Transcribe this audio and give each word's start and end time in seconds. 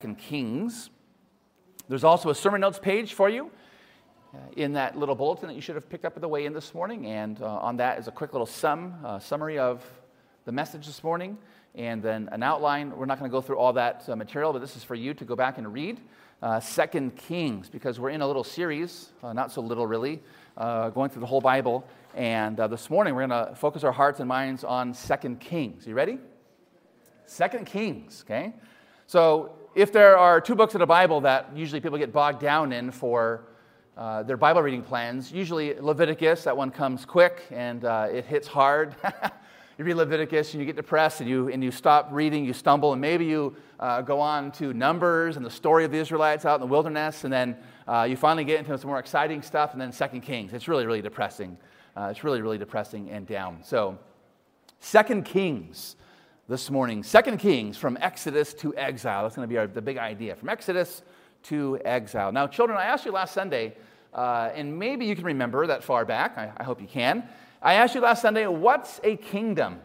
Kings. 0.00 0.90
There's 1.88 2.04
also 2.04 2.30
a 2.30 2.34
sermon 2.34 2.60
notes 2.60 2.78
page 2.78 3.14
for 3.14 3.28
you 3.28 3.50
uh, 4.32 4.38
in 4.56 4.74
that 4.74 4.96
little 4.96 5.16
bulletin 5.16 5.48
that 5.48 5.54
you 5.54 5.60
should 5.60 5.74
have 5.74 5.90
picked 5.90 6.04
up 6.04 6.14
on 6.14 6.20
the 6.20 6.28
way 6.28 6.46
in 6.46 6.52
this 6.52 6.72
morning. 6.72 7.06
And 7.06 7.42
uh, 7.42 7.46
on 7.46 7.78
that 7.78 7.98
is 7.98 8.06
a 8.06 8.12
quick 8.12 8.32
little 8.32 8.46
sum, 8.46 8.94
uh, 9.04 9.18
summary 9.18 9.58
of 9.58 9.84
the 10.44 10.52
message 10.52 10.86
this 10.86 11.02
morning, 11.02 11.36
and 11.74 12.00
then 12.00 12.28
an 12.30 12.44
outline. 12.44 12.96
We're 12.96 13.06
not 13.06 13.18
going 13.18 13.28
to 13.28 13.32
go 13.32 13.40
through 13.40 13.58
all 13.58 13.72
that 13.72 14.08
uh, 14.08 14.14
material, 14.14 14.52
but 14.52 14.60
this 14.60 14.76
is 14.76 14.84
for 14.84 14.94
you 14.94 15.14
to 15.14 15.24
go 15.24 15.34
back 15.34 15.58
and 15.58 15.72
read. 15.72 16.00
Uh, 16.40 16.60
Second 16.60 17.16
Kings, 17.16 17.68
because 17.68 17.98
we're 17.98 18.10
in 18.10 18.20
a 18.20 18.26
little 18.26 18.44
series, 18.44 19.10
uh, 19.24 19.32
not 19.32 19.50
so 19.50 19.60
little 19.60 19.88
really, 19.88 20.22
going 20.56 21.10
through 21.10 21.22
the 21.22 21.26
whole 21.26 21.40
Bible. 21.40 21.84
And 22.14 22.56
this 22.56 22.88
morning 22.88 23.16
we're 23.16 23.26
going 23.26 23.46
to 23.48 23.56
focus 23.56 23.82
our 23.82 23.90
hearts 23.90 24.20
and 24.20 24.28
minds 24.28 24.62
on 24.62 24.94
Second 24.94 25.40
Kings. 25.40 25.88
You 25.88 25.94
ready? 25.94 26.18
Second 27.26 27.66
Kings, 27.66 28.22
okay? 28.24 28.54
So 29.08 29.58
if 29.78 29.92
there 29.92 30.18
are 30.18 30.40
two 30.40 30.56
books 30.56 30.74
of 30.74 30.80
the 30.80 30.86
Bible 30.86 31.20
that 31.20 31.50
usually 31.54 31.80
people 31.80 31.96
get 31.98 32.12
bogged 32.12 32.40
down 32.40 32.72
in 32.72 32.90
for 32.90 33.44
uh, 33.96 34.24
their 34.24 34.36
Bible 34.36 34.60
reading 34.60 34.82
plans, 34.82 35.30
usually 35.30 35.74
Leviticus, 35.74 36.42
that 36.42 36.56
one 36.56 36.72
comes 36.72 37.04
quick 37.04 37.44
and 37.52 37.84
uh, 37.84 38.08
it 38.10 38.24
hits 38.24 38.48
hard. 38.48 38.96
you 39.78 39.84
read 39.84 39.94
Leviticus 39.94 40.52
and 40.52 40.60
you 40.60 40.66
get 40.66 40.74
depressed 40.74 41.20
and 41.20 41.30
you, 41.30 41.48
and 41.50 41.62
you 41.62 41.70
stop 41.70 42.08
reading, 42.10 42.44
you 42.44 42.52
stumble, 42.52 42.90
and 42.90 43.00
maybe 43.00 43.24
you 43.24 43.54
uh, 43.78 44.00
go 44.02 44.18
on 44.18 44.50
to 44.50 44.74
Numbers 44.74 45.36
and 45.36 45.46
the 45.46 45.50
story 45.50 45.84
of 45.84 45.92
the 45.92 45.98
Israelites 45.98 46.44
out 46.44 46.56
in 46.56 46.60
the 46.60 46.66
wilderness, 46.66 47.22
and 47.22 47.32
then 47.32 47.56
uh, 47.86 48.02
you 48.02 48.16
finally 48.16 48.42
get 48.42 48.58
into 48.58 48.76
some 48.76 48.88
more 48.88 48.98
exciting 48.98 49.42
stuff, 49.42 49.74
and 49.74 49.80
then 49.80 49.92
Second 49.92 50.22
Kings. 50.22 50.52
It's 50.54 50.66
really, 50.66 50.86
really 50.86 51.02
depressing. 51.02 51.56
Uh, 51.96 52.08
it's 52.10 52.24
really, 52.24 52.42
really 52.42 52.58
depressing 52.58 53.10
and 53.10 53.28
down. 53.28 53.62
So, 53.62 53.96
Second 54.80 55.24
Kings 55.24 55.94
this 56.48 56.70
morning. 56.70 57.02
Second 57.02 57.36
Kings, 57.36 57.76
from 57.76 57.98
Exodus 58.00 58.54
to 58.54 58.74
exile. 58.74 59.22
That's 59.22 59.36
going 59.36 59.46
to 59.46 59.52
be 59.52 59.58
our, 59.58 59.66
the 59.66 59.82
big 59.82 59.98
idea. 59.98 60.34
From 60.34 60.48
Exodus 60.48 61.02
to 61.44 61.78
exile. 61.84 62.32
Now, 62.32 62.46
children, 62.46 62.78
I 62.78 62.84
asked 62.84 63.04
you 63.04 63.12
last 63.12 63.34
Sunday, 63.34 63.76
uh, 64.14 64.50
and 64.54 64.78
maybe 64.78 65.04
you 65.04 65.14
can 65.14 65.26
remember 65.26 65.66
that 65.66 65.84
far 65.84 66.06
back. 66.06 66.38
I, 66.38 66.50
I 66.56 66.64
hope 66.64 66.80
you 66.80 66.86
can. 66.86 67.28
I 67.60 67.74
asked 67.74 67.94
you 67.94 68.00
last 68.00 68.22
Sunday, 68.22 68.46
what's 68.46 68.98
a 69.04 69.16
kingdom? 69.16 69.78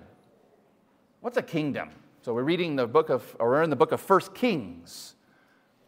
What's 1.19 1.35
a 1.35 1.41
kingdom? 1.41 1.89
So 2.21 2.33
we're 2.33 2.43
reading 2.43 2.77
the 2.77 2.87
book 2.87 3.09
of, 3.09 3.35
or 3.39 3.49
we're 3.49 3.63
in 3.63 3.69
the 3.69 3.75
book 3.75 3.91
of 3.91 3.99
First 3.99 4.33
Kings. 4.33 5.15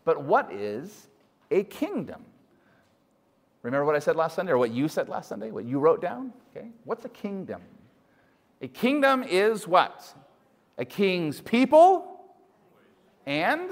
But 0.03 0.23
what 0.23 0.51
is 0.51 1.07
a 1.51 1.63
kingdom? 1.63 2.25
Remember 3.61 3.85
what 3.85 3.95
I 3.95 3.99
said 3.99 4.17
last 4.17 4.35
Sunday, 4.35 4.51
or 4.51 4.57
what 4.57 4.71
you 4.71 4.89
said 4.89 5.07
last 5.07 5.29
Sunday, 5.29 5.51
what 5.51 5.63
you 5.63 5.79
wrote 5.79 6.01
down? 6.01 6.33
Okay. 6.53 6.67
What's 6.83 7.05
a 7.05 7.09
kingdom? 7.09 7.61
A 8.61 8.67
kingdom 8.67 9.23
is 9.23 9.65
what? 9.67 10.13
A 10.77 10.85
king's 10.85 11.41
people, 11.41 12.19
and 13.25 13.71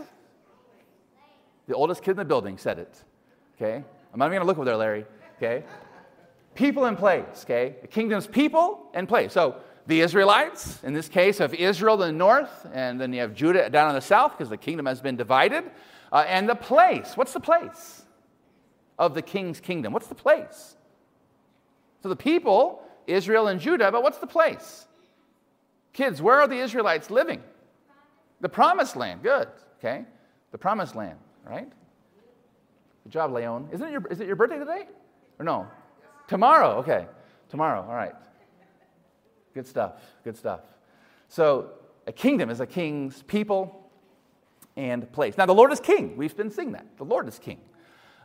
the 1.68 1.76
oldest 1.76 2.02
kid 2.04 2.12
in 2.12 2.18
the 2.18 2.26
building 2.26 2.58
said 2.58 2.80
it. 2.80 3.04
Okay? 3.56 3.84
I'm 4.12 4.20
not 4.20 4.28
even 4.28 4.38
gonna 4.38 4.48
look 4.48 4.58
over 4.58 4.66
there, 4.66 4.78
Larry. 4.78 5.06
Okay? 5.38 5.64
People 6.56 6.86
and 6.86 6.98
place, 6.98 7.44
okay? 7.44 7.76
The 7.81 7.88
kingdom's 7.88 8.28
people 8.28 8.90
and 8.94 9.08
place. 9.08 9.34
So 9.34 9.56
the 9.88 10.02
Israelites, 10.02 10.84
in 10.84 10.94
this 10.94 11.09
case 11.09 11.40
of 11.40 11.54
Israel 11.54 12.02
in 12.04 12.14
the 12.14 12.18
north, 12.18 12.68
and 12.74 13.02
then 13.02 13.12
you 13.12 13.22
have 13.22 13.34
Judah 13.34 13.70
down 13.70 13.90
in 13.90 13.96
the 13.96 14.02
south 14.02 14.31
because 14.31 14.50
the 14.50 14.58
kingdom 14.58 14.86
has 14.86 15.02
been 15.02 15.16
divided. 15.16 15.64
Uh, 16.12 16.26
and 16.28 16.48
the 16.48 16.56
place, 16.56 17.18
what's 17.18 17.34
the 17.34 17.40
place 17.40 18.04
of 19.00 19.16
the 19.16 19.22
king's 19.22 19.59
kingdom? 19.59 19.94
What's 19.94 20.08
the 20.08 20.16
place? 20.16 20.78
So 22.04 22.09
the 22.09 22.16
people, 22.16 22.84
Israel 23.08 23.48
and 23.48 23.59
Judah, 23.59 23.92
but 23.92 24.04
what's 24.04 24.20
the 24.20 24.28
place? 24.28 24.86
Kids, 25.94 26.22
where 26.22 26.42
are 26.42 26.48
the 26.48 26.58
Israelites 26.58 27.10
living? 27.10 27.42
The 28.42 28.50
promised 28.50 28.96
land. 28.96 29.24
Good. 29.24 29.48
Okay. 29.80 30.06
The 30.52 30.58
promised 30.58 30.96
land, 30.96 31.20
right? 31.46 31.72
Good 33.04 33.12
job, 33.12 33.32
Leon. 33.32 33.70
Isn't 33.72 33.88
it 33.88 33.92
your, 33.92 34.08
is 34.08 34.20
it 34.20 34.28
your 34.28 34.36
birthday 34.36 34.60
today? 34.60 34.88
Or 35.40 35.46
no? 35.46 35.68
Tomorrow. 36.28 36.78
Okay. 36.78 37.06
Tomorrow. 37.50 37.86
All 37.88 37.96
right. 37.96 38.14
Good 39.53 39.68
stuff. 39.68 39.94
Good 40.24 40.36
stuff. 40.36 40.62
So, 41.28 41.72
a 42.06 42.12
kingdom 42.12 42.50
is 42.50 42.59
a 42.59 42.66
king's 42.66 43.22
people 43.24 43.90
and 44.76 45.09
place. 45.12 45.38
Now, 45.38 45.46
the 45.46 45.53
Lord 45.53 45.72
is 45.72 45.80
king. 45.80 46.18
We've 46.18 46.36
been 46.36 46.50
singing 46.50 46.74
that. 46.74 46.98
The 46.98 47.06
Lord 47.06 47.28
is 47.28 47.40
king. 47.40 47.59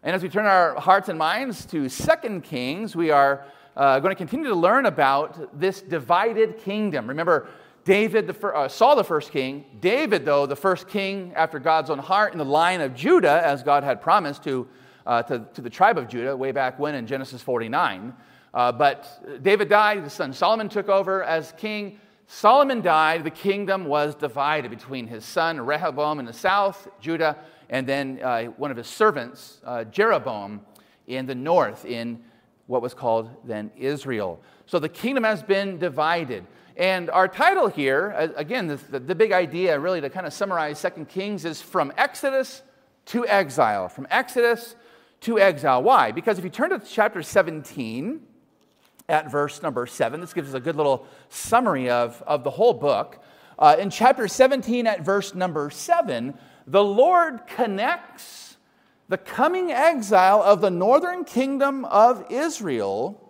And 0.03 0.15
as 0.15 0.23
we 0.23 0.29
turn 0.29 0.47
our 0.47 0.75
hearts 0.81 1.09
and 1.09 1.19
minds 1.19 1.67
to 1.67 1.89
Second 1.89 2.43
Kings, 2.45 2.97
we 2.97 3.11
are 3.11 3.45
uh, 3.79 4.01
going 4.01 4.11
to 4.11 4.19
continue 4.19 4.49
to 4.49 4.57
learn 4.57 4.87
about 4.87 5.59
this 5.59 5.81
divided 5.81 6.59
kingdom. 6.59 7.07
Remember, 7.07 7.49
David, 7.85 8.27
the 8.27 8.35
fir- 8.35 8.55
uh, 8.55 8.69
Saul, 8.69 8.97
the 8.97 9.05
first 9.05 9.31
king. 9.31 9.65
David, 9.81 10.25
though, 10.25 10.47
the 10.47 10.57
first 10.57 10.89
king 10.89 11.33
after 11.37 11.61
God's 11.61 11.89
own 11.89 12.01
heart 12.01 12.33
in 12.33 12.39
the 12.39 12.45
line 12.45 12.81
of 12.81 12.93
Judah, 12.93 13.41
as 13.45 13.63
God 13.63 13.85
had 13.85 14.03
promised 14.03 14.43
to, 14.45 14.67
uh, 15.07 15.23
to, 15.23 15.47
to, 15.55 15.63
the 15.63 15.71
tribe 15.71 15.97
of 15.97 16.09
Judah 16.09 16.37
way 16.37 16.51
back 16.51 16.79
when 16.81 16.97
in 16.97 17.07
Genesis 17.07 17.41
49. 17.41 18.13
Uh, 18.53 18.73
but 18.73 19.43
David 19.45 19.69
died, 19.69 20.03
his 20.03 20.13
son 20.13 20.33
Solomon 20.33 20.69
took 20.69 20.89
over 20.89 21.23
as 21.23 21.53
king. 21.57 22.01
Solomon 22.27 22.81
died, 22.81 23.23
the 23.23 23.31
kingdom 23.31 23.85
was 23.85 24.17
divided 24.17 24.73
between 24.73 25.07
his 25.07 25.25
son 25.25 25.61
Rehoboam 25.61 26.19
in 26.19 26.27
the 26.27 26.33
south, 26.33 26.89
Judah, 27.01 27.39
and 27.71 27.87
then 27.87 28.19
uh, 28.25 28.45
one 28.57 28.73
of 28.73 28.77
his 28.77 28.89
servants, 28.89 29.61
uh, 29.65 29.85
Jeroboam, 29.85 30.63
in 31.07 31.27
the 31.27 31.35
north, 31.35 31.85
in 31.87 32.23
what 32.69 32.83
was 32.83 32.95
called 32.95 33.31
then 33.45 33.73
Israel. 33.77 34.41
So 34.67 34.79
the 34.79 34.89
kingdom 34.89 35.25
has 35.25 35.43
been 35.43 35.79
divided. 35.79 36.47
And 36.77 37.11
our 37.11 37.27
title 37.27 37.67
here, 37.67 38.33
again, 38.37 38.69
the, 38.69 38.77
the, 38.77 39.15
big 39.15 39.33
idea 39.33 39.81
really 39.81 40.01
to 40.01 40.09
kind 40.09 40.27
of 40.27 40.33
summarize 40.33 40.79
Second 40.79 41.09
Kings 41.09 41.45
is 41.45 41.61
from 41.61 41.93
Exodus 41.97 42.63
to 43.07 43.27
exile. 43.27 43.89
From 43.89 44.07
Exodus 44.11 44.77
to 45.23 45.41
exile. 45.41 45.83
Why? 45.83 46.13
Because 46.13 46.39
if 46.39 46.45
you 46.45 46.51
turn 46.51 46.71
to 46.71 46.79
chapter 46.79 47.21
17 47.21 48.21
at 49.09 49.29
verse 49.29 49.61
number 49.61 49.87
7, 49.87 50.21
this 50.21 50.33
gives 50.33 50.51
us 50.51 50.55
a 50.55 50.61
good 50.61 50.77
little 50.77 51.05
summary 51.31 51.91
of, 51.91 52.23
of 52.27 52.45
the 52.45 52.51
whole 52.51 52.75
book. 52.75 53.25
Uh, 53.59 53.75
in 53.77 53.91
chapter 53.91 54.29
17 54.29 54.87
at 54.87 55.01
verse 55.01 55.35
number 55.35 55.71
7, 55.71 56.39
the 56.69 56.85
Lord 56.85 57.47
connects 57.49 58.48
the 59.09 59.19
coming 59.19 59.71
exile 59.71 60.43
of 60.43 60.61
the 60.61 60.71
northern 60.71 61.25
kingdom 61.25 61.85
of 61.87 62.27
Israel, 62.31 63.25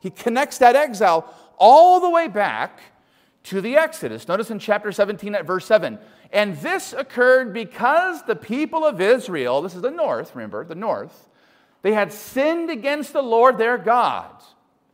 he 0.00 0.10
connects 0.10 0.58
that 0.58 0.76
exile 0.76 1.32
all 1.58 2.00
the 2.00 2.10
way 2.10 2.28
back 2.28 2.80
to 3.44 3.60
the 3.60 3.76
Exodus. 3.76 4.26
Notice 4.28 4.50
in 4.50 4.58
chapter 4.58 4.92
17 4.92 5.34
at 5.34 5.46
verse 5.46 5.66
7. 5.66 5.98
And 6.32 6.56
this 6.58 6.92
occurred 6.92 7.52
because 7.52 8.22
the 8.22 8.36
people 8.36 8.84
of 8.84 9.00
Israel, 9.00 9.62
this 9.62 9.74
is 9.74 9.82
the 9.82 9.90
north, 9.90 10.34
remember, 10.34 10.64
the 10.64 10.74
north, 10.74 11.28
they 11.82 11.92
had 11.92 12.12
sinned 12.12 12.70
against 12.70 13.12
the 13.12 13.22
Lord 13.22 13.58
their 13.58 13.76
God. 13.76 14.34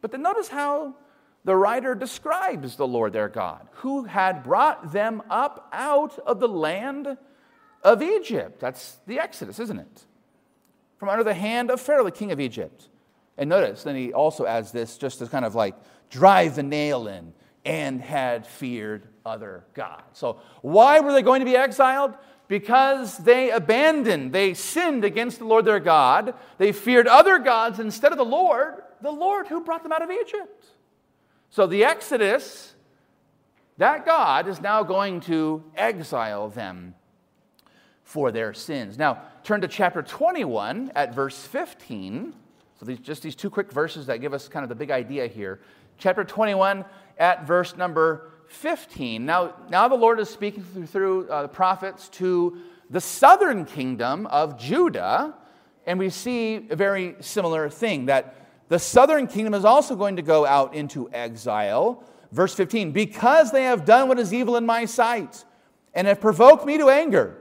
But 0.01 0.11
then 0.11 0.22
notice 0.22 0.49
how 0.49 0.97
the 1.45 1.55
writer 1.57 1.95
describes 1.95 2.77
the 2.77 2.87
Lord 2.87 3.12
their 3.12 3.28
God, 3.28 3.69
who 3.75 4.05
had 4.05 4.43
brought 4.43 4.93
them 4.93 5.22
up 5.31 5.69
out 5.72 6.19
of 6.19 6.41
the 6.41 6.49
land 6.49 7.17
of 7.83 8.03
Egypt. 8.03 8.61
That's 8.61 8.99
the 9.07 9.21
Exodus, 9.21 9.59
isn't 9.61 9.78
it? 9.78 10.05
From 11.00 11.09
under 11.09 11.25
the 11.25 11.34
hand 11.34 11.71
of 11.71 11.81
Pharaoh, 11.81 12.05
the 12.05 12.11
king 12.11 12.31
of 12.31 12.38
Egypt. 12.38 12.91
And 13.38 13.49
notice, 13.49 13.84
then 13.84 13.97
he 13.97 14.12
also 14.12 14.44
adds 14.44 14.71
this 14.71 14.99
just 14.99 15.19
to 15.21 15.27
kind 15.27 15.47
of 15.47 15.55
like 15.55 15.75
drive 16.11 16.56
the 16.56 16.62
nail 16.62 17.09
in 17.09 17.33
and 17.65 18.03
had 18.03 18.47
feared 18.47 19.09
other 19.25 19.65
gods. 19.72 20.03
So, 20.12 20.41
why 20.60 21.00
were 21.00 21.15
they 21.15 21.22
going 21.22 21.41
to 21.41 21.47
be 21.47 21.56
exiled? 21.56 22.15
Because 22.49 23.16
they 23.16 23.50
abandoned, 23.50 24.34
they 24.34 24.53
sinned 24.53 25.03
against 25.05 25.39
the 25.39 25.47
Lord 25.47 25.65
their 25.65 25.81
God. 25.81 26.34
They 26.59 26.71
feared 26.71 27.06
other 27.06 27.39
gods 27.39 27.81
instead 27.81 28.12
of 28.12 28.19
the 28.19 28.25
Lord, 28.25 28.83
the 29.00 29.10
Lord 29.10 29.47
who 29.47 29.62
brought 29.62 29.83
them 29.83 29.93
out 29.93 30.03
of 30.03 30.10
Egypt. 30.10 30.66
So, 31.49 31.66
the 31.66 31.83
Exodus, 31.83 32.75
that 33.78 34.05
God 34.05 34.47
is 34.47 34.60
now 34.60 34.83
going 34.83 35.21
to 35.22 35.65
exile 35.77 36.50
them 36.50 36.94
for 38.10 38.32
their 38.32 38.53
sins. 38.53 38.98
Now, 38.98 39.22
turn 39.44 39.60
to 39.60 39.68
chapter 39.68 40.03
21 40.03 40.91
at 40.97 41.15
verse 41.15 41.47
15. 41.47 42.34
So, 42.80 42.84
these, 42.84 42.98
just 42.98 43.22
these 43.22 43.36
two 43.36 43.48
quick 43.48 43.71
verses 43.71 44.07
that 44.07 44.21
give 44.21 44.34
us 44.34 44.48
kind 44.48 44.65
of 44.65 44.68
the 44.68 44.74
big 44.74 44.91
idea 44.91 45.28
here. 45.28 45.60
Chapter 45.97 46.24
21 46.24 46.84
at 47.18 47.47
verse 47.47 47.77
number 47.77 48.33
15. 48.48 49.24
Now, 49.24 49.54
now 49.68 49.86
the 49.86 49.95
Lord 49.95 50.18
is 50.18 50.28
speaking 50.28 50.65
through, 50.65 50.86
through 50.86 51.28
uh, 51.28 51.42
the 51.42 51.48
prophets 51.48 52.09
to 52.09 52.59
the 52.91 53.01
southern 53.01 53.65
kingdom 53.65 54.27
of 54.27 54.59
Judah, 54.59 55.36
and 55.86 55.97
we 55.97 56.10
see 56.10 56.66
a 56.68 56.74
very 56.74 57.15
similar 57.21 57.71
thing 57.71 58.07
that 58.07 58.45
the 58.71 58.80
southern 58.80 59.28
kingdom 59.28 59.54
is 59.54 59.65
also 59.65 59.95
going 59.95 60.16
to 60.16 60.22
go 60.22 60.45
out 60.45 60.74
into 60.74 61.09
exile. 61.12 62.03
Verse 62.33 62.57
15, 62.57 62.91
because 62.91 63.53
they 63.53 63.65
have 63.65 63.84
done 63.84 64.09
what 64.09 64.18
is 64.18 64.34
evil 64.34 64.57
in 64.57 64.66
my 64.66 64.84
sight 64.84 65.45
and 65.95 66.09
have 66.09 66.21
provoked 66.21 66.66
me 66.66 66.77
to 66.77 66.89
anger. 66.89 67.40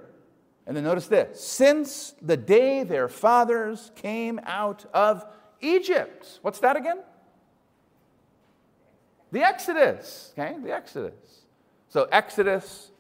And 0.69 0.77
then 0.77 0.83
notice 0.83 1.07
this 1.07 1.41
since 1.41 2.13
the 2.21 2.37
day 2.37 2.83
their 2.83 3.07
fathers 3.07 3.91
came 3.95 4.39
out 4.43 4.85
of 4.93 5.25
Egypt. 5.61 6.37
What's 6.43 6.59
that 6.59 6.77
again? 6.77 6.99
The 9.31 9.41
Exodus, 9.41 10.31
okay? 10.37 10.55
The 10.61 10.71
Exodus. 10.71 11.41
So, 11.87 12.07
Exodus 12.11 12.91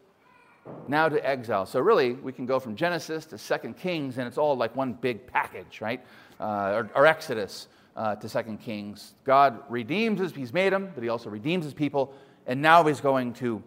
now 0.87 1.09
to 1.09 1.23
exile. 1.23 1.67
So, 1.67 1.79
really, 1.79 2.13
we 2.13 2.31
can 2.31 2.47
go 2.47 2.59
from 2.59 2.75
Genesis 2.75 3.27
to 3.27 3.37
Second 3.37 3.77
Kings, 3.77 4.17
and 4.17 4.27
it's 4.27 4.39
all 4.39 4.57
like 4.57 4.75
one 4.75 4.93
big 4.93 5.27
package, 5.27 5.79
right? 5.79 6.03
Uh, 6.39 6.71
or, 6.73 6.89
or, 6.95 7.05
Exodus 7.05 7.67
uh, 7.95 8.15
to 8.15 8.27
Second 8.27 8.61
Kings. 8.61 9.13
God 9.25 9.59
redeems 9.69 10.19
his, 10.19 10.33
he's 10.33 10.53
made 10.53 10.73
them, 10.73 10.89
but 10.95 11.03
he 11.03 11.09
also 11.09 11.29
redeems 11.29 11.65
his 11.65 11.75
people, 11.75 12.15
and 12.47 12.63
now 12.63 12.83
he's 12.83 12.99
going 12.99 13.33
to 13.33 13.61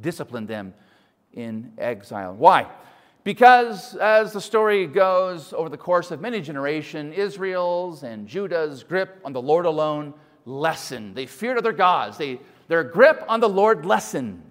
discipline 0.00 0.46
them 0.46 0.72
in 1.36 1.72
exile. 1.78 2.34
Why? 2.34 2.66
Because, 3.22 3.96
as 3.96 4.32
the 4.32 4.40
story 4.40 4.86
goes, 4.86 5.52
over 5.52 5.68
the 5.68 5.76
course 5.76 6.10
of 6.10 6.20
many 6.20 6.40
generations, 6.40 7.14
Israel's 7.16 8.02
and 8.02 8.26
Judah's 8.26 8.82
grip 8.82 9.20
on 9.24 9.32
the 9.32 9.42
Lord 9.42 9.66
alone 9.66 10.14
lessened. 10.44 11.14
They 11.14 11.26
feared 11.26 11.58
other 11.58 11.72
gods. 11.72 12.18
They, 12.18 12.40
their 12.68 12.84
grip 12.84 13.24
on 13.28 13.40
the 13.40 13.48
Lord 13.48 13.84
lessened. 13.84 14.42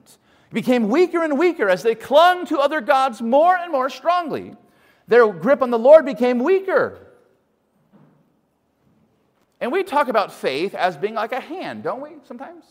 It 0.52 0.54
became 0.54 0.90
weaker 0.90 1.24
and 1.24 1.40
weaker 1.40 1.70
as 1.70 1.84
they 1.84 1.96
clung 1.96 2.46
to 2.48 2.60
other 2.60 2.82
gods 2.82 3.22
more 3.22 3.56
and 3.56 3.72
more 3.72 3.90
strongly. 3.90 4.54
Their 5.08 5.32
grip 5.32 5.62
on 5.62 5.70
the 5.70 5.80
Lord 5.80 6.06
became 6.06 6.40
weaker. 6.40 7.00
And 9.62 9.72
we 9.72 9.84
talk 9.84 10.10
about 10.10 10.34
faith 10.34 10.76
as 10.76 10.98
being 10.98 11.14
like 11.14 11.32
a 11.32 11.40
hand, 11.40 11.84
don't 11.84 12.02
we, 12.02 12.10
sometimes? 12.28 12.66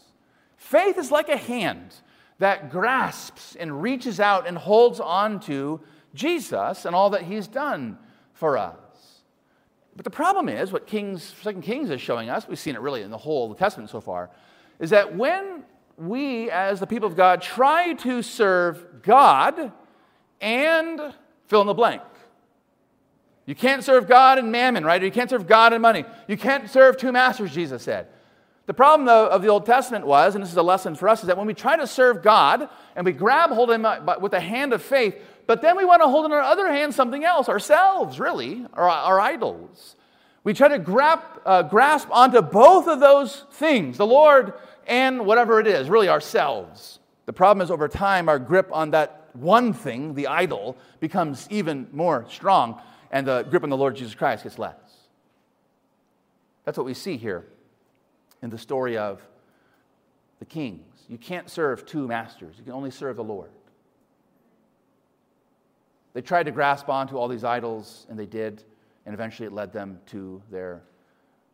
Faith 0.56 0.98
is 0.98 1.10
like 1.10 1.28
a 1.28 1.36
hand 1.36 1.94
that 2.38 2.70
grasps 2.70 3.56
and 3.56 3.82
reaches 3.82 4.20
out 4.20 4.46
and 4.46 4.58
holds 4.58 5.00
on 5.00 5.40
to 5.40 5.80
Jesus 6.14 6.84
and 6.84 6.94
all 6.94 7.10
that 7.10 7.22
he's 7.22 7.46
done 7.46 7.98
for 8.32 8.58
us. 8.58 8.76
But 9.96 10.04
the 10.04 10.10
problem 10.10 10.48
is, 10.48 10.72
what 10.72 10.86
Kings, 10.86 11.34
Second 11.42 11.62
Kings 11.62 11.90
is 11.90 12.00
showing 12.00 12.28
us, 12.28 12.48
we've 12.48 12.58
seen 12.58 12.74
it 12.74 12.80
really 12.80 13.02
in 13.02 13.10
the 13.10 13.18
whole 13.18 13.50
of 13.50 13.56
the 13.56 13.62
Testament 13.62 13.90
so 13.90 14.00
far, 14.00 14.30
is 14.80 14.90
that 14.90 15.14
when 15.14 15.62
we, 15.96 16.50
as 16.50 16.80
the 16.80 16.86
people 16.86 17.06
of 17.06 17.16
God, 17.16 17.40
try 17.40 17.94
to 17.94 18.22
serve 18.22 19.02
God 19.02 19.72
and 20.40 21.00
fill 21.46 21.60
in 21.60 21.66
the 21.68 21.74
blank. 21.74 22.02
You 23.46 23.54
can't 23.54 23.84
serve 23.84 24.08
God 24.08 24.38
and 24.38 24.50
mammon, 24.50 24.84
right? 24.84 25.00
Or 25.00 25.04
you 25.04 25.12
can't 25.12 25.30
serve 25.30 25.46
God 25.46 25.72
and 25.72 25.82
money. 25.82 26.04
You 26.26 26.36
can't 26.36 26.68
serve 26.68 26.96
two 26.96 27.12
masters, 27.12 27.52
Jesus 27.52 27.82
said. 27.82 28.08
The 28.66 28.74
problem, 28.74 29.06
though, 29.06 29.26
of 29.26 29.42
the 29.42 29.48
Old 29.48 29.66
Testament 29.66 30.06
was, 30.06 30.34
and 30.34 30.42
this 30.42 30.50
is 30.50 30.56
a 30.56 30.62
lesson 30.62 30.94
for 30.94 31.08
us, 31.08 31.20
is 31.20 31.26
that 31.26 31.36
when 31.36 31.46
we 31.46 31.54
try 31.54 31.76
to 31.76 31.86
serve 31.86 32.22
God 32.22 32.68
and 32.96 33.04
we 33.04 33.12
grab 33.12 33.50
hold 33.50 33.70
of 33.70 33.74
Him 33.74 34.06
with 34.22 34.32
a 34.32 34.40
hand 34.40 34.72
of 34.72 34.82
faith, 34.82 35.16
but 35.46 35.60
then 35.60 35.76
we 35.76 35.84
want 35.84 36.00
to 36.00 36.08
hold 36.08 36.24
in 36.24 36.32
our 36.32 36.40
other 36.40 36.72
hand 36.72 36.94
something 36.94 37.24
else, 37.24 37.48
ourselves, 37.48 38.18
really, 38.18 38.64
our, 38.72 38.88
our 38.88 39.20
idols. 39.20 39.96
We 40.44 40.54
try 40.54 40.68
to 40.68 40.78
grab, 40.78 41.20
uh, 41.44 41.62
grasp 41.62 42.08
onto 42.10 42.40
both 42.40 42.88
of 42.88 43.00
those 43.00 43.44
things, 43.52 43.98
the 43.98 44.06
Lord 44.06 44.54
and 44.86 45.26
whatever 45.26 45.60
it 45.60 45.66
is, 45.66 45.90
really 45.90 46.08
ourselves. 46.08 47.00
The 47.26 47.32
problem 47.32 47.62
is, 47.62 47.70
over 47.70 47.88
time, 47.88 48.28
our 48.28 48.38
grip 48.38 48.68
on 48.72 48.90
that 48.92 49.28
one 49.34 49.72
thing, 49.72 50.14
the 50.14 50.26
idol, 50.26 50.76
becomes 51.00 51.46
even 51.50 51.88
more 51.92 52.24
strong, 52.30 52.80
and 53.10 53.26
the 53.26 53.42
grip 53.42 53.62
on 53.62 53.70
the 53.70 53.76
Lord 53.76 53.96
Jesus 53.96 54.14
Christ 54.14 54.44
gets 54.44 54.58
less. 54.58 54.74
That's 56.64 56.78
what 56.78 56.86
we 56.86 56.94
see 56.94 57.18
here 57.18 57.44
in 58.44 58.50
the 58.50 58.58
story 58.58 58.98
of 58.98 59.22
the 60.38 60.44
kings. 60.44 60.84
You 61.08 61.16
can't 61.16 61.48
serve 61.48 61.86
two 61.86 62.06
masters, 62.06 62.56
you 62.58 62.64
can 62.64 62.74
only 62.74 62.90
serve 62.90 63.16
the 63.16 63.24
Lord. 63.24 63.50
They 66.12 66.20
tried 66.20 66.44
to 66.44 66.52
grasp 66.52 66.88
onto 66.88 67.16
all 67.16 67.26
these 67.26 67.42
idols, 67.42 68.06
and 68.08 68.18
they 68.18 68.26
did, 68.26 68.62
and 69.06 69.14
eventually 69.14 69.46
it 69.46 69.52
led 69.52 69.72
them 69.72 69.98
to 70.08 70.42
their 70.50 70.82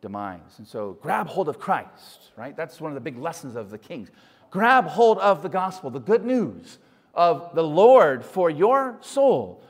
demise. 0.01 0.57
And 0.57 0.67
so, 0.67 0.97
grab 1.01 1.27
hold 1.27 1.47
of 1.47 1.57
Christ, 1.57 2.31
right? 2.35 2.55
That's 2.55 2.79
one 2.81 2.91
of 2.91 2.95
the 2.95 3.01
big 3.01 3.17
lessons 3.17 3.55
of 3.55 3.71
the 3.71 3.77
kings. 3.77 4.11
Grab 4.51 4.85
hold 4.85 5.17
of 5.19 5.41
the 5.41 5.49
gospel, 5.49 5.89
the 5.89 5.99
good 5.99 6.25
news 6.25 6.77
of 7.15 7.55
the 7.55 7.63
Lord 7.63 8.23
for 8.23 8.49
your 8.49 8.97
soul. 8.99 9.63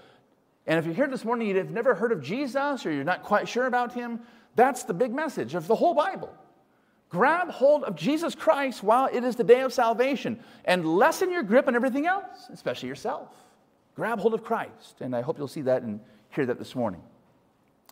And 0.65 0.79
if 0.79 0.85
you're 0.85 0.95
here 0.95 1.07
this 1.07 1.24
morning, 1.24 1.56
you've 1.56 1.69
never 1.69 1.94
heard 1.94 2.12
of 2.12 2.24
Jesus 2.24 2.83
or 2.85 2.91
you're 2.91 3.03
not 3.03 3.21
quite 3.21 3.47
sure 3.47 3.67
about 3.67 3.94
him, 3.94 4.21
that's 4.56 4.83
the 4.83 4.94
big 4.94 5.13
message 5.13 5.53
of 5.53 5.67
the 5.67 5.75
whole 5.75 5.94
Bible. 5.94 6.35
Grab 7.12 7.50
hold 7.50 7.84
of 7.84 7.96
Jesus 7.98 8.36
Christ 8.36 8.81
while 8.81 9.10
it 9.12 9.25
is 9.25 9.36
the 9.36 9.44
day 9.44 9.62
of 9.62 9.74
salvation 9.74 10.40
and 10.63 10.86
lessen 10.86 11.30
your 11.30 11.44
grip 11.44 11.68
on 11.68 11.75
everything 11.75 12.08
else, 12.08 12.50
especially 12.52 12.88
yourself. 12.88 13.28
Grab 13.96 14.19
hold 14.19 14.34
of 14.34 14.44
Christ. 14.46 15.02
And 15.02 15.13
I 15.13 15.22
hope 15.22 15.38
you'll 15.38 15.50
see 15.50 15.63
that 15.63 15.84
and 15.84 16.00
hear 16.30 16.46
that 16.46 16.58
this 16.58 16.74
morning. 16.74 17.02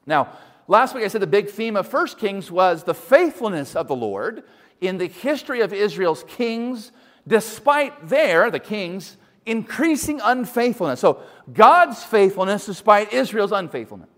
Now, 0.06 0.30
last 0.69 0.95
week 0.95 1.04
I 1.04 1.10
said 1.10 1.21
the 1.21 1.27
big 1.27 1.50
theme 1.50 1.75
of 1.75 1.92
1 1.92 2.07
Kings 2.18 2.50
was 2.50 2.86
the 2.86 2.94
faithfulness 2.94 3.75
of 3.75 3.89
the 3.89 3.95
Lord 3.95 4.44
in 4.80 4.98
the 4.98 5.07
history 5.07 5.60
of 5.60 5.74
Israel's 5.74 6.24
kings, 6.24 6.94
despite 7.27 8.07
their, 8.07 8.50
the 8.50 8.60
kings, 8.60 9.18
increasing 9.45 10.21
unfaithfulness. 10.24 11.01
So, 11.01 11.21
God's 11.51 12.01
faithfulness 12.04 12.66
despite 12.66 13.12
Israel's 13.12 13.51
unfaithfulness. 13.51 14.10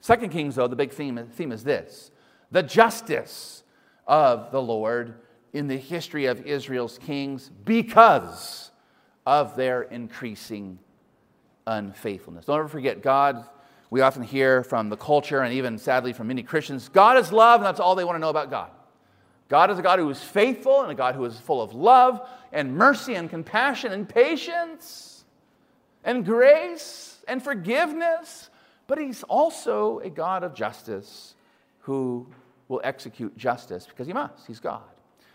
Second 0.00 0.30
Kings, 0.30 0.54
though, 0.54 0.66
the 0.66 0.76
big 0.76 0.92
theme, 0.92 1.20
theme 1.34 1.52
is 1.52 1.62
this 1.62 2.09
the 2.50 2.62
justice 2.62 3.62
of 4.06 4.50
the 4.50 4.60
Lord 4.60 5.14
in 5.52 5.68
the 5.68 5.76
history 5.76 6.26
of 6.26 6.46
Israel's 6.46 6.98
kings 6.98 7.50
because 7.64 8.70
of 9.26 9.56
their 9.56 9.82
increasing 9.82 10.78
unfaithfulness. 11.66 12.46
Don't 12.46 12.58
ever 12.58 12.68
forget, 12.68 13.02
God, 13.02 13.44
we 13.90 14.00
often 14.00 14.22
hear 14.22 14.62
from 14.62 14.88
the 14.88 14.96
culture 14.96 15.40
and 15.40 15.52
even 15.54 15.78
sadly 15.78 16.12
from 16.12 16.28
many 16.28 16.42
Christians, 16.42 16.88
God 16.88 17.18
is 17.18 17.32
love, 17.32 17.60
and 17.60 17.66
that's 17.66 17.80
all 17.80 17.94
they 17.94 18.04
want 18.04 18.16
to 18.16 18.20
know 18.20 18.30
about 18.30 18.50
God. 18.50 18.70
God 19.48 19.70
is 19.70 19.78
a 19.78 19.82
God 19.82 19.98
who 19.98 20.08
is 20.10 20.22
faithful 20.22 20.82
and 20.82 20.92
a 20.92 20.94
God 20.94 21.16
who 21.16 21.24
is 21.24 21.38
full 21.38 21.60
of 21.60 21.74
love 21.74 22.28
and 22.52 22.76
mercy 22.76 23.14
and 23.14 23.28
compassion 23.28 23.92
and 23.92 24.08
patience 24.08 25.24
and 26.04 26.24
grace 26.24 27.18
and 27.26 27.42
forgiveness, 27.42 28.48
but 28.86 28.98
He's 28.98 29.24
also 29.24 29.98
a 30.00 30.10
God 30.10 30.44
of 30.44 30.54
justice 30.54 31.34
who 31.80 32.28
will 32.70 32.80
execute 32.84 33.36
justice 33.36 33.84
because 33.86 34.06
he 34.06 34.12
must. 34.12 34.46
He's 34.46 34.60
God. 34.60 34.82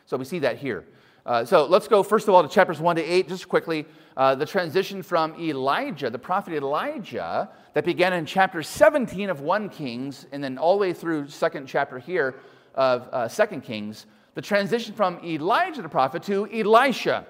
So 0.05 0.17
we 0.17 0.25
see 0.25 0.39
that 0.39 0.57
here. 0.57 0.85
Uh, 1.25 1.43
so 1.43 1.65
let's 1.65 1.87
go 1.87 2.01
first 2.01 2.27
of 2.27 2.33
all 2.33 2.41
to 2.41 2.47
chapters 2.47 2.79
1 2.79 2.95
to 2.95 3.03
8, 3.03 3.27
just 3.27 3.49
quickly. 3.49 3.85
Uh, 4.15 4.35
the 4.35 4.45
transition 4.45 5.03
from 5.03 5.35
Elijah, 5.39 6.09
the 6.09 6.19
prophet 6.19 6.53
Elijah, 6.53 7.49
that 7.73 7.83
began 7.83 8.13
in 8.13 8.25
chapter 8.25 8.63
17 8.63 9.29
of 9.29 9.41
1 9.41 9.69
Kings, 9.69 10.25
and 10.31 10.43
then 10.43 10.57
all 10.57 10.77
the 10.77 10.81
way 10.81 10.93
through 10.93 11.27
second 11.27 11.67
chapter 11.67 11.99
here 11.99 12.35
of 12.73 13.09
uh, 13.11 13.27
2 13.27 13.59
Kings. 13.59 14.05
The 14.35 14.41
transition 14.41 14.93
from 14.93 15.19
Elijah 15.23 15.81
the 15.81 15.89
prophet 15.89 16.23
to 16.23 16.47
Elisha, 16.53 17.25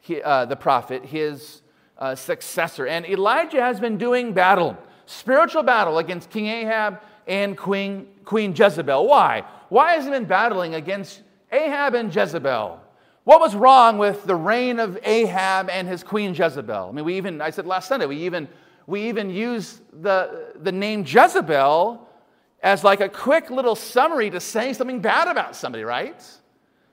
he, 0.00 0.22
uh, 0.22 0.44
the 0.44 0.56
prophet, 0.56 1.04
his 1.04 1.62
uh, 1.98 2.14
successor. 2.14 2.86
And 2.86 3.04
Elijah 3.06 3.60
has 3.60 3.80
been 3.80 3.98
doing 3.98 4.32
battle, 4.32 4.76
spiritual 5.06 5.64
battle 5.64 5.98
against 5.98 6.30
King 6.30 6.46
Ahab 6.46 7.00
and 7.30 7.56
Queen, 7.56 8.08
Queen 8.24 8.52
Jezebel. 8.54 9.06
Why? 9.06 9.44
Why 9.68 9.94
has 9.94 10.04
he 10.04 10.10
been 10.10 10.24
battling 10.24 10.74
against 10.74 11.22
Ahab 11.52 11.94
and 11.94 12.14
Jezebel? 12.14 12.80
What 13.22 13.40
was 13.40 13.54
wrong 13.54 13.98
with 13.98 14.24
the 14.24 14.34
reign 14.34 14.80
of 14.80 14.98
Ahab 15.04 15.70
and 15.70 15.86
his 15.86 16.02
queen 16.02 16.34
Jezebel? 16.34 16.88
I 16.88 16.92
mean, 16.92 17.04
we 17.04 17.16
even, 17.16 17.40
I 17.40 17.50
said 17.50 17.66
last 17.66 17.86
Sunday, 17.86 18.06
we 18.06 18.16
even, 18.16 18.48
we 18.88 19.08
even 19.08 19.30
use 19.30 19.80
the, 19.92 20.52
the 20.60 20.72
name 20.72 21.04
Jezebel 21.06 22.08
as 22.62 22.82
like 22.82 23.00
a 23.00 23.08
quick 23.08 23.48
little 23.48 23.76
summary 23.76 24.30
to 24.30 24.40
say 24.40 24.72
something 24.72 25.00
bad 25.00 25.28
about 25.28 25.54
somebody, 25.54 25.84
right? 25.84 26.20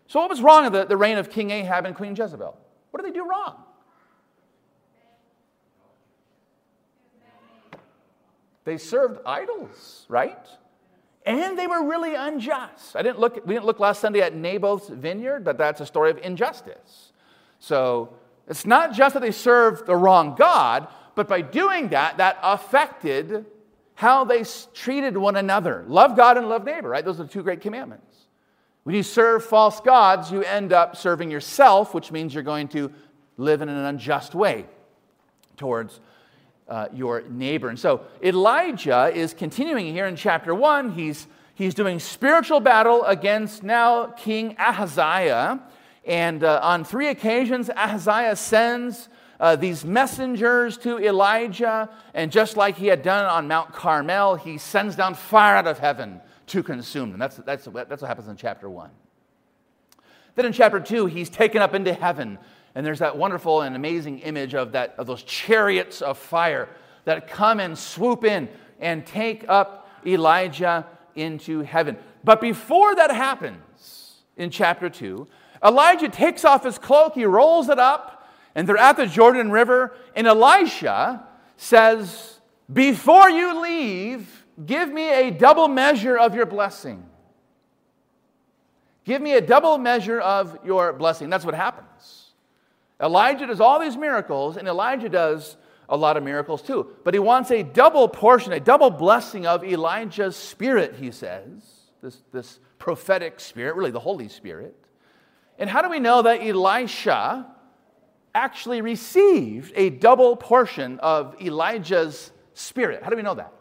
So, 0.06 0.20
what 0.20 0.30
was 0.30 0.42
wrong 0.42 0.66
with 0.66 0.74
the, 0.74 0.86
the 0.86 0.98
reign 0.98 1.18
of 1.18 1.32
King 1.32 1.50
Ahab 1.50 1.86
and 1.86 1.96
Queen 1.96 2.16
Jezebel? 2.16 2.56
What 2.92 3.04
did 3.04 3.12
they 3.12 3.18
do 3.18 3.28
wrong? 3.28 3.56
They 8.68 8.78
served 8.78 9.22
idols, 9.26 10.06
right? 10.10 10.46
And 11.26 11.58
they 11.58 11.68
were 11.68 11.88
really 11.88 12.16
unjust. 12.16 12.98
I 12.98 13.02
didn't 13.02 13.18
look, 13.18 13.36
we 13.46 13.54
didn't 13.54 13.66
look 13.66 13.80
last 13.80 14.02
Sunday 14.02 14.20
at 14.20 14.36
Naboth's 14.36 14.90
vineyard, 14.90 15.46
but 15.46 15.58
that's 15.58 15.80
a 15.80 15.86
story 15.86 16.12
of 16.12 16.18
injustice. 16.18 17.14
So 17.60 18.14
it's 18.46 18.66
not 18.66 18.92
just 18.92 19.14
that 19.14 19.22
they 19.22 19.32
served 19.32 19.86
the 19.86 19.96
wrong 19.96 20.36
God, 20.36 20.90
but 21.16 21.30
by 21.30 21.40
doing 21.40 21.88
that, 21.90 22.18
that 22.18 22.40
affected 22.44 23.46
how 23.96 24.26
they 24.26 24.44
treated 24.74 25.16
one 25.16 25.38
another. 25.38 25.86
Love 25.88 26.18
God 26.18 26.38
and 26.38 26.50
love 26.50 26.66
neighbor, 26.66 26.90
right? 26.90 27.06
Those 27.06 27.22
are 27.22 27.24
the 27.24 27.30
two 27.30 27.44
great 27.44 27.62
commandments. 27.62 28.18
When 28.84 28.98
you 28.98 29.04
serve 29.04 29.46
false 29.46 29.80
gods, 29.80 30.30
you 30.30 30.44
end 30.44 30.74
up 30.74 30.98
serving 30.98 31.32
yourself, 31.32 31.94
which 31.94 32.12
means 32.12 32.34
you're 32.34 32.44
going 32.44 32.68
to 32.70 32.92
live 33.38 33.62
in 33.62 33.70
an 33.70 33.86
unjust 33.86 34.36
way 34.36 34.66
towards 35.56 36.02
uh, 36.70 36.88
your 36.94 37.22
neighbor. 37.30 37.70
And 37.70 37.80
so 37.80 38.02
Elijah 38.24 39.12
is 39.14 39.34
continuing 39.34 39.88
here 39.88 40.06
in 40.06 40.16
chapter 40.16 40.54
1. 40.54 40.92
He's, 40.92 41.28
he's 41.56 41.74
doing 41.74 42.00
spiritual 42.00 42.60
battle 42.60 43.04
against 43.06 43.64
now 43.64 44.08
King 44.08 44.56
Ahaziah. 44.60 45.62
And 46.06 46.44
uh, 46.44 46.60
on 46.64 46.84
three 46.84 47.08
occasions, 47.08 47.70
Ahaziah 47.70 48.36
sends 48.36 49.10
uh, 49.40 49.56
these 49.56 49.86
messengers 49.86 50.78
to 50.80 51.00
Elijah. 51.00 51.90
And 52.14 52.32
just 52.32 52.58
like 52.58 52.78
he 52.78 52.88
had 52.88 53.02
done 53.02 53.26
on 53.26 53.48
Mount 53.48 53.74
Carmel, 53.74 54.36
he 54.36 54.58
sends 54.58 54.96
down 54.96 55.16
fire 55.16 55.56
out 55.56 55.68
of 55.68 55.80
heaven 55.80 56.22
to 56.48 56.64
consume 56.64 57.12
them. 57.12 57.20
That's, 57.20 57.38
that's, 57.38 57.66
that's 57.66 58.02
what 58.02 58.08
happens 58.08 58.28
in 58.28 58.38
chapter 58.38 58.70
1. 58.70 58.90
Then 60.36 60.46
in 60.46 60.54
chapter 60.54 60.80
2, 60.80 61.08
he's 61.08 61.30
taken 61.30 61.62
up 61.62 61.74
into 61.74 61.94
heaven 61.94 62.38
And 62.78 62.86
there's 62.86 63.00
that 63.00 63.18
wonderful 63.18 63.64
and 63.64 63.76
amazing 63.76 64.20
image 64.20 64.54
of, 64.54 64.74
that, 64.74 64.94
of 65.00 65.08
those 65.08 65.24
chariots 65.24 66.04
of 66.04 66.16
fire 66.16 66.70
that 67.06 67.28
come 67.28 67.60
and 67.60 67.76
swoop 67.76 68.24
in 68.24 68.48
and 68.80 69.04
take 69.04 69.46
up 69.50 69.90
Elijah 70.06 70.86
into 71.16 71.62
heaven. 71.62 71.98
But 72.24 72.40
before 72.40 72.94
that 72.94 73.10
happens 73.10 74.22
in 74.36 74.52
chapter 74.52 74.92
2, 74.92 75.28
Elijah 75.66 76.08
takes 76.08 76.46
off 76.46 76.64
his 76.64 76.78
cloak, 76.78 77.16
he 77.16 77.26
rolls 77.26 77.68
it 77.68 77.80
up, 77.80 78.30
and 78.54 78.70
they're 78.70 78.78
at 78.78 78.96
the 78.96 79.08
Jordan 79.08 79.50
River. 79.50 79.96
And 80.16 80.28
Elisha 80.28 81.26
says, 81.56 82.40
Before 82.72 83.28
you 83.28 83.60
leave, 83.60 84.46
give 84.64 84.90
me 84.90 85.10
a 85.10 85.32
double 85.32 85.68
measure 85.68 86.16
of 86.16 86.36
your 86.36 86.46
blessing. 86.46 87.04
Give 89.04 89.20
me 89.20 89.34
a 89.34 89.42
double 89.42 89.80
measure 89.80 90.20
of 90.20 90.60
your 90.64 90.94
blessing. 90.94 91.32
That's 91.32 91.44
what 91.44 91.56
happens. 91.56 91.87
Elijah 93.02 93.46
does 93.48 93.62
all 93.62 93.80
these 93.80 93.96
miracles, 93.96 94.58
and 94.58 94.68
Elijah 94.68 95.10
does 95.10 95.58
a 95.90 95.96
lot 95.96 96.18
of 96.18 96.24
miracles 96.24 96.62
too. 96.62 96.88
But 97.04 97.14
he 97.14 97.20
wants 97.20 97.52
a 97.52 97.64
double 97.64 98.08
portion, 98.08 98.54
a 98.54 98.60
double 98.60 98.90
blessing 98.90 99.46
of 99.46 99.64
Elijah's 99.64 100.36
spirit, 100.36 100.96
he 100.96 101.12
says, 101.12 101.50
this, 102.02 102.22
this 102.32 102.60
prophetic 102.80 103.40
spirit, 103.40 103.76
really 103.76 103.92
the 103.92 104.00
Holy 104.00 104.28
Spirit. 104.28 104.76
And 105.60 105.70
how 105.70 105.82
do 105.82 105.90
we 105.90 106.00
know 106.00 106.22
that 106.24 106.42
Elisha 106.42 107.48
actually 108.36 108.82
received 108.82 109.74
a 109.76 109.90
double 109.90 110.36
portion 110.36 111.00
of 111.00 111.40
Elijah's 111.42 112.32
spirit? 112.54 113.04
How 113.04 113.10
do 113.10 113.16
we 113.16 113.24
know 113.24 113.36
that? 113.36 113.54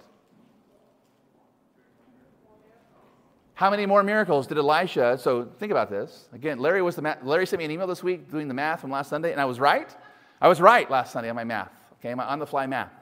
How 3.56 3.70
many 3.70 3.86
more 3.86 4.02
miracles 4.02 4.46
did 4.46 4.58
Elisha? 4.58 5.16
So 5.16 5.48
think 5.58 5.72
about 5.72 5.88
this. 5.88 6.28
Again, 6.34 6.58
Larry 6.58 6.82
was 6.82 6.94
the 6.94 7.00
ma- 7.00 7.16
Larry 7.22 7.46
sent 7.46 7.58
me 7.58 7.64
an 7.64 7.70
email 7.70 7.86
this 7.86 8.02
week 8.02 8.30
doing 8.30 8.48
the 8.48 8.54
math 8.54 8.82
from 8.82 8.90
last 8.90 9.08
Sunday, 9.08 9.32
and 9.32 9.40
I 9.40 9.46
was 9.46 9.58
right. 9.58 9.88
I 10.42 10.48
was 10.48 10.60
right 10.60 10.90
last 10.90 11.14
Sunday 11.14 11.30
on 11.30 11.36
my 11.36 11.44
math. 11.44 11.72
Okay, 11.94 12.14
my 12.14 12.26
on 12.26 12.38
the 12.38 12.46
fly 12.46 12.66
math. 12.66 12.92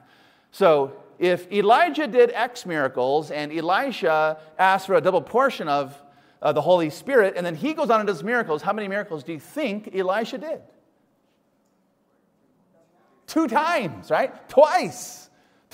So 0.51 0.93
if 1.19 1.51
Elijah 1.51 2.07
did 2.07 2.31
X 2.31 2.65
miracles 2.65 3.31
and 3.31 3.51
Elisha 3.51 4.39
asked 4.57 4.87
for 4.87 4.95
a 4.95 5.01
double 5.01 5.21
portion 5.21 5.67
of 5.67 6.01
uh, 6.41 6.53
the 6.53 6.61
Holy 6.61 6.89
Spirit, 6.89 7.33
and 7.35 7.45
then 7.45 7.55
he 7.55 7.73
goes 7.73 7.89
on 7.89 7.99
and 7.99 8.07
does 8.07 8.23
miracles, 8.23 8.61
how 8.61 8.71
many 8.71 8.87
miracles 8.87 9.25
do 9.25 9.33
you 9.33 9.41
think 9.41 9.93
Elisha 9.93 10.37
did? 10.37 10.61
Two 13.27 13.49
times, 13.49 14.09
right? 14.09 14.47
Twice. 14.47 15.24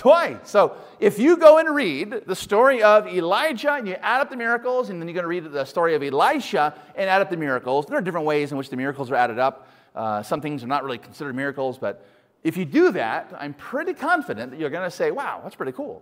Twice. 0.02 0.50
So 0.50 0.78
if 1.00 1.20
you 1.20 1.38
go 1.38 1.60
and 1.60 1.76
read 1.76 2.24
the 2.26 2.36
story 2.36 2.82
of 2.82 3.06
Elijah 3.06 3.74
and 3.74 3.88
you 3.88 3.94
add 4.02 4.20
up 4.20 4.32
the 4.32 4.36
miracles, 4.36 4.90
and 4.90 5.00
then 5.00 5.08
you're 5.08 5.14
going 5.14 5.22
to 5.22 5.28
read 5.28 5.54
the 5.54 5.64
story 5.64 5.94
of 5.94 6.02
Elisha 6.02 6.74
and 6.96 7.08
add 7.08 7.22
up 7.22 7.30
the 7.30 7.38
miracles, 7.38 7.86
there 7.86 8.00
are 8.00 8.02
different 8.02 8.26
ways 8.26 8.52
in 8.52 8.58
which 8.58 8.72
the 8.72 8.76
miracles 8.76 9.12
are 9.12 9.16
added 9.16 9.38
up. 9.38 9.68
Uh, 9.94 10.24
some 10.24 10.42
things 10.42 10.64
are 10.64 10.68
not 10.68 10.84
really 10.84 10.98
considered 10.98 11.36
miracles, 11.36 11.78
but 11.78 12.04
if 12.44 12.58
you 12.58 12.66
do 12.66 12.92
that, 12.94 13.32
I'm 13.40 13.54
pretty 13.54 13.94
confident 13.94 14.50
that 14.50 14.60
you're 14.60 14.72
going 14.72 14.90
to 14.90 14.96
say, 14.96 15.12
wow, 15.12 15.42
that's 15.44 15.54
pretty 15.54 15.74
cool. 15.74 16.02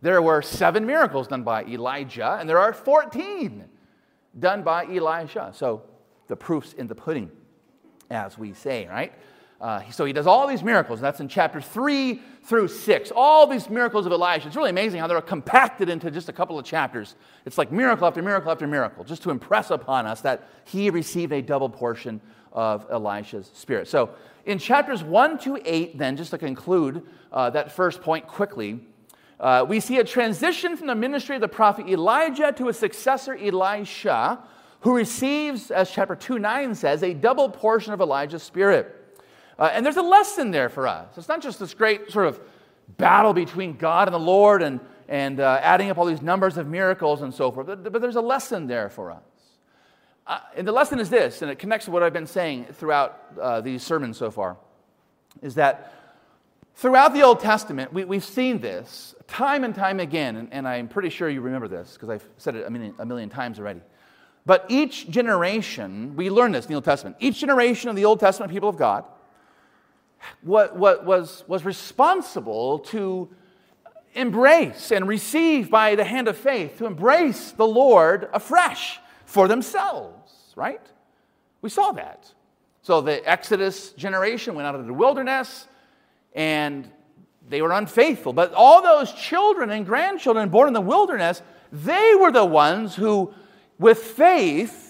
There 0.00 0.22
were 0.22 0.40
seven 0.40 0.86
miracles 0.86 1.26
done 1.26 1.42
by 1.42 1.64
Elijah, 1.64 2.36
and 2.38 2.48
there 2.48 2.60
are 2.60 2.72
14 2.72 3.64
done 4.38 4.62
by 4.62 4.84
Elisha. 4.86 5.50
So 5.56 5.82
the 6.28 6.36
proof's 6.36 6.72
in 6.72 6.86
the 6.86 6.94
pudding, 6.94 7.32
as 8.10 8.38
we 8.38 8.52
say, 8.52 8.86
right? 8.86 9.12
Uh, 9.60 9.82
so 9.90 10.04
he 10.04 10.12
does 10.12 10.26
all 10.26 10.46
these 10.46 10.62
miracles. 10.62 11.00
That's 11.00 11.18
in 11.18 11.26
chapter 11.26 11.60
3 11.60 12.22
through 12.44 12.68
6. 12.68 13.12
All 13.16 13.46
these 13.46 13.68
miracles 13.68 14.06
of 14.06 14.12
Elijah. 14.12 14.46
It's 14.46 14.56
really 14.56 14.70
amazing 14.70 15.00
how 15.00 15.08
they're 15.08 15.20
compacted 15.20 15.88
into 15.88 16.10
just 16.10 16.28
a 16.28 16.32
couple 16.32 16.58
of 16.58 16.64
chapters. 16.64 17.16
It's 17.44 17.58
like 17.58 17.72
miracle 17.72 18.06
after 18.06 18.22
miracle 18.22 18.52
after 18.52 18.68
miracle, 18.68 19.02
just 19.02 19.22
to 19.24 19.30
impress 19.30 19.70
upon 19.70 20.06
us 20.06 20.20
that 20.20 20.48
he 20.64 20.90
received 20.90 21.32
a 21.32 21.42
double 21.42 21.68
portion 21.68 22.20
of 22.52 22.86
Elisha's 22.90 23.50
spirit. 23.52 23.88
So 23.88 24.10
in 24.46 24.58
chapters 24.58 25.02
1 25.02 25.38
to 25.40 25.60
8, 25.64 25.98
then, 25.98 26.16
just 26.16 26.30
to 26.30 26.38
conclude 26.38 27.02
uh, 27.32 27.50
that 27.50 27.72
first 27.72 28.00
point 28.00 28.28
quickly, 28.28 28.80
uh, 29.40 29.64
we 29.68 29.80
see 29.80 29.98
a 29.98 30.04
transition 30.04 30.76
from 30.76 30.86
the 30.86 30.94
ministry 30.94 31.34
of 31.34 31.40
the 31.40 31.48
prophet 31.48 31.88
Elijah 31.88 32.52
to 32.52 32.68
his 32.68 32.78
successor, 32.78 33.36
Elisha, 33.36 34.38
who 34.80 34.94
receives, 34.96 35.72
as 35.72 35.90
chapter 35.90 36.14
2 36.14 36.38
9 36.38 36.76
says, 36.76 37.02
a 37.02 37.12
double 37.12 37.48
portion 37.48 37.92
of 37.92 38.00
Elijah's 38.00 38.42
spirit. 38.42 38.94
Uh, 39.58 39.70
and 39.72 39.84
there's 39.84 39.96
a 39.96 40.02
lesson 40.02 40.50
there 40.50 40.68
for 40.68 40.86
us. 40.86 41.08
It's 41.16 41.28
not 41.28 41.42
just 41.42 41.58
this 41.58 41.74
great 41.74 42.12
sort 42.12 42.26
of 42.26 42.40
battle 42.96 43.32
between 43.32 43.76
God 43.76 44.08
and 44.08 44.14
the 44.14 44.20
Lord 44.20 44.62
and, 44.62 44.80
and 45.08 45.40
uh, 45.40 45.58
adding 45.62 45.90
up 45.90 45.98
all 45.98 46.06
these 46.06 46.22
numbers 46.22 46.56
of 46.56 46.68
miracles 46.68 47.22
and 47.22 47.34
so 47.34 47.50
forth, 47.50 47.66
but, 47.66 47.92
but 47.92 48.00
there's 48.00 48.16
a 48.16 48.20
lesson 48.20 48.66
there 48.66 48.88
for 48.88 49.10
us. 49.10 49.22
Uh, 50.26 50.38
and 50.56 50.68
the 50.68 50.72
lesson 50.72 51.00
is 51.00 51.10
this, 51.10 51.42
and 51.42 51.50
it 51.50 51.58
connects 51.58 51.86
to 51.86 51.90
what 51.90 52.02
I've 52.02 52.12
been 52.12 52.26
saying 52.26 52.66
throughout 52.74 53.20
uh, 53.40 53.60
these 53.60 53.82
sermons 53.82 54.16
so 54.16 54.30
far, 54.30 54.58
is 55.42 55.54
that 55.56 55.92
throughout 56.76 57.12
the 57.14 57.22
Old 57.22 57.40
Testament, 57.40 57.92
we, 57.92 58.16
have 58.16 58.24
seen 58.24 58.60
this 58.60 59.14
time 59.26 59.64
and 59.64 59.74
time 59.74 60.00
again, 60.00 60.36
and, 60.36 60.48
and 60.52 60.68
I'm 60.68 60.86
pretty 60.86 61.08
sure 61.08 61.28
you 61.28 61.40
remember 61.40 61.66
this 61.66 61.94
because 61.94 62.10
I've 62.10 62.28
said 62.36 62.54
it 62.54 62.66
a 62.66 62.70
million, 62.70 62.94
a 62.98 63.06
million 63.06 63.28
times 63.28 63.58
already. 63.58 63.80
But 64.46 64.66
each 64.68 65.10
generation, 65.10 66.14
we 66.14 66.30
learn 66.30 66.52
this 66.52 66.66
in 66.66 66.68
the 66.68 66.74
Old 66.74 66.84
Testament, 66.84 67.16
each 67.18 67.40
generation 67.40 67.90
of 67.90 67.96
the 67.96 68.04
Old 68.04 68.20
Testament 68.20 68.52
people 68.52 68.68
of 68.68 68.76
God 68.76 69.04
what, 70.42 70.76
what 70.76 71.04
was, 71.04 71.44
was 71.46 71.64
responsible 71.64 72.80
to 72.80 73.28
embrace 74.14 74.90
and 74.90 75.06
receive 75.06 75.70
by 75.70 75.94
the 75.94 76.04
hand 76.04 76.28
of 76.28 76.36
faith, 76.36 76.78
to 76.78 76.86
embrace 76.86 77.52
the 77.52 77.66
Lord 77.66 78.28
afresh 78.32 78.98
for 79.24 79.48
themselves, 79.48 80.32
right? 80.56 80.80
We 81.62 81.70
saw 81.70 81.92
that. 81.92 82.32
So 82.82 83.00
the 83.00 83.28
Exodus 83.28 83.90
generation 83.92 84.54
went 84.54 84.66
out 84.66 84.74
of 84.74 84.86
the 84.86 84.94
wilderness 84.94 85.66
and 86.34 86.90
they 87.48 87.62
were 87.62 87.72
unfaithful. 87.72 88.32
But 88.32 88.54
all 88.54 88.82
those 88.82 89.12
children 89.12 89.70
and 89.70 89.84
grandchildren 89.84 90.48
born 90.48 90.68
in 90.68 90.74
the 90.74 90.80
wilderness, 90.80 91.42
they 91.72 92.14
were 92.18 92.32
the 92.32 92.44
ones 92.44 92.94
who, 92.94 93.32
with 93.78 93.98
faith, 93.98 94.87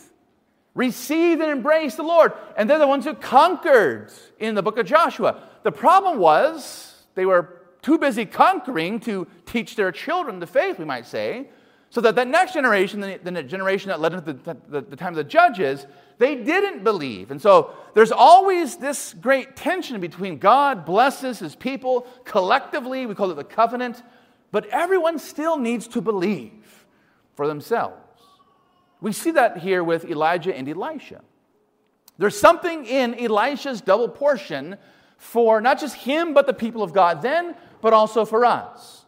received 0.78 1.42
and 1.42 1.50
embraced 1.50 1.96
the 1.96 2.04
Lord. 2.04 2.32
And 2.56 2.70
they're 2.70 2.78
the 2.78 2.86
ones 2.86 3.04
who 3.04 3.12
conquered 3.12 4.12
in 4.38 4.54
the 4.54 4.62
book 4.62 4.78
of 4.78 4.86
Joshua. 4.86 5.42
The 5.64 5.72
problem 5.72 6.18
was 6.18 7.02
they 7.16 7.26
were 7.26 7.62
too 7.82 7.98
busy 7.98 8.24
conquering 8.24 9.00
to 9.00 9.26
teach 9.44 9.74
their 9.74 9.90
children 9.90 10.38
the 10.38 10.46
faith, 10.46 10.78
we 10.78 10.84
might 10.84 11.04
say, 11.04 11.48
so 11.90 12.00
that 12.02 12.14
that 12.14 12.28
next 12.28 12.52
generation, 12.52 13.00
the, 13.00 13.18
the 13.22 13.42
generation 13.42 13.88
that 13.88 14.00
led 14.00 14.12
into 14.12 14.32
the, 14.32 14.56
the, 14.68 14.80
the 14.82 14.96
time 14.96 15.14
of 15.14 15.16
the 15.16 15.24
judges, 15.24 15.84
they 16.18 16.36
didn't 16.36 16.84
believe. 16.84 17.32
And 17.32 17.42
so 17.42 17.74
there's 17.94 18.12
always 18.12 18.76
this 18.76 19.14
great 19.14 19.56
tension 19.56 20.00
between 20.00 20.38
God 20.38 20.84
blesses 20.84 21.40
his 21.40 21.56
people 21.56 22.06
collectively, 22.24 23.04
we 23.04 23.16
call 23.16 23.32
it 23.32 23.34
the 23.34 23.42
covenant, 23.42 24.00
but 24.52 24.66
everyone 24.66 25.18
still 25.18 25.58
needs 25.58 25.88
to 25.88 26.00
believe 26.00 26.86
for 27.34 27.48
themselves. 27.48 28.07
We 29.00 29.12
see 29.12 29.30
that 29.32 29.58
here 29.58 29.84
with 29.84 30.04
Elijah 30.04 30.54
and 30.54 30.68
Elisha. 30.68 31.20
There's 32.18 32.38
something 32.38 32.84
in 32.84 33.14
Elisha's 33.14 33.80
double 33.80 34.08
portion 34.08 34.76
for 35.16 35.60
not 35.60 35.78
just 35.78 35.96
him, 35.96 36.34
but 36.34 36.46
the 36.46 36.52
people 36.52 36.82
of 36.82 36.92
God 36.92 37.22
then, 37.22 37.54
but 37.80 37.92
also 37.92 38.24
for 38.24 38.44
us. 38.44 39.04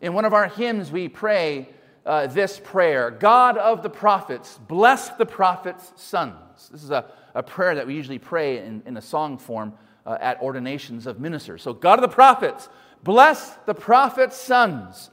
In 0.00 0.14
one 0.14 0.24
of 0.24 0.34
our 0.34 0.48
hymns, 0.48 0.90
we 0.90 1.08
pray 1.08 1.68
uh, 2.04 2.26
this 2.26 2.60
prayer 2.62 3.10
God 3.10 3.56
of 3.56 3.82
the 3.82 3.90
prophets, 3.90 4.58
bless 4.68 5.10
the 5.10 5.26
prophets' 5.26 5.92
sons. 5.96 6.68
This 6.70 6.82
is 6.82 6.90
a, 6.90 7.06
a 7.34 7.42
prayer 7.42 7.74
that 7.76 7.86
we 7.86 7.94
usually 7.94 8.18
pray 8.18 8.58
in, 8.58 8.82
in 8.86 8.96
a 8.96 9.02
song 9.02 9.38
form 9.38 9.72
uh, 10.04 10.18
at 10.20 10.40
ordinations 10.42 11.06
of 11.06 11.20
ministers. 11.20 11.62
So, 11.62 11.72
God 11.72 11.98
of 11.98 12.02
the 12.02 12.14
prophets, 12.14 12.68
bless 13.02 13.50
the 13.66 13.74
prophets' 13.74 14.36
sons. 14.36 15.10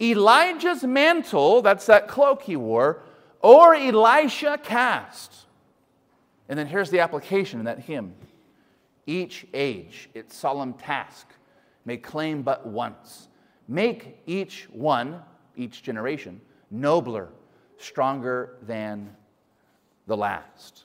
Elijah's 0.00 0.82
mantle, 0.82 1.62
that's 1.62 1.86
that 1.86 2.08
cloak 2.08 2.42
he 2.42 2.56
wore, 2.56 3.02
or 3.42 3.74
Elisha 3.74 4.58
cast. 4.62 5.46
And 6.48 6.58
then 6.58 6.66
here's 6.66 6.90
the 6.90 7.00
application 7.00 7.58
in 7.58 7.64
that 7.66 7.80
hymn 7.80 8.14
each 9.06 9.46
age 9.52 10.08
its 10.14 10.36
solemn 10.36 10.74
task 10.74 11.26
may 11.84 11.96
claim 11.96 12.42
but 12.42 12.66
once. 12.66 13.28
Make 13.66 14.18
each 14.26 14.68
one, 14.70 15.20
each 15.56 15.82
generation, 15.82 16.40
nobler, 16.70 17.28
stronger 17.78 18.56
than 18.62 19.14
the 20.06 20.16
last. 20.16 20.84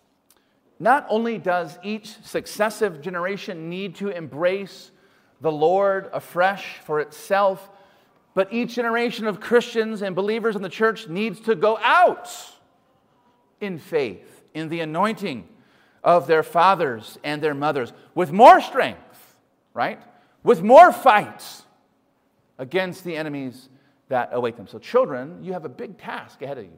Not 0.79 1.05
only 1.09 1.37
does 1.37 1.77
each 1.83 2.17
successive 2.23 3.01
generation 3.01 3.69
need 3.69 3.95
to 3.95 4.09
embrace 4.09 4.91
the 5.41 5.51
Lord 5.51 6.09
afresh 6.13 6.79
for 6.79 6.99
itself, 6.99 7.69
but 8.37 8.53
each 8.53 8.75
generation 8.75 9.25
of 9.25 9.39
Christians 9.39 10.03
and 10.03 10.15
believers 10.15 10.55
in 10.55 10.61
the 10.61 10.69
church 10.69 11.07
needs 11.07 11.39
to 11.39 11.55
go 11.55 11.75
out 11.79 12.29
in 13.59 13.79
faith, 13.79 14.43
in 14.53 14.69
the 14.69 14.81
anointing 14.81 15.47
of 16.03 16.27
their 16.27 16.43
fathers 16.43 17.17
and 17.23 17.41
their 17.41 17.55
mothers 17.55 17.93
with 18.13 18.31
more 18.31 18.61
strength, 18.61 19.35
right? 19.73 19.99
With 20.43 20.61
more 20.61 20.91
fights 20.91 21.63
against 22.59 23.03
the 23.03 23.15
enemies 23.17 23.69
that 24.09 24.29
await 24.33 24.55
them. 24.55 24.67
So, 24.67 24.77
children, 24.77 25.43
you 25.43 25.53
have 25.53 25.65
a 25.65 25.69
big 25.69 25.97
task 25.97 26.43
ahead 26.43 26.59
of 26.59 26.65
you. 26.65 26.77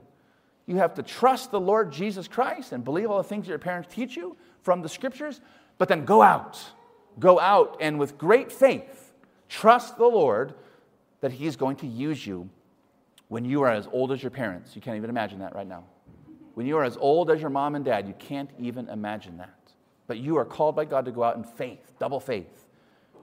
You 0.66 0.78
have 0.78 0.94
to 0.94 1.04
trust 1.04 1.52
the 1.52 1.60
Lord 1.60 1.92
Jesus 1.92 2.30
Christ 2.30 2.72
and 2.72 2.86
believe 2.86 3.12
all 3.12 3.18
the 3.18 3.28
things 3.28 3.50
your 3.50 3.60
parents 3.60 3.94
teach 3.94 4.16
you, 4.16 4.38
from 4.62 4.82
the 4.82 4.88
scriptures, 4.88 5.42
but 5.78 5.90
then 5.90 6.06
go 6.06 6.22
out. 6.22 6.58
Go 7.20 7.38
out 7.38 7.76
and 7.82 8.00
with 8.00 8.18
great 8.18 8.50
faith, 8.50 9.12
trust 9.50 9.98
the 9.98 10.08
Lord 10.08 10.54
that 11.22 11.32
He 11.32 11.46
is 11.46 11.56
going 11.56 11.76
to 11.78 11.88
use 11.88 12.26
you 12.26 12.50
when 13.28 13.46
you 13.46 13.62
are 13.62 13.72
as 13.72 13.88
old 13.92 14.12
as 14.12 14.22
your 14.22 14.32
parents. 14.32 14.76
You 14.76 14.82
can't 14.82 14.98
even 14.98 15.10
imagine 15.10 15.40
that 15.40 15.56
right 15.56 15.68
now. 15.68 15.84
When 16.56 16.66
you 16.66 16.78
are 16.78 16.84
as 16.84 16.98
old 16.98 17.30
as 17.32 17.40
your 17.40 17.50
mom 17.50 17.76
and 17.76 17.86
dad, 17.86 18.08
you 18.08 18.14
can't 18.20 18.50
even 18.60 18.90
imagine 18.90 19.38
that. 19.38 19.56
But 20.08 20.18
you 20.18 20.38
are 20.38 20.46
called 20.46 20.76
by 20.76 20.86
God 20.86 21.06
to 21.06 21.12
go 21.12 21.24
out 21.24 21.38
in 21.38 21.44
faith, 21.44 21.94
double 22.00 22.20
faith, 22.20 22.66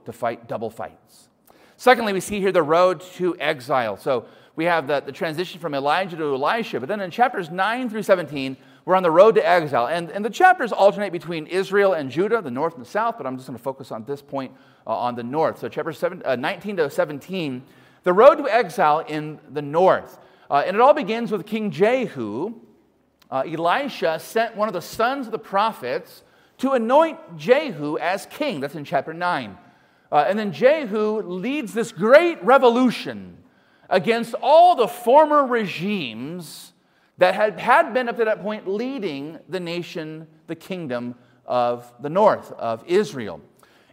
to 0.05 0.13
fight 0.13 0.47
double 0.47 0.69
fights. 0.69 1.27
Secondly, 1.75 2.13
we 2.13 2.21
see 2.21 2.39
here 2.39 2.51
the 2.51 2.63
road 2.63 3.01
to 3.15 3.37
exile. 3.39 3.97
So 3.97 4.25
we 4.55 4.65
have 4.65 4.87
the, 4.87 5.01
the 5.01 5.11
transition 5.11 5.59
from 5.59 5.75
Elijah 5.75 6.17
to 6.17 6.33
Elisha. 6.33 6.79
But 6.79 6.89
then 6.89 7.01
in 7.01 7.11
chapters 7.11 7.51
9 7.51 7.89
through 7.89 8.03
17, 8.03 8.57
we're 8.85 8.95
on 8.95 9.03
the 9.03 9.11
road 9.11 9.35
to 9.35 9.47
exile. 9.47 9.87
And, 9.87 10.09
and 10.09 10.25
the 10.25 10.29
chapters 10.29 10.71
alternate 10.71 11.11
between 11.11 11.45
Israel 11.45 11.93
and 11.93 12.09
Judah, 12.09 12.41
the 12.41 12.49
north 12.49 12.75
and 12.75 12.83
the 12.83 12.89
south, 12.89 13.17
but 13.17 13.27
I'm 13.27 13.35
just 13.35 13.47
going 13.47 13.57
to 13.57 13.63
focus 13.63 13.91
on 13.91 14.05
this 14.05 14.21
point 14.21 14.53
uh, 14.87 14.97
on 14.97 15.15
the 15.15 15.23
north. 15.23 15.59
So, 15.59 15.69
chapters 15.69 16.01
uh, 16.03 16.35
19 16.35 16.77
to 16.77 16.89
17, 16.89 17.63
the 18.07 18.13
road 18.13 18.35
to 18.35 18.47
exile 18.47 18.99
in 18.99 19.37
the 19.49 19.61
north. 19.61 20.17
Uh, 20.49 20.63
and 20.65 20.77
it 20.77 20.79
all 20.79 20.93
begins 20.93 21.29
with 21.29 21.45
King 21.45 21.71
Jehu. 21.71 22.53
Uh, 23.29 23.43
Elisha 23.45 24.17
sent 24.17 24.55
one 24.55 24.69
of 24.69 24.73
the 24.73 24.81
sons 24.81 25.25
of 25.25 25.33
the 25.33 25.37
prophets 25.37 26.23
to 26.59 26.71
anoint 26.71 27.19
Jehu 27.35 27.97
as 27.97 28.25
king. 28.27 28.61
That's 28.61 28.75
in 28.75 28.85
chapter 28.85 29.13
9. 29.13 29.57
Uh, 30.09 30.23
and 30.25 30.39
then 30.39 30.53
Jehu 30.53 31.21
leads 31.21 31.73
this 31.73 31.91
great 31.91 32.41
revolution 32.41 33.39
against 33.89 34.33
all 34.41 34.77
the 34.77 34.87
former 34.87 35.45
regimes 35.45 36.71
that 37.17 37.35
had, 37.35 37.59
had 37.59 37.93
been 37.93 38.07
up 38.07 38.15
to 38.15 38.23
that 38.23 38.41
point 38.41 38.69
leading 38.69 39.37
the 39.49 39.59
nation, 39.59 40.27
the 40.47 40.55
kingdom 40.55 41.15
of 41.45 41.91
the 41.99 42.09
north, 42.09 42.53
of 42.53 42.85
Israel. 42.87 43.41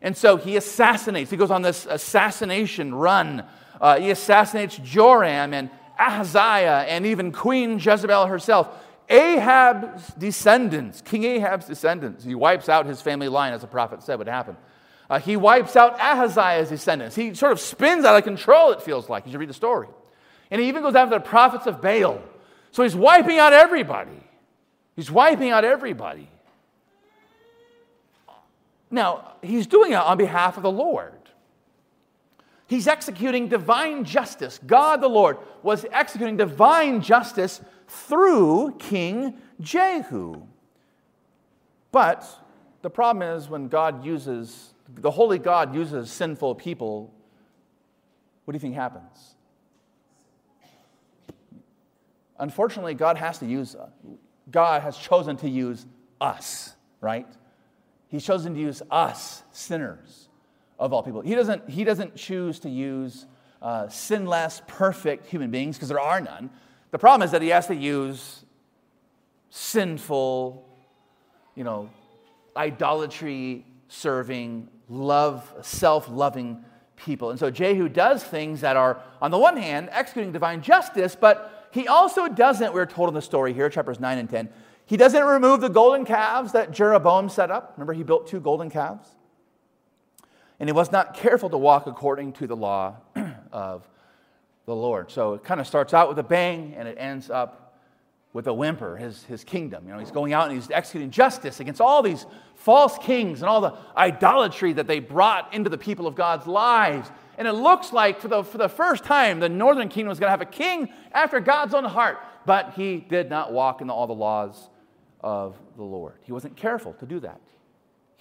And 0.00 0.16
so 0.16 0.36
he 0.36 0.56
assassinates, 0.56 1.32
he 1.32 1.36
goes 1.36 1.50
on 1.50 1.62
this 1.62 1.84
assassination 1.90 2.94
run. 2.94 3.44
Uh, 3.80 3.98
he 3.98 4.10
assassinates 4.10 4.76
Joram 4.78 5.52
and 5.54 5.70
Ahaziah 5.98 6.86
and 6.88 7.06
even 7.06 7.32
Queen 7.32 7.78
Jezebel 7.78 8.26
herself. 8.26 8.68
Ahab's 9.08 10.08
descendants, 10.14 11.02
King 11.02 11.24
Ahab's 11.24 11.66
descendants, 11.66 12.24
he 12.24 12.34
wipes 12.34 12.68
out 12.68 12.86
his 12.86 13.02
family 13.02 13.28
line, 13.28 13.52
as 13.52 13.60
the 13.60 13.66
prophet 13.66 14.02
said 14.02 14.18
would 14.18 14.28
happen. 14.28 14.56
Uh, 15.10 15.18
he 15.18 15.36
wipes 15.36 15.76
out 15.76 16.00
Ahaziah's 16.00 16.70
descendants. 16.70 17.14
He 17.14 17.34
sort 17.34 17.52
of 17.52 17.60
spins 17.60 18.04
out 18.06 18.16
of 18.16 18.24
control, 18.24 18.72
it 18.72 18.80
feels 18.80 19.08
like, 19.08 19.26
You 19.26 19.32
should 19.32 19.40
read 19.40 19.50
the 19.50 19.54
story. 19.54 19.88
And 20.50 20.60
he 20.60 20.68
even 20.68 20.82
goes 20.82 20.94
after 20.94 21.16
the 21.16 21.24
prophets 21.24 21.66
of 21.66 21.82
Baal. 21.82 22.22
So 22.72 22.82
he's 22.82 22.96
wiping 22.96 23.38
out 23.38 23.52
everybody. 23.52 24.20
He's 24.96 25.10
wiping 25.10 25.50
out 25.50 25.64
everybody. 25.64 26.28
Now, 28.90 29.32
he's 29.42 29.66
doing 29.66 29.92
it 29.92 29.96
on 29.96 30.16
behalf 30.16 30.56
of 30.56 30.62
the 30.62 30.70
Lord. 30.70 31.12
He's 32.66 32.88
executing 32.88 33.48
divine 33.48 34.04
justice. 34.04 34.58
God 34.66 35.00
the 35.00 35.08
Lord 35.08 35.38
was 35.62 35.84
executing 35.92 36.36
divine 36.36 37.02
justice 37.02 37.60
through 37.86 38.76
King 38.78 39.38
Jehu. 39.60 40.42
But 41.92 42.26
the 42.82 42.90
problem 42.90 43.36
is 43.36 43.48
when 43.48 43.68
God 43.68 44.04
uses, 44.04 44.74
the 44.88 45.10
holy 45.10 45.38
God 45.38 45.74
uses 45.74 46.10
sinful 46.10 46.54
people, 46.54 47.12
what 48.44 48.52
do 48.52 48.56
you 48.56 48.60
think 48.60 48.74
happens? 48.74 49.36
Unfortunately, 52.38 52.94
God 52.94 53.16
has 53.16 53.38
to 53.38 53.46
use, 53.46 53.76
God 54.50 54.82
has 54.82 54.96
chosen 54.96 55.36
to 55.38 55.48
use 55.48 55.86
us, 56.20 56.74
right? 57.00 57.28
He's 58.08 58.24
chosen 58.24 58.54
to 58.54 58.60
use 58.60 58.82
us, 58.90 59.42
sinners 59.52 60.23
of 60.78 60.92
all 60.92 61.02
people. 61.02 61.20
He 61.20 61.34
doesn't, 61.34 61.68
he 61.68 61.84
doesn't 61.84 62.16
choose 62.16 62.58
to 62.60 62.70
use 62.70 63.26
uh, 63.62 63.88
sinless, 63.88 64.62
perfect 64.66 65.26
human 65.26 65.50
beings, 65.50 65.76
because 65.76 65.88
there 65.88 66.00
are 66.00 66.20
none. 66.20 66.50
The 66.90 66.98
problem 66.98 67.24
is 67.24 67.30
that 67.32 67.42
he 67.42 67.48
has 67.48 67.66
to 67.68 67.74
use 67.74 68.44
sinful, 69.50 70.66
you 71.54 71.64
know, 71.64 71.90
idolatry 72.56 73.64
serving, 73.88 74.68
love, 74.88 75.52
self 75.62 76.08
loving 76.08 76.64
people. 76.96 77.30
And 77.30 77.38
so 77.38 77.50
Jehu 77.50 77.88
does 77.88 78.22
things 78.22 78.60
that 78.60 78.76
are, 78.76 79.00
on 79.20 79.30
the 79.30 79.38
one 79.38 79.56
hand, 79.56 79.88
executing 79.92 80.32
divine 80.32 80.62
justice, 80.62 81.16
but 81.18 81.68
he 81.72 81.88
also 81.88 82.28
doesn't, 82.28 82.72
we're 82.72 82.86
told 82.86 83.08
in 83.08 83.14
the 83.14 83.22
story 83.22 83.52
here, 83.52 83.68
chapters 83.68 83.98
9 83.98 84.18
and 84.18 84.30
10, 84.30 84.48
he 84.86 84.96
doesn't 84.96 85.24
remove 85.24 85.60
the 85.60 85.68
golden 85.68 86.04
calves 86.04 86.52
that 86.52 86.70
Jeroboam 86.70 87.28
set 87.28 87.50
up. 87.50 87.72
Remember, 87.76 87.92
he 87.94 88.02
built 88.02 88.26
two 88.26 88.40
golden 88.40 88.70
calves? 88.70 89.08
And 90.64 90.68
he 90.70 90.72
was 90.72 90.90
not 90.90 91.12
careful 91.12 91.50
to 91.50 91.58
walk 91.58 91.86
according 91.86 92.32
to 92.32 92.46
the 92.46 92.56
law 92.56 92.96
of 93.52 93.86
the 94.64 94.74
Lord. 94.74 95.10
So 95.10 95.34
it 95.34 95.44
kind 95.44 95.60
of 95.60 95.66
starts 95.66 95.92
out 95.92 96.08
with 96.08 96.18
a 96.18 96.22
bang 96.22 96.72
and 96.74 96.88
it 96.88 96.96
ends 96.98 97.28
up 97.28 97.76
with 98.32 98.46
a 98.46 98.54
whimper, 98.54 98.96
his, 98.96 99.24
his 99.24 99.44
kingdom. 99.44 99.86
You 99.86 99.92
know, 99.92 99.98
he's 99.98 100.10
going 100.10 100.32
out 100.32 100.48
and 100.48 100.58
he's 100.58 100.70
executing 100.70 101.10
justice 101.10 101.60
against 101.60 101.82
all 101.82 102.02
these 102.02 102.24
false 102.54 102.96
kings 102.96 103.42
and 103.42 103.48
all 103.50 103.60
the 103.60 103.74
idolatry 103.94 104.72
that 104.72 104.86
they 104.86 105.00
brought 105.00 105.52
into 105.52 105.68
the 105.68 105.76
people 105.76 106.06
of 106.06 106.14
God's 106.14 106.46
lives. 106.46 107.10
And 107.36 107.46
it 107.46 107.52
looks 107.52 107.92
like 107.92 108.22
for 108.22 108.28
the, 108.28 108.42
for 108.42 108.56
the 108.56 108.70
first 108.70 109.04
time, 109.04 109.40
the 109.40 109.50
northern 109.50 109.90
kingdom 109.90 110.08
was 110.08 110.18
going 110.18 110.28
to 110.28 110.30
have 110.30 110.40
a 110.40 110.46
king 110.46 110.88
after 111.12 111.40
God's 111.40 111.74
own 111.74 111.84
heart. 111.84 112.20
But 112.46 112.72
he 112.72 112.96
did 112.96 113.28
not 113.28 113.52
walk 113.52 113.82
in 113.82 113.90
all 113.90 114.06
the 114.06 114.14
laws 114.14 114.70
of 115.20 115.58
the 115.76 115.84
Lord. 115.84 116.14
He 116.22 116.32
wasn't 116.32 116.56
careful 116.56 116.94
to 116.94 117.04
do 117.04 117.20
that. 117.20 117.38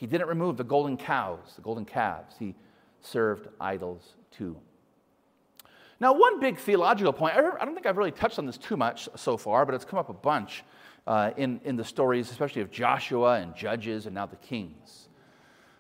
He 0.03 0.07
didn't 0.07 0.27
remove 0.27 0.57
the 0.57 0.65
golden 0.65 0.97
cows, 0.97 1.53
the 1.55 1.61
golden 1.61 1.85
calves. 1.85 2.35
He 2.37 2.55
served 2.99 3.47
idols 3.61 4.15
too. 4.31 4.57
Now, 6.01 6.11
one 6.11 6.41
big 6.41 6.57
theological 6.57 7.13
point, 7.13 7.37
I 7.37 7.39
don't 7.39 7.73
think 7.73 7.85
I've 7.85 7.95
really 7.95 8.11
touched 8.11 8.37
on 8.37 8.45
this 8.45 8.57
too 8.57 8.75
much 8.75 9.07
so 9.15 9.37
far, 9.37 9.65
but 9.65 9.73
it's 9.73 9.85
come 9.85 9.97
up 9.97 10.09
a 10.09 10.13
bunch 10.13 10.65
uh, 11.07 11.31
in, 11.37 11.61
in 11.63 11.77
the 11.77 11.85
stories, 11.85 12.29
especially 12.31 12.61
of 12.61 12.69
Joshua 12.69 13.35
and 13.35 13.55
Judges 13.55 14.05
and 14.05 14.13
now 14.13 14.25
the 14.25 14.35
Kings. 14.35 15.07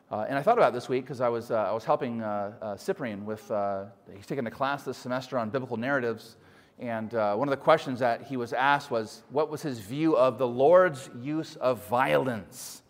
Uh, 0.09 0.25
and 0.29 0.37
I 0.37 0.41
thought 0.41 0.57
about 0.57 0.71
this 0.71 0.87
week 0.87 1.03
because 1.03 1.19
I, 1.19 1.27
was 1.27 1.51
uh, 1.51 1.55
I 1.55 1.73
was 1.73 1.83
helping 1.83 2.21
uh, 2.21 2.53
uh, 2.61 2.77
Cyprian 2.77 3.25
with, 3.25 3.51
uh, 3.51 3.87
he's 4.15 4.25
taking 4.25 4.47
a 4.47 4.51
class 4.51 4.85
this 4.85 4.97
semester 4.97 5.37
on 5.37 5.49
biblical 5.49 5.75
narratives. 5.75 6.37
And 6.79 7.11
one 7.11 7.49
of 7.49 7.49
the 7.49 7.57
questions 7.57 7.99
that 7.99 8.21
he 8.21 8.37
was 8.37 8.53
asked 8.53 8.89
was 8.89 9.23
what 9.31 9.51
was 9.51 9.61
his 9.61 9.79
view 9.79 10.15
of 10.15 10.37
the 10.37 10.47
Lord's 10.47 11.09
use 11.21 11.57
of 11.57 11.85
violence 11.89 12.82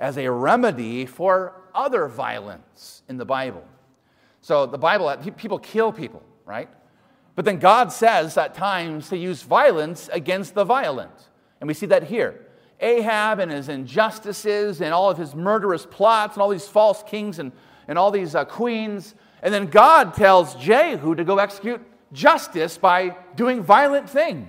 as 0.00 0.18
a 0.18 0.28
remedy 0.28 1.06
for 1.06 1.52
other 1.72 2.08
violence 2.08 3.02
in 3.08 3.18
the 3.18 3.24
Bible? 3.24 3.64
So 4.42 4.66
the 4.66 4.78
Bible, 4.78 5.14
people 5.36 5.60
kill 5.60 5.92
people 5.92 6.24
right? 6.50 6.68
But 7.36 7.44
then 7.44 7.58
God 7.58 7.92
says 7.92 8.36
at 8.36 8.54
times 8.54 9.08
to 9.10 9.16
use 9.16 9.42
violence 9.42 10.10
against 10.12 10.54
the 10.54 10.64
violent. 10.64 11.28
And 11.60 11.68
we 11.68 11.74
see 11.74 11.86
that 11.86 12.02
here. 12.04 12.44
Ahab 12.80 13.38
and 13.38 13.52
his 13.52 13.68
injustices 13.68 14.80
and 14.80 14.92
all 14.92 15.10
of 15.10 15.16
his 15.16 15.34
murderous 15.34 15.86
plots 15.86 16.34
and 16.34 16.42
all 16.42 16.48
these 16.48 16.66
false 16.66 17.04
kings 17.04 17.38
and, 17.38 17.52
and 17.86 17.96
all 17.96 18.10
these 18.10 18.34
uh, 18.34 18.44
queens. 18.44 19.14
And 19.42 19.54
then 19.54 19.66
God 19.66 20.14
tells 20.14 20.56
Jehu 20.56 21.14
to 21.14 21.24
go 21.24 21.38
execute 21.38 21.80
justice 22.12 22.76
by 22.76 23.16
doing 23.36 23.62
violent 23.62 24.10
things. 24.10 24.48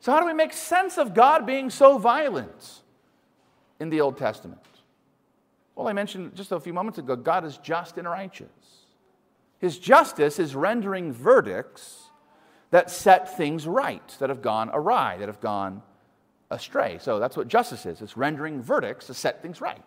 So, 0.00 0.12
how 0.12 0.20
do 0.20 0.26
we 0.26 0.34
make 0.34 0.52
sense 0.52 0.98
of 0.98 1.14
God 1.14 1.46
being 1.46 1.70
so 1.70 1.98
violent 1.98 2.82
in 3.80 3.90
the 3.90 4.00
Old 4.00 4.16
Testament? 4.16 4.60
Well, 5.74 5.88
I 5.88 5.92
mentioned 5.92 6.34
just 6.34 6.52
a 6.52 6.60
few 6.60 6.72
moments 6.72 6.98
ago 6.98 7.16
God 7.16 7.44
is 7.44 7.56
just 7.58 7.98
and 7.98 8.08
righteous. 8.08 8.48
His 9.58 9.78
justice 9.78 10.38
is 10.38 10.54
rendering 10.54 11.12
verdicts 11.12 12.10
that 12.70 12.90
set 12.90 13.36
things 13.36 13.66
right, 13.66 14.06
that 14.18 14.28
have 14.28 14.42
gone 14.42 14.70
awry, 14.72 15.16
that 15.18 15.28
have 15.28 15.40
gone 15.40 15.82
astray. 16.50 16.98
So 17.00 17.18
that's 17.18 17.36
what 17.36 17.48
justice 17.48 17.86
is 17.86 18.02
it's 18.02 18.16
rendering 18.16 18.62
verdicts 18.62 19.06
to 19.06 19.14
set 19.14 19.42
things 19.42 19.60
right. 19.60 19.82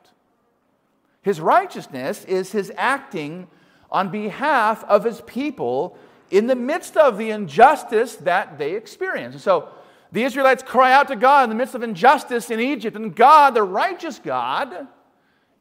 His 1.21 1.41
righteousness 1.41 2.26
is 2.26 2.52
his 2.52 2.71
acting 2.78 3.47
on 3.91 4.10
behalf 4.10 4.84
of 4.86 5.04
his 5.04 5.21
people 5.21 5.97
in 6.32 6.47
the 6.47 6.56
midst 6.56 6.97
of 6.97 7.17
the 7.17 7.32
injustice 7.32 8.15
that 8.15 8.58
they 8.58 8.76
experience. 8.76 9.36
And 9.36 9.41
so 9.41 9.69
the 10.12 10.24
Israelites 10.24 10.63
cry 10.63 10.93
out 10.93 11.08
to 11.10 11.15
God 11.15 11.43
in 11.43 11.50
the 11.50 11.56
midst 11.56 11.76
of 11.76 11.84
injustice 11.84 12.50
in 12.50 12.60
Egypt, 12.60 12.96
and 12.96 13.15
God, 13.15 13.54
the 13.54 13.63
righteous 13.63 14.20
God, 14.20 14.88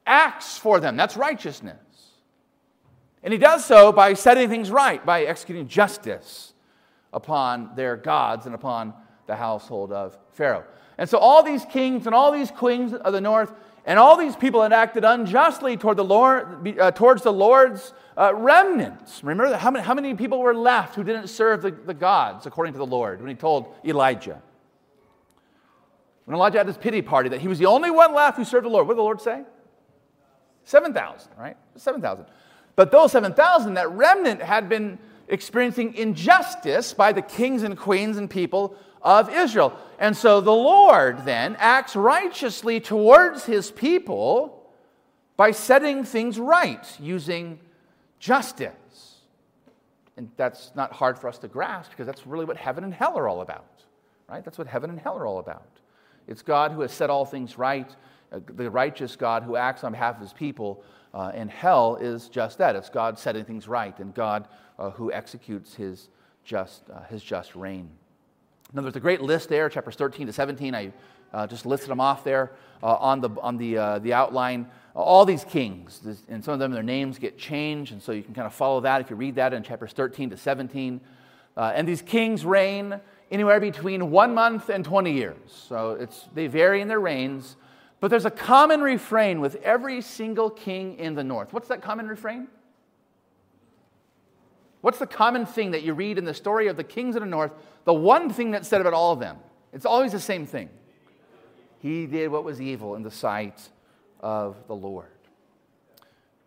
acts 0.07 0.57
for 0.57 0.81
them. 0.81 0.97
That's 0.97 1.17
righteousness. 1.17 1.77
And 3.23 3.33
he 3.33 3.39
does 3.39 3.65
so 3.65 3.91
by 3.91 4.15
setting 4.15 4.49
things 4.49 4.71
right, 4.71 5.05
by 5.05 5.25
executing 5.25 5.67
justice 5.67 6.55
upon 7.13 7.75
their 7.75 7.97
gods 7.97 8.47
and 8.47 8.55
upon 8.55 8.95
the 9.27 9.35
household 9.35 9.91
of 9.91 10.17
Pharaoh. 10.33 10.65
And 10.99 11.09
so 11.09 11.19
all 11.19 11.43
these 11.43 11.65
kings 11.65 12.07
and 12.07 12.15
all 12.15 12.31
these 12.31 12.51
queens 12.51 12.93
of 12.93 13.13
the 13.13 13.21
north 13.21 13.53
and 13.85 13.99
all 13.99 14.17
these 14.17 14.37
people 14.37 14.63
had 14.63 14.73
acted 14.73 15.05
unjustly 15.05 15.77
toward 15.77 15.97
the 15.97 16.05
Lord, 16.05 16.79
uh, 16.79 16.91
towards 16.91 17.23
the 17.23 17.33
Lord's 17.33 17.93
uh, 18.17 18.35
remnants. 18.35 19.23
Remember 19.23 19.57
how 19.57 19.71
many, 19.71 19.85
how 19.85 19.95
many 19.95 20.15
people 20.15 20.41
were 20.41 20.55
left 20.55 20.95
who 20.95 21.05
didn't 21.05 21.29
serve 21.29 21.63
the, 21.63 21.71
the 21.71 21.95
gods 21.95 22.47
according 22.47 22.73
to 22.73 22.79
the 22.79 22.87
Lord 22.87 23.21
when 23.21 23.29
he 23.29 23.35
told 23.35 23.75
Elijah? 23.85 24.43
When 26.25 26.35
Elijah 26.35 26.59
had 26.59 26.67
his 26.67 26.77
pity 26.77 27.03
party, 27.03 27.29
that 27.29 27.41
he 27.41 27.49
was 27.49 27.59
the 27.59 27.67
only 27.67 27.91
one 27.91 28.15
left 28.15 28.37
who 28.37 28.45
served 28.45 28.65
the 28.65 28.71
Lord, 28.71 28.87
what 28.87 28.95
did 28.95 28.99
the 28.99 29.03
Lord 29.03 29.21
say? 29.21 29.43
7,000, 30.65 31.31
right? 31.39 31.57
7,000. 31.77 32.27
But 32.75 32.91
those 32.91 33.13
7,000, 33.13 33.75
that 33.75 33.91
remnant 33.91 34.43
had 34.43 34.69
been 34.69 34.99
experiencing 35.29 35.95
injustice 35.95 36.93
by 36.93 37.13
the 37.13 37.23
kings 37.23 37.63
and 37.63 37.77
queens 37.77 38.17
and 38.17 38.29
people 38.29 38.77
of 39.03 39.31
Israel. 39.31 39.79
And 39.99 40.17
so 40.17 40.41
the 40.41 40.53
Lord 40.53 41.25
then 41.25 41.57
acts 41.59 41.95
righteously 41.95 42.81
towards 42.81 43.45
his 43.45 43.71
people 43.71 44.69
by 45.37 45.53
setting 45.53 46.03
things 46.03 46.39
right 46.39 46.85
using 47.01 47.61
justice. 48.19 49.21
And 50.17 50.31
that's 50.37 50.73
not 50.75 50.93
hard 50.93 51.19
for 51.19 51.29
us 51.29 51.39
to 51.39 51.49
grasp 51.49 51.91
because 51.91 52.07
that's 52.07 52.27
really 52.27 52.45
what 52.45 52.57
heaven 52.57 52.85
and 52.85 52.95
hell 52.95 53.19
are 53.19 53.29
all 53.29 53.43
about, 53.43 53.85
right? 54.29 54.45
That's 54.45 54.57
what 54.57 54.67
heaven 54.67 54.89
and 54.91 54.99
hell 54.99 55.19
are 55.19 55.27
all 55.27 55.39
about. 55.39 55.69
It's 56.27 56.43
God 56.43 56.73
who 56.73 56.81
has 56.81 56.93
set 56.93 57.11
all 57.11 57.25
things 57.25 57.59
right, 57.59 57.95
uh, 58.33 58.41
the 58.47 58.71
righteous 58.71 59.15
God 59.15 59.43
who 59.43 59.57
acts 59.57 59.85
on 59.85 59.93
behalf 59.93 60.17
of 60.17 60.23
his 60.23 60.33
people, 60.33 60.83
uh, 61.15 61.33
and 61.35 61.51
hell 61.51 61.97
is 61.97 62.29
just 62.29 62.59
that. 62.59 62.75
It's 62.77 62.89
God 62.89 63.19
setting 63.19 63.45
things 63.45 63.69
right 63.69 63.97
and 63.99 64.15
God 64.15 64.49
uh, 64.79 64.91
who 64.91 65.13
executes 65.13 65.75
his 65.75 66.09
just, 66.45 66.83
uh, 66.91 67.03
his 67.05 67.23
just 67.23 67.55
reign. 67.55 67.91
Now, 68.73 68.83
there's 68.83 68.97
a 68.97 69.01
great 69.01 69.21
list 69.21 69.49
there, 69.49 69.69
chapters 69.69 69.97
13 69.97 70.27
to 70.27 70.33
17. 70.33 70.75
I 70.75 70.93
uh, 71.33 71.47
just 71.47 71.67
listed 71.67 71.91
them 71.91 72.01
off 72.01 72.25
there 72.25 72.53
uh, 72.83 72.95
on 72.97 73.21
the, 73.21 73.31
on 73.41 73.57
the, 73.59 74.01
the 74.03 74.13
outline. 74.13 74.67
All 75.03 75.27
these 75.27 75.45
kings, 75.45 76.01
and 76.29 76.43
some 76.43 76.55
of 76.55 76.61
them, 76.61 76.73
their 76.73 76.83
names 76.83 77.19
get 77.19 77.37
changed, 77.37 77.93
and 77.93 78.03
so 78.03 78.13
you 78.13 78.23
can 78.23 78.33
kind 78.33 78.47
of 78.47 78.55
follow 78.55 78.81
that 78.81 79.03
if 79.03 79.11
you 79.11 79.17
read 79.17 79.35
that 79.35 79.53
in 79.53 79.63
chapters 79.63 79.93
13 79.93 80.31
to 80.31 80.37
17. 80.39 81.01
Uh, 81.55 81.73
and 81.75 81.87
these 81.87 82.01
kings 82.01 82.47
reign 82.47 82.99
anywhere 83.31 83.61
between 83.61 84.11
one 84.11 84.33
month 84.33 84.71
and 84.71 84.85
20 84.85 85.13
years. 85.13 85.37
So 85.49 85.93
it's, 85.93 86.27
they 86.35 86.47
vary 86.47 86.81
in 86.81 86.89
their 86.89 87.01
reigns, 87.01 87.57
but 88.01 88.09
there's 88.09 88.25
a 88.25 88.31
common 88.31 88.81
refrain 88.81 89.41
with 89.41 89.57
every 89.57 90.01
single 90.01 90.49
king 90.49 90.99
in 90.99 91.15
the 91.15 91.25
north. 91.25 91.53
What's 91.53 91.69
that 91.69 91.83
common 91.83 92.09
refrain? 92.09 92.49
What's 94.81 94.99
the 94.99 95.07
common 95.07 95.45
thing 95.45 95.73
that 95.73 95.83
you 95.83 95.93
read 95.93 96.17
in 96.17 96.25
the 96.25 96.35
story 96.35 96.69
of 96.69 96.77
the 96.79 96.85
kings 96.85 97.17
of 97.17 97.21
the 97.21 97.27
north? 97.27 97.53
The 97.85 97.95
one 97.95 98.31
thing 98.31 98.51
that's 98.51 98.69
said 98.69 98.81
about 98.81 98.95
all 98.95 99.13
of 99.13 99.21
them. 99.21 99.37
It's 99.75 99.87
always 99.87 100.13
the 100.13 100.21
same 100.21 100.47
thing. 100.47 100.71
He 101.81 102.07
did 102.07 102.29
what 102.31 102.45
was 102.45 102.63
evil 102.63 102.95
in 102.95 103.03
the 103.03 103.11
sight 103.11 103.69
of 104.21 104.57
the 104.67 104.75
Lord. 104.75 105.09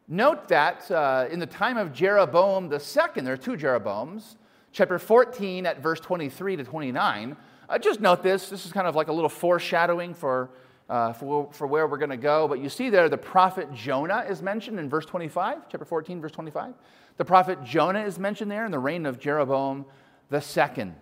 Note 0.07 0.47
that 0.47 0.89
uh, 0.89 1.27
in 1.29 1.39
the 1.39 1.45
time 1.45 1.77
of 1.77 1.93
Jeroboam 1.93 2.67
the 2.67 2.79
second, 2.79 3.25
there 3.25 3.35
are 3.35 3.37
two 3.37 3.55
Jeroboams, 3.55 4.37
chapter 4.71 4.97
14 4.97 5.65
at 5.65 5.81
verse 5.81 5.99
23 5.99 6.55
to 6.55 6.63
29. 6.63 7.37
Uh, 7.69 7.77
just 7.77 7.99
note 7.99 8.23
this. 8.23 8.49
This 8.49 8.65
is 8.65 8.71
kind 8.71 8.87
of 8.87 8.95
like 8.95 9.07
a 9.07 9.13
little 9.13 9.29
foreshadowing 9.29 10.15
for, 10.15 10.49
uh, 10.89 11.13
for, 11.13 11.53
for 11.53 11.67
where 11.67 11.87
we're 11.87 11.99
going 11.99 12.09
to 12.09 12.17
go. 12.17 12.47
But 12.47 12.59
you 12.59 12.69
see 12.69 12.89
there, 12.89 13.07
the 13.07 13.17
prophet 13.17 13.71
Jonah 13.73 14.25
is 14.27 14.41
mentioned 14.41 14.79
in 14.79 14.89
verse 14.89 15.05
25, 15.05 15.69
chapter 15.69 15.85
14, 15.85 16.21
verse 16.21 16.31
25. 16.31 16.73
The 17.17 17.25
prophet 17.25 17.63
Jonah 17.63 18.01
is 18.01 18.17
mentioned 18.17 18.49
there 18.49 18.65
in 18.65 18.71
the 18.71 18.79
reign 18.79 19.05
of 19.05 19.19
Jeroboam 19.19 19.85
the 20.29 20.41
second. 20.41 20.95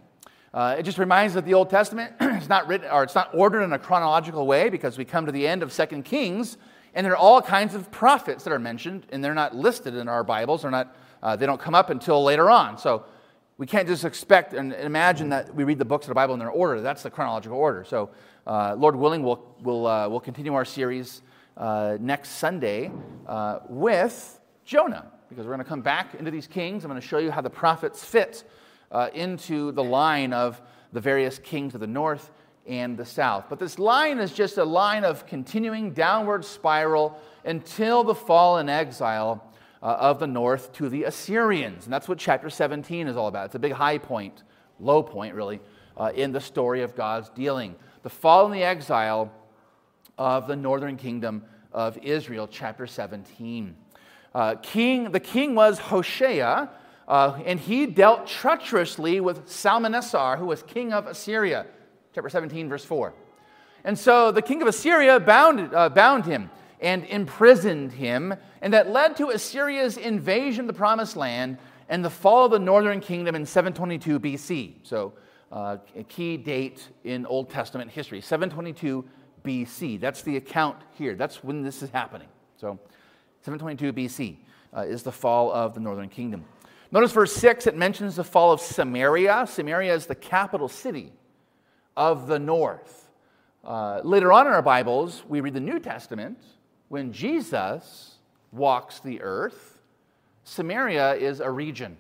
Uh, 0.54 0.76
it 0.80 0.84
just 0.84 0.98
reminds 0.98 1.34
that 1.34 1.46
the 1.46 1.54
Old 1.54 1.70
Testament 1.70 2.14
is 2.22 2.50
not 2.50 2.68
written 2.68 2.90
or 2.90 3.04
it's 3.04 3.16
not 3.16 3.30
ordered 3.34 3.62
in 3.62 3.74
a 3.74 3.80
chronological 3.80 4.48
way 4.48 4.70
because 4.70 4.98
we 4.98 5.06
come 5.06 5.26
to 5.26 5.32
the 5.32 5.48
end 5.48 5.62
of 5.62 5.72
Second 5.72 6.04
Kings 6.04 6.58
and 6.94 7.06
there 7.06 7.14
are 7.14 7.18
all 7.18 7.42
kinds 7.42 7.76
of 7.76 7.92
prophets 7.92 8.44
that 8.44 8.54
are 8.54 8.60
mentioned 8.60 9.06
and 9.10 9.24
they're 9.24 9.34
not 9.34 9.56
listed 9.56 9.96
in 9.96 10.08
our 10.08 10.24
Bibles. 10.24 10.62
They're 10.62 10.72
not, 10.72 10.96
uh, 11.22 11.36
they 11.36 11.46
don't 11.46 11.60
come 11.62 11.76
up 11.76 11.90
until 11.90 12.24
later 12.24 12.50
on. 12.50 12.78
So 12.78 13.06
we 13.58 13.68
can't 13.68 13.88
just 13.88 14.06
expect 14.06 14.54
and 14.54 14.74
imagine 14.74 15.30
that 15.30 15.54
we 15.54 15.64
read 15.64 15.80
the 15.80 15.86
books 15.86 16.06
of 16.06 16.10
the 16.10 16.16
Bible 16.16 16.34
in 16.34 16.40
their 16.40 16.50
order. 16.50 16.80
That's 16.82 17.04
the 17.04 17.10
chronological 17.10 17.58
order. 17.58 17.84
So, 17.84 18.12
uh, 18.46 18.76
Lord 18.78 18.96
willing, 18.96 19.24
we'll, 19.24 19.44
we'll, 19.62 19.86
uh, 19.86 20.08
we'll 20.08 20.22
continue 20.22 20.54
our 20.54 20.64
series 20.64 21.22
uh, 21.58 21.98
next 22.00 22.30
Sunday 22.30 22.92
uh, 23.28 23.60
with 23.68 24.40
Jonah 24.64 25.12
because 25.28 25.46
we're 25.46 25.54
going 25.54 25.64
to 25.64 25.70
come 25.70 25.82
back 25.82 26.16
into 26.16 26.32
these 26.32 26.48
kings. 26.48 26.86
I'm 26.86 26.90
going 26.90 27.02
to 27.02 27.06
show 27.06 27.18
you 27.18 27.32
how 27.32 27.42
the 27.42 27.50
prophets 27.50 28.04
fit 28.04 28.44
uh, 28.92 29.10
into 29.14 29.72
the 29.72 29.84
line 29.84 30.34
of 30.34 30.62
the 30.94 31.02
various 31.02 31.40
kings 31.40 31.74
of 31.74 31.82
the 31.82 31.88
north 31.88 32.32
and 32.66 32.98
the 32.98 33.06
south. 33.06 33.46
But 33.50 33.60
this 33.60 33.80
line 33.80 34.20
is 34.20 34.32
just 34.32 34.58
a 34.58 34.64
line 34.64 35.04
of 35.04 35.26
continuing 35.26 35.92
downward 35.92 36.44
spiral 36.44 37.20
until 37.46 38.04
the 38.04 38.16
fall 38.16 38.58
and 38.58 38.70
exile 38.70 39.44
uh, 39.82 39.86
of 39.86 40.20
the 40.20 40.28
north 40.28 40.74
to 40.74 40.90
the 40.90 41.04
Assyrians. 41.06 41.86
And 41.86 41.94
that's 41.94 42.08
what 42.08 42.18
chapter 42.18 42.50
17 42.50 43.08
is 43.08 43.16
all 43.16 43.28
about. 43.28 43.46
It's 43.46 43.56
a 43.56 43.60
big 43.60 43.72
high 43.72 43.98
point, 43.98 44.44
low 44.80 45.02
point, 45.02 45.34
really, 45.34 45.60
uh, 45.96 46.12
in 46.14 46.32
the 46.32 46.42
story 46.42 46.82
of 46.82 46.96
God's 46.96 47.30
dealing. 47.30 47.76
The 48.04 48.10
fall 48.10 48.46
and 48.46 48.54
the 48.54 48.64
exile 48.64 49.32
of 50.18 50.48
the 50.48 50.56
northern 50.56 50.98
kingdom 50.98 51.44
of 51.72 51.98
Israel, 52.00 52.48
chapter 52.50 52.88
17. 52.88 53.76
Uh, 54.34 54.56
king, 54.56 55.12
the 55.12 55.20
king 55.20 55.56
was 55.56 55.80
Hoshea, 55.80 56.70
uh, 57.08 57.40
and 57.46 57.60
he 57.60 57.86
dealt 57.86 58.28
treacherously 58.28 59.20
with 59.20 59.50
Shalmaneser, 59.50 60.38
who 60.38 60.46
was 60.46 60.64
king 60.64 60.92
of 60.92 61.08
Assyria. 61.08 61.66
Chapter 62.14 62.30
17, 62.30 62.68
verse 62.68 62.84
4. 62.84 63.14
And 63.84 63.98
so 63.98 64.32
the 64.32 64.42
king 64.42 64.62
of 64.62 64.68
Assyria 64.68 65.20
bound, 65.20 65.74
uh, 65.74 65.90
bound 65.90 66.26
him 66.26 66.50
and 66.82 67.06
imprisoned 67.06 67.94
him, 67.94 68.36
and 68.62 68.74
that 68.74 68.90
led 68.90 69.16
to 69.18 69.30
Assyria's 69.30 69.98
invasion 69.98 70.62
of 70.62 70.68
the 70.68 70.74
promised 70.74 71.16
land 71.16 71.58
and 71.90 72.04
the 72.04 72.10
fall 72.10 72.46
of 72.46 72.52
the 72.52 72.60
northern 72.60 73.00
kingdom 73.00 73.36
in 73.36 73.46
722 73.46 74.20
BC. 74.20 74.74
So, 74.84 75.14
uh, 75.52 75.78
a 75.96 76.04
key 76.04 76.36
date 76.36 76.86
in 77.06 77.26
Old 77.26 77.50
Testament 77.50 77.90
history 77.90 78.20
722 78.20 79.06
BC. 79.46 80.00
That's 80.00 80.22
the 80.22 80.36
account 80.36 80.78
here. 80.98 81.16
That's 81.16 81.42
when 81.44 81.62
this 81.62 81.82
is 81.82 81.90
happening. 81.90 82.28
So, 82.58 82.78
722 83.44 83.94
BC 83.94 84.38
uh, 84.76 84.82
is 84.82 85.04
the 85.04 85.12
fall 85.12 85.52
of 85.54 85.74
the 85.74 85.80
northern 85.80 86.10
kingdom. 86.10 86.44
Notice 86.90 87.12
verse 87.12 87.36
6, 87.36 87.68
it 87.68 87.76
mentions 87.76 88.16
the 88.16 88.24
fall 88.24 88.54
of 88.54 88.62
Samaria. 88.62 89.46
Samaria 89.48 89.94
is 89.94 90.06
the 90.06 90.16
capital 90.16 90.70
city 90.70 91.12
of 91.98 92.28
the 92.28 92.40
north. 92.40 93.10
Uh, 93.66 94.00
later 94.04 94.32
on 94.32 94.48
in 94.48 94.54
our 94.54 94.62
Bibles, 94.62 95.24
we 95.28 95.42
read 95.42 95.54
the 95.54 95.60
New 95.60 95.80
Testament 95.80 96.38
when 96.88 97.12
Jesus 97.12 98.16
walks 98.54 99.02
the 99.02 99.22
earth. 99.22 99.82
Samaria 100.46 101.16
is 101.16 101.42
a 101.42 101.52
region. 101.52 101.98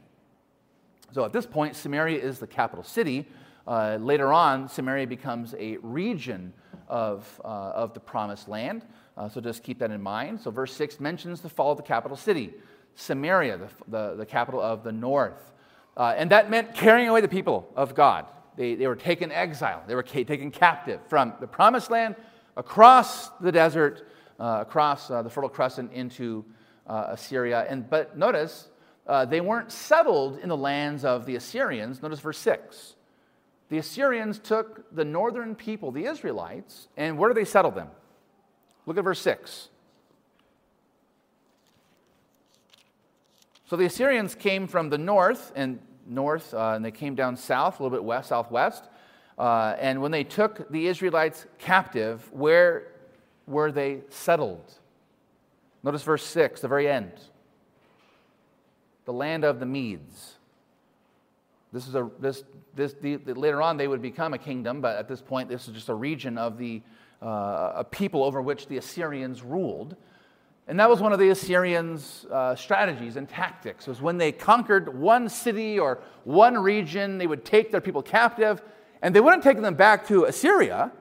So 1.11 1.25
at 1.25 1.33
this 1.33 1.45
point, 1.45 1.75
Samaria 1.75 2.21
is 2.21 2.39
the 2.39 2.47
capital 2.47 2.83
city. 2.83 3.27
Uh, 3.67 3.97
later 3.99 4.31
on, 4.31 4.69
Samaria 4.69 5.07
becomes 5.07 5.53
a 5.59 5.75
region 5.81 6.53
of, 6.87 7.41
uh, 7.43 7.47
of 7.47 7.93
the 7.93 7.99
promised 7.99 8.47
land. 8.47 8.85
Uh, 9.17 9.27
so 9.27 9.41
just 9.41 9.63
keep 9.63 9.79
that 9.79 9.91
in 9.91 10.01
mind. 10.01 10.39
So, 10.39 10.51
verse 10.51 10.73
6 10.73 10.99
mentions 10.99 11.41
the 11.41 11.49
fall 11.49 11.71
of 11.71 11.77
the 11.77 11.83
capital 11.83 12.15
city, 12.15 12.53
Samaria, 12.97 13.57
the, 13.57 13.69
the, 13.87 14.15
the 14.15 14.25
capital 14.25 14.59
of 14.59 14.83
the 14.83 14.91
north. 14.91 15.53
Uh, 15.95 16.15
and 16.17 16.31
that 16.31 16.49
meant 16.49 16.73
carrying 16.73 17.07
away 17.07 17.21
the 17.21 17.27
people 17.27 17.71
of 17.75 17.93
God. 17.95 18.25
They, 18.57 18.73
they 18.73 18.87
were 18.87 18.95
taken 18.95 19.31
exile, 19.31 19.83
they 19.87 19.95
were 19.95 20.03
ca- 20.03 20.23
taken 20.23 20.49
captive 20.49 20.99
from 21.07 21.33
the 21.39 21.47
promised 21.47 21.91
land 21.91 22.15
across 22.55 23.29
the 23.37 23.51
desert, 23.51 24.07
uh, 24.39 24.59
across 24.61 25.11
uh, 25.11 25.21
the 25.21 25.29
Fertile 25.29 25.49
Crescent 25.49 25.93
into 25.93 26.43
uh, 26.87 27.09
Assyria. 27.09 27.67
And, 27.69 27.87
but 27.87 28.17
notice, 28.17 28.67
uh, 29.05 29.25
they 29.25 29.41
weren't 29.41 29.71
settled 29.71 30.39
in 30.39 30.49
the 30.49 30.57
lands 30.57 31.05
of 31.05 31.27
the 31.27 31.35
Assyrians. 31.35 32.01
Notice 32.01 32.19
verse 32.19 32.39
6. 32.39 32.95
The 33.69 33.77
Assyrians 33.77 34.39
took 34.39 34.93
the 34.95 35.05
northern 35.05 35.53
people, 35.53 35.91
the 35.91 36.05
Israelites, 36.05 36.87
and 36.97 37.17
where 37.17 37.29
do 37.29 37.35
they 37.35 37.45
settle 37.45 37.71
them? 37.71 37.89
Look 38.87 38.97
at 38.97 39.03
verse 39.03 39.19
6. 39.21 39.69
So 43.67 43.75
the 43.75 43.85
Assyrians 43.85 44.33
came 44.33 44.65
from 44.65 44.89
the 44.89 44.97
north 44.97 45.51
and 45.53 45.79
north, 46.07 46.53
uh, 46.53 46.71
and 46.75 46.85
they 46.85 46.91
came 46.91 47.15
down 47.15 47.35
south, 47.35 47.79
a 47.79 47.83
little 47.83 47.95
bit 47.95 48.03
west, 48.03 48.29
southwest. 48.29 48.85
Uh, 49.37 49.75
and 49.77 50.01
when 50.01 50.11
they 50.11 50.23
took 50.23 50.71
the 50.71 50.87
Israelites 50.87 51.45
captive, 51.59 52.31
where 52.31 52.93
were 53.45 53.73
they 53.73 54.01
settled? 54.09 54.73
Notice 55.83 56.01
verse 56.01 56.23
6, 56.23 56.61
the 56.61 56.69
very 56.69 56.89
end. 56.89 57.11
The 59.03 59.13
land 59.13 59.43
of 59.43 59.59
the 59.59 59.65
Medes. 59.65 60.35
This 61.73 61.87
is 61.87 61.95
a 61.95 62.09
this 62.19 62.43
this 62.73 62.93
the, 62.93 63.17
the, 63.17 63.33
later 63.33 63.61
on 63.61 63.75
they 63.75 63.89
would 63.89 64.01
become 64.01 64.33
a 64.33 64.37
kingdom, 64.37 64.79
but 64.79 64.95
at 64.95 65.09
this 65.09 65.21
point 65.21 65.49
this 65.49 65.67
is 65.67 65.73
just 65.73 65.89
a 65.89 65.93
region 65.93 66.37
of 66.37 66.57
the 66.57 66.81
uh, 67.21 67.73
a 67.75 67.83
people 67.83 68.23
over 68.23 68.41
which 68.41 68.67
the 68.67 68.77
Assyrians 68.77 69.43
ruled. 69.43 69.97
And 70.67 70.79
that 70.79 70.89
was 70.89 70.99
one 70.99 71.13
of 71.13 71.19
the 71.19 71.29
Assyrians' 71.29 72.25
uh, 72.29 72.55
strategies 72.55 73.15
and 73.15 73.27
tactics. 73.27 73.87
Was 73.87 74.01
when 74.01 74.17
they 74.17 74.33
conquered 74.33 74.99
one 74.99 75.29
city 75.29 75.79
or 75.79 75.99
one 76.25 76.57
region, 76.57 77.17
they 77.17 77.27
would 77.27 77.45
take 77.45 77.71
their 77.71 77.79
people 77.79 78.01
captive, 78.01 78.61
and 79.01 79.15
they 79.15 79.21
wouldn't 79.21 79.43
take 79.43 79.61
them 79.61 79.75
back 79.75 80.05
to 80.07 80.25
Assyria. 80.25 80.91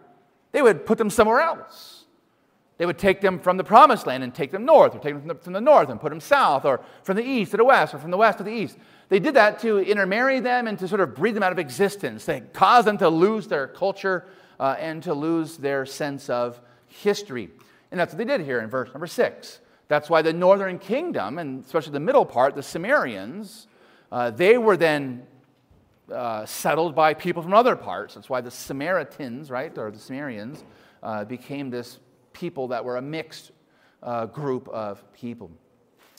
They 0.52 0.62
would 0.62 0.86
put 0.86 0.98
them 0.98 1.10
somewhere 1.10 1.40
else. 1.40 2.04
They 2.78 2.86
would 2.86 2.98
take 2.98 3.20
them 3.20 3.40
from 3.40 3.56
the 3.56 3.64
promised 3.64 4.06
land 4.06 4.22
and 4.22 4.32
take 4.32 4.52
them 4.52 4.64
north, 4.64 4.94
or 4.94 4.98
take 4.98 5.14
them 5.14 5.20
from 5.20 5.28
the, 5.28 5.34
from 5.34 5.52
the 5.54 5.60
north 5.60 5.88
and 5.88 6.00
put 6.00 6.10
them 6.10 6.20
south, 6.20 6.64
or 6.64 6.80
from 7.02 7.16
the 7.16 7.24
east 7.24 7.50
to 7.50 7.56
the 7.56 7.64
west, 7.64 7.92
or 7.92 7.98
from 7.98 8.12
the 8.12 8.16
west 8.16 8.38
to 8.38 8.44
the 8.44 8.52
east. 8.52 8.76
They 9.08 9.18
did 9.18 9.34
that 9.34 9.58
to 9.60 9.78
intermarry 9.78 10.40
them 10.40 10.68
and 10.68 10.78
to 10.78 10.86
sort 10.86 11.00
of 11.00 11.14
breed 11.14 11.34
them 11.34 11.42
out 11.42 11.52
of 11.52 11.58
existence. 11.58 12.24
They 12.24 12.40
caused 12.52 12.86
them 12.86 12.98
to 12.98 13.08
lose 13.08 13.48
their 13.48 13.66
culture 13.66 14.26
uh, 14.60 14.76
and 14.78 15.02
to 15.04 15.14
lose 15.14 15.56
their 15.56 15.86
sense 15.86 16.28
of 16.28 16.60
history. 16.86 17.50
And 17.96 18.00
that's 18.02 18.12
what 18.12 18.18
they 18.18 18.26
did 18.26 18.42
here 18.42 18.60
in 18.60 18.68
verse 18.68 18.90
number 18.92 19.06
six. 19.06 19.60
That's 19.88 20.10
why 20.10 20.20
the 20.20 20.34
northern 20.34 20.78
kingdom, 20.78 21.38
and 21.38 21.64
especially 21.64 21.94
the 21.94 22.00
middle 22.00 22.26
part, 22.26 22.54
the 22.54 22.60
Samarians, 22.60 23.68
uh, 24.12 24.30
they 24.32 24.58
were 24.58 24.76
then 24.76 25.26
uh, 26.12 26.44
settled 26.44 26.94
by 26.94 27.14
people 27.14 27.42
from 27.42 27.54
other 27.54 27.74
parts. 27.74 28.12
That's 28.12 28.28
why 28.28 28.42
the 28.42 28.50
Samaritans, 28.50 29.50
right, 29.50 29.72
or 29.78 29.90
the 29.90 29.96
Samarians, 29.96 30.62
uh, 31.02 31.24
became 31.24 31.70
this 31.70 31.98
people 32.34 32.68
that 32.68 32.84
were 32.84 32.98
a 32.98 33.02
mixed 33.02 33.52
uh, 34.02 34.26
group 34.26 34.68
of 34.68 35.02
people. 35.14 35.50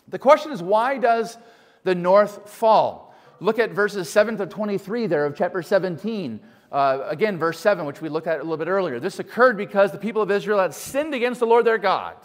The 0.08 0.18
question 0.18 0.52
is, 0.52 0.64
why 0.64 0.98
does 0.98 1.38
the 1.84 1.94
north 1.94 2.50
fall? 2.50 3.14
Look 3.40 3.60
at 3.60 3.70
verses 3.70 4.10
7 4.10 4.36
to 4.38 4.48
23 4.48 5.06
there 5.06 5.26
of 5.28 5.38
chapter 5.38 5.62
17. 5.62 6.40
Uh, 6.72 7.06
again, 7.08 7.38
verse 7.38 7.60
7, 7.60 7.86
which 7.86 8.02
we 8.02 8.10
looked 8.10 8.28
at 8.28 8.40
a 8.40 8.44
little 8.44 8.58
bit 8.58 8.68
earlier. 8.68 9.00
This 9.00 9.20
occurred 9.20 9.58
because 9.58 9.92
the 9.92 9.98
people 9.98 10.22
of 10.22 10.30
Israel 10.30 10.60
had 10.60 10.74
sinned 10.74 11.14
against 11.14 11.40
the 11.40 11.46
Lord 11.46 11.66
their 11.66 11.78
God. 11.78 12.16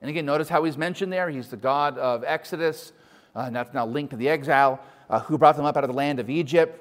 And 0.00 0.10
again, 0.10 0.26
notice 0.26 0.48
how 0.48 0.64
he's 0.64 0.76
mentioned 0.76 1.12
there. 1.12 1.30
He's 1.30 1.48
the 1.48 1.56
God 1.56 1.96
of 1.96 2.24
Exodus, 2.24 2.92
uh, 3.34 3.48
that's 3.50 3.72
now 3.72 3.86
linked 3.86 4.10
to 4.10 4.16
the 4.16 4.28
exile, 4.28 4.80
uh, 5.08 5.20
who 5.20 5.38
brought 5.38 5.56
them 5.56 5.64
up 5.64 5.76
out 5.76 5.84
of 5.84 5.88
the 5.88 5.96
land 5.96 6.18
of 6.18 6.28
Egypt 6.28 6.80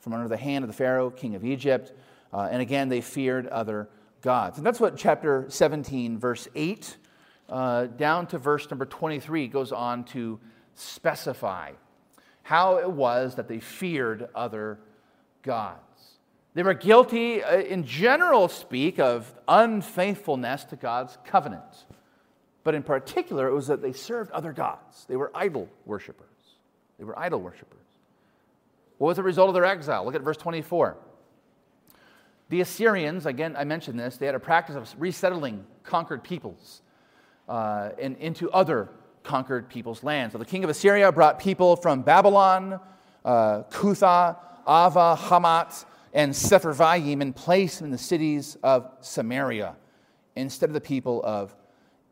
from 0.00 0.12
under 0.14 0.28
the 0.28 0.36
hand 0.36 0.64
of 0.64 0.68
the 0.68 0.74
Pharaoh, 0.74 1.10
king 1.10 1.34
of 1.34 1.44
Egypt. 1.44 1.92
Uh, 2.32 2.48
and 2.50 2.62
again, 2.62 2.88
they 2.88 3.00
feared 3.00 3.46
other 3.48 3.88
gods. 4.22 4.56
And 4.56 4.66
that's 4.66 4.80
what 4.80 4.96
chapter 4.96 5.46
17, 5.48 6.18
verse 6.18 6.48
8, 6.54 6.96
uh, 7.48 7.86
down 7.86 8.26
to 8.28 8.38
verse 8.38 8.70
number 8.70 8.86
23 8.86 9.48
goes 9.48 9.72
on 9.72 10.04
to 10.04 10.40
specify 10.74 11.72
how 12.42 12.78
it 12.78 12.90
was 12.90 13.34
that 13.34 13.48
they 13.48 13.60
feared 13.60 14.28
other 14.34 14.78
gods. 15.42 15.78
They 16.54 16.62
were 16.62 16.74
guilty, 16.74 17.42
uh, 17.42 17.58
in 17.58 17.84
general 17.84 18.48
speak, 18.48 18.98
of 18.98 19.32
unfaithfulness 19.48 20.64
to 20.64 20.76
God's 20.76 21.16
covenant. 21.24 21.86
But 22.64 22.74
in 22.74 22.82
particular, 22.82 23.48
it 23.48 23.54
was 23.54 23.66
that 23.68 23.82
they 23.82 23.92
served 23.92 24.30
other 24.32 24.52
gods. 24.52 25.06
They 25.08 25.16
were 25.16 25.32
idol 25.34 25.68
worshippers. 25.86 26.28
They 26.98 27.04
were 27.04 27.18
idol 27.18 27.40
worshippers. 27.40 27.78
What 28.98 29.08
was 29.08 29.16
the 29.16 29.22
result 29.22 29.48
of 29.48 29.54
their 29.54 29.64
exile? 29.64 30.04
Look 30.04 30.14
at 30.14 30.22
verse 30.22 30.36
24. 30.36 30.96
The 32.50 32.60
Assyrians, 32.60 33.24
again, 33.24 33.56
I 33.56 33.64
mentioned 33.64 33.98
this, 33.98 34.18
they 34.18 34.26
had 34.26 34.34
a 34.34 34.40
practice 34.40 34.76
of 34.76 34.94
resettling 34.98 35.64
conquered 35.82 36.22
peoples 36.22 36.82
uh, 37.48 37.90
and 37.98 38.16
into 38.18 38.50
other 38.50 38.90
conquered 39.22 39.68
people's 39.68 40.04
lands. 40.04 40.32
So 40.32 40.38
the 40.38 40.44
king 40.44 40.62
of 40.62 40.70
Assyria 40.70 41.10
brought 41.12 41.38
people 41.38 41.76
from 41.76 42.02
Babylon, 42.02 42.78
uh, 43.24 43.62
Cuthah, 43.70 44.36
Avva, 44.66 45.16
Hamath, 45.16 45.84
and 46.12 46.32
Sepharvaim 46.32 47.20
and 47.22 47.34
placed 47.34 47.78
them 47.78 47.86
in 47.86 47.92
the 47.92 47.98
cities 47.98 48.56
of 48.62 48.90
Samaria 49.00 49.76
instead 50.36 50.68
of 50.68 50.74
the 50.74 50.80
people 50.80 51.22
of 51.24 51.54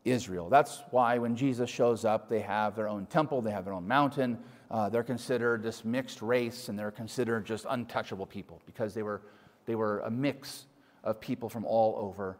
Israel. 0.05 0.49
That's 0.49 0.81
why 0.89 1.17
when 1.17 1.35
Jesus 1.35 1.69
shows 1.69 2.05
up, 2.05 2.27
they 2.27 2.39
have 2.39 2.75
their 2.75 2.87
own 2.87 3.05
temple, 3.05 3.41
they 3.41 3.51
have 3.51 3.65
their 3.65 3.73
own 3.73 3.87
mountain. 3.87 4.39
Uh, 4.71 4.89
they're 4.89 5.03
considered 5.03 5.61
this 5.61 5.85
mixed 5.85 6.21
race 6.21 6.69
and 6.69 6.79
they're 6.79 6.91
considered 6.91 7.45
just 7.45 7.65
untouchable 7.69 8.25
people 8.25 8.61
because 8.65 8.93
they 8.93 9.03
were 9.03 9.21
they 9.65 9.75
were 9.75 9.99
a 9.99 10.11
mix 10.11 10.65
of 11.03 11.19
people 11.19 11.49
from 11.49 11.65
all 11.65 11.95
over 11.97 12.37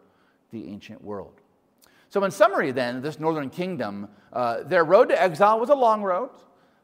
the 0.51 0.67
ancient 0.67 1.03
world. 1.03 1.41
So, 2.09 2.23
in 2.23 2.31
summary, 2.31 2.71
then, 2.71 3.01
this 3.01 3.19
northern 3.19 3.49
kingdom, 3.49 4.09
uh, 4.33 4.63
their 4.63 4.83
road 4.83 5.09
to 5.09 5.21
exile 5.21 5.59
was 5.59 5.69
a 5.69 5.75
long 5.75 6.03
road, 6.03 6.31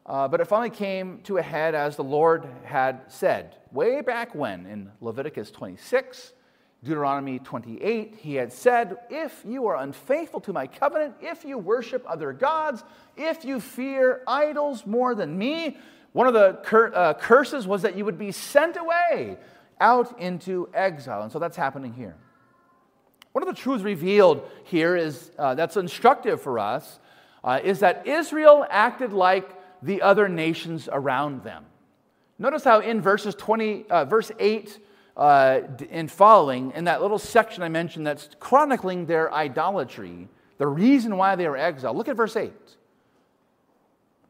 uh, 0.08 0.28
but 0.28 0.40
it 0.40 0.46
finally 0.46 0.70
came 0.70 1.20
to 1.24 1.38
a 1.38 1.42
head 1.42 1.76
as 1.76 1.96
the 1.96 2.04
Lord 2.04 2.48
had 2.64 3.02
said. 3.08 3.58
Way 3.72 4.02
back 4.02 4.34
when, 4.34 4.66
in 4.66 4.92
Leviticus 5.02 5.52
26, 5.52 6.34
Deuteronomy 6.84 7.40
28, 7.40 8.16
he 8.22 8.36
had 8.36 8.54
said, 8.54 8.98
If 9.10 9.44
you 9.46 9.68
are 9.68 9.76
unfaithful 9.76 10.40
to 10.42 10.54
my 10.54 10.68
covenant, 10.68 11.16
if 11.22 11.44
you 11.44 11.58
worship 11.58 12.06
other 12.08 12.32
gods, 12.32 12.84
if 13.18 13.44
you 13.44 13.60
fear 13.60 14.22
idols 14.28 14.86
more 14.86 15.14
than 15.14 15.38
me, 15.38 15.78
one 16.14 16.28
of 16.28 16.34
the 16.34 16.54
cur- 16.64 16.94
uh, 16.96 17.14
curses 17.16 17.68
was 17.68 17.82
that 17.82 17.98
you 17.98 18.06
would 18.06 18.18
be 18.18 18.32
sent 18.32 18.78
away 18.78 19.38
out 19.82 20.20
into 20.20 20.70
exile. 20.74 21.24
And 21.24 21.32
so 21.32 21.40
that's 21.40 21.58
happening 21.58 21.94
here. 21.94 22.16
One 23.34 23.48
of 23.48 23.54
the 23.54 23.62
truths 23.62 23.84
revealed 23.84 24.50
here 24.64 24.96
is 24.96 25.32
uh, 25.38 25.54
that's 25.56 25.78
instructive 25.78 26.42
for 26.42 26.60
us 26.60 27.00
uh, 27.44 27.60
is 27.64 27.80
that 27.82 28.08
Israel 28.08 28.66
acted 28.70 29.14
like 29.14 29.57
the 29.82 30.02
other 30.02 30.28
nations 30.28 30.90
around 30.92 31.44
them. 31.44 31.66
Notice 32.40 32.64
how 32.64 32.80
in 32.80 33.02
verses 33.02 33.36
20, 33.36 33.86
uh, 33.90 34.06
verse 34.06 34.32
8 34.40 34.80
uh, 35.16 35.62
and 35.90 36.12
following, 36.12 36.72
in 36.76 36.84
that 36.86 37.02
little 37.02 37.18
section 37.18 37.64
I 37.64 37.70
mentioned 37.70 38.06
that's 38.06 38.30
chronicling 38.40 39.06
their 39.06 39.34
idolatry, 39.34 40.28
the 40.58 40.68
reason 40.68 41.18
why 41.18 41.36
they 41.36 41.48
were 41.48 41.58
exiled. 41.58 41.98
Look 41.98 42.08
at 42.08 42.16
verse 42.16 42.36
8. 42.36 42.52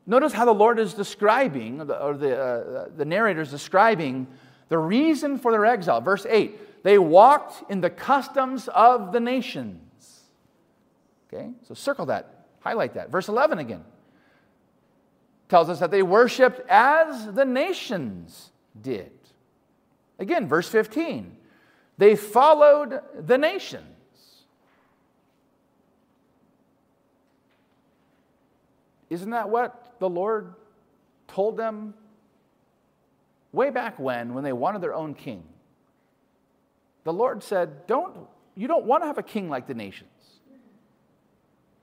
Notice 0.06 0.32
how 0.32 0.46
the 0.46 0.54
Lord 0.54 0.80
is 0.80 0.94
describing, 0.94 1.82
or 1.82 2.16
the, 2.16 2.40
uh, 2.40 2.88
the 2.96 3.04
narrator 3.04 3.42
is 3.42 3.52
describing 3.52 4.28
the 4.70 4.78
reason 4.78 5.38
for 5.38 5.52
their 5.52 5.66
exile. 5.66 6.02
Verse 6.02 6.26
8 6.30 6.84
they 6.84 6.98
walked 6.98 7.70
in 7.70 7.82
the 7.82 7.90
customs 7.90 8.70
of 8.70 9.12
the 9.12 9.20
nations. 9.20 10.22
Okay, 11.28 11.50
so 11.68 11.74
circle 11.74 12.06
that, 12.06 12.46
highlight 12.62 12.94
that. 12.94 13.10
Verse 13.10 13.28
11 13.28 13.60
again 13.60 13.84
tells 15.50 15.70
us 15.70 15.80
that 15.80 15.92
they 15.92 16.04
worshiped 16.04 16.62
as 16.70 17.34
the 17.34 17.46
nations 17.46 18.52
did. 18.82 19.12
Again, 20.20 20.48
verse 20.48 20.68
15 20.68 21.36
they 21.98 22.16
followed 22.16 23.02
the 23.20 23.38
nations. 23.38 23.84
Isn't 29.10 29.32
that 29.32 29.50
what 29.50 29.96
the 30.00 30.10
Lord 30.10 30.54
told 31.28 31.58
them 31.58 31.94
way 33.52 33.70
back 33.70 33.98
when, 33.98 34.34
when 34.34 34.44
they 34.44 34.54
wanted 34.54 34.82
their 34.82 34.94
own 34.94 35.14
king, 35.14 35.44
the 37.04 37.14
Lord 37.14 37.42
said, 37.42 37.88
don't, 37.88 38.16
You 38.56 38.68
don't 38.68 38.86
want 38.86 39.04
to 39.04 39.08
have 39.08 39.18
a 39.18 39.24
king 39.24 39.50
like 39.50 39.66
the 39.66 39.74
nations. 39.74 40.10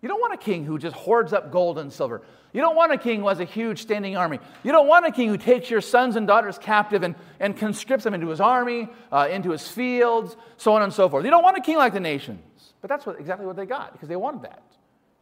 You 0.05 0.09
don't 0.09 0.21
want 0.21 0.35
a 0.35 0.37
king 0.37 0.67
who 0.67 0.79
just 0.79 0.95
hoards 0.95 1.33
up 1.33 1.51
gold 1.51 1.79
and 1.79 1.90
silver. 1.90 2.21
You 2.53 2.61
don't 2.61 2.77
want 2.77 2.93
a 2.93 2.99
king 2.99 3.21
who 3.21 3.29
has 3.29 3.40
a 3.40 3.47
huge 3.47 3.81
standing 3.81 4.19
army. 4.19 4.38
You 4.62 4.71
don't 4.71 4.87
want 4.87 5.07
a 5.07 5.11
king 5.11 5.31
who 5.31 5.38
takes 5.38 5.71
your 5.71 5.81
sons 5.81 6.17
and 6.17 6.27
daughters 6.27 6.59
captive 6.59 7.03
and, 7.03 7.14
and 7.40 7.57
conscripts 7.57 8.05
them 8.05 8.12
into 8.12 8.29
his 8.29 8.38
army, 8.38 8.90
uh, 9.11 9.29
into 9.31 9.51
his 9.51 9.67
fields, 9.67 10.37
so 10.59 10.75
on 10.75 10.83
and 10.83 10.93
so 10.93 11.09
forth. 11.09 11.25
You 11.25 11.31
don't 11.31 11.43
want 11.43 11.57
a 11.57 11.62
king 11.62 11.79
like 11.79 11.95
the 11.95 12.01
nations. 12.01 12.43
But 12.83 12.90
that's 12.90 13.07
what, 13.07 13.19
exactly 13.19 13.47
what 13.47 13.57
they 13.57 13.64
got 13.64 13.95
because 13.95 14.11
they 14.11 14.17
wanted 14.17 14.43
that. 14.43 14.62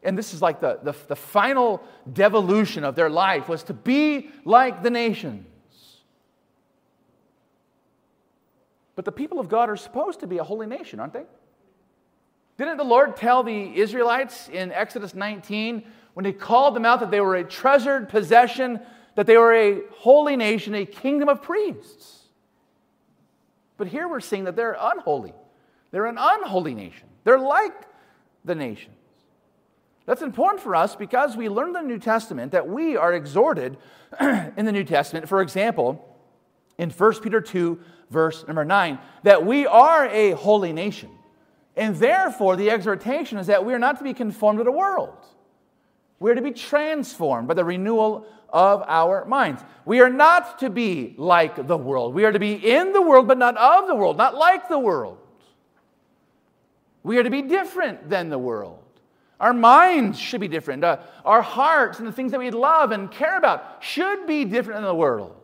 And 0.02 0.18
this 0.18 0.34
is 0.34 0.42
like 0.42 0.58
the, 0.58 0.80
the, 0.82 0.96
the 1.06 1.14
final 1.14 1.80
devolution 2.12 2.82
of 2.82 2.96
their 2.96 3.08
life 3.08 3.48
was 3.48 3.62
to 3.62 3.74
be 3.74 4.30
like 4.44 4.82
the 4.82 4.90
nations. 4.90 5.46
But 8.96 9.04
the 9.04 9.12
people 9.12 9.38
of 9.38 9.48
God 9.48 9.70
are 9.70 9.76
supposed 9.76 10.18
to 10.20 10.26
be 10.26 10.38
a 10.38 10.44
holy 10.44 10.66
nation, 10.66 10.98
aren't 10.98 11.12
they? 11.12 11.26
Didn't 12.58 12.76
the 12.76 12.84
Lord 12.84 13.16
tell 13.16 13.42
the 13.42 13.76
Israelites 13.76 14.48
in 14.48 14.72
Exodus 14.72 15.14
19 15.14 15.84
when 16.14 16.24
he 16.24 16.32
called 16.32 16.76
them 16.76 16.84
out 16.84 17.00
that 17.00 17.10
they 17.10 17.20
were 17.20 17.36
a 17.36 17.44
treasured 17.44 18.08
possession, 18.08 18.80
that 19.14 19.26
they 19.26 19.36
were 19.36 19.54
a 19.54 19.82
holy 19.92 20.36
nation, 20.36 20.74
a 20.74 20.84
kingdom 20.84 21.28
of 21.28 21.42
priests? 21.42 22.20
But 23.76 23.88
here 23.88 24.06
we're 24.06 24.20
seeing 24.20 24.44
that 24.44 24.54
they're 24.54 24.76
unholy. 24.78 25.32
They're 25.90 26.06
an 26.06 26.18
unholy 26.18 26.74
nation. 26.74 27.08
They're 27.24 27.38
like 27.38 27.74
the 28.44 28.54
nations. 28.54 28.96
That's 30.06 30.22
important 30.22 30.62
for 30.62 30.74
us 30.74 30.96
because 30.96 31.36
we 31.36 31.48
learn 31.48 31.68
in 31.68 31.72
the 31.74 31.82
New 31.82 31.98
Testament 31.98 32.52
that 32.52 32.68
we 32.68 32.96
are 32.96 33.12
exhorted 33.12 33.78
in 34.20 34.64
the 34.64 34.72
New 34.72 34.84
Testament, 34.84 35.28
for 35.28 35.40
example, 35.40 36.16
in 36.76 36.90
1 36.90 37.20
Peter 37.20 37.40
2, 37.40 37.80
verse 38.10 38.44
number 38.46 38.64
9, 38.64 38.98
that 39.22 39.46
we 39.46 39.66
are 39.66 40.06
a 40.06 40.32
holy 40.32 40.72
nation. 40.72 41.10
And 41.76 41.96
therefore, 41.96 42.56
the 42.56 42.70
exhortation 42.70 43.38
is 43.38 43.46
that 43.46 43.64
we 43.64 43.72
are 43.72 43.78
not 43.78 43.98
to 43.98 44.04
be 44.04 44.12
conformed 44.12 44.58
to 44.58 44.64
the 44.64 44.72
world. 44.72 45.16
We 46.20 46.30
are 46.30 46.34
to 46.34 46.42
be 46.42 46.52
transformed 46.52 47.48
by 47.48 47.54
the 47.54 47.64
renewal 47.64 48.26
of 48.50 48.84
our 48.86 49.24
minds. 49.24 49.62
We 49.84 50.00
are 50.00 50.10
not 50.10 50.58
to 50.60 50.70
be 50.70 51.14
like 51.16 51.66
the 51.66 51.76
world. 51.76 52.14
We 52.14 52.24
are 52.24 52.32
to 52.32 52.38
be 52.38 52.52
in 52.52 52.92
the 52.92 53.00
world, 53.00 53.26
but 53.26 53.38
not 53.38 53.56
of 53.56 53.88
the 53.88 53.94
world, 53.94 54.18
not 54.18 54.36
like 54.36 54.68
the 54.68 54.78
world. 54.78 55.18
We 57.02 57.18
are 57.18 57.22
to 57.22 57.30
be 57.30 57.42
different 57.42 58.08
than 58.08 58.28
the 58.28 58.38
world. 58.38 58.78
Our 59.40 59.52
minds 59.52 60.20
should 60.20 60.40
be 60.40 60.46
different. 60.46 60.84
Uh, 60.84 60.98
our 61.24 61.42
hearts 61.42 61.98
and 61.98 62.06
the 62.06 62.12
things 62.12 62.30
that 62.30 62.38
we 62.38 62.50
love 62.50 62.92
and 62.92 63.10
care 63.10 63.36
about 63.36 63.82
should 63.82 64.26
be 64.26 64.44
different 64.44 64.78
than 64.78 64.84
the 64.84 64.94
world. 64.94 65.41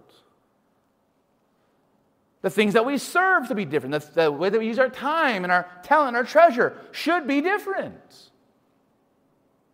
The 2.43 2.51
things 2.51 2.75
that 2.75 2.87
we 2.87 2.99
serve 2.99 3.49
to 3.49 3.55
be 3.55 3.65
different. 3.65 4.01
The, 4.01 4.23
the 4.23 4.33
way 4.33 4.49
that 4.49 4.59
we 4.59 4.67
use 4.67 4.79
our 4.79 4.89
time 4.89 5.45
and 5.45 5.53
our 5.53 5.69
talent 5.83 6.17
our 6.17 6.25
treasure 6.25 6.77
should 6.93 7.27
be 7.27 7.41
different. 7.41 8.31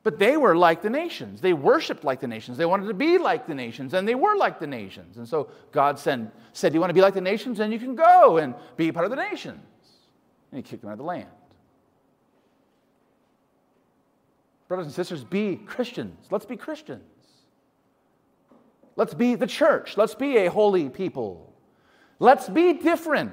But 0.02 0.18
they 0.18 0.36
were 0.36 0.54
like 0.54 0.82
the 0.82 0.90
nations. 0.90 1.40
They 1.40 1.54
worshiped 1.54 2.04
like 2.04 2.20
the 2.20 2.28
nations. 2.28 2.58
They 2.58 2.66
wanted 2.66 2.88
to 2.88 2.94
be 2.94 3.16
like 3.16 3.46
the 3.46 3.54
nations, 3.54 3.94
and 3.94 4.06
they 4.06 4.14
were 4.14 4.36
like 4.36 4.60
the 4.60 4.66
nations. 4.66 5.16
And 5.16 5.26
so 5.26 5.48
God 5.72 5.98
sent, 5.98 6.30
said, 6.52 6.74
You 6.74 6.80
want 6.80 6.90
to 6.90 6.94
be 6.94 7.00
like 7.00 7.14
the 7.14 7.22
nations? 7.22 7.56
Then 7.56 7.72
you 7.72 7.78
can 7.78 7.94
go 7.94 8.36
and 8.36 8.54
be 8.76 8.92
part 8.92 9.06
of 9.06 9.10
the 9.10 9.16
nations. 9.16 9.64
And 10.52 10.58
he 10.58 10.62
kicked 10.62 10.82
them 10.82 10.90
out 10.90 10.94
of 10.94 10.98
the 10.98 11.04
land. 11.04 11.28
Brothers 14.68 14.86
and 14.86 14.94
sisters, 14.94 15.24
be 15.24 15.56
Christians. 15.56 16.26
Let's 16.30 16.46
be 16.46 16.56
Christians. 16.56 17.02
Let's 18.96 19.14
be 19.14 19.34
the 19.36 19.46
church. 19.46 19.96
Let's 19.96 20.14
be 20.14 20.36
a 20.36 20.50
holy 20.50 20.90
people. 20.90 21.53
Let's 22.18 22.48
be 22.48 22.74
different. 22.74 23.32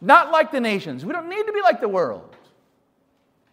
Not 0.00 0.30
like 0.30 0.52
the 0.52 0.60
nations. 0.60 1.04
We 1.04 1.12
don't 1.12 1.28
need 1.28 1.46
to 1.46 1.52
be 1.52 1.62
like 1.62 1.80
the 1.80 1.88
world. 1.88 2.36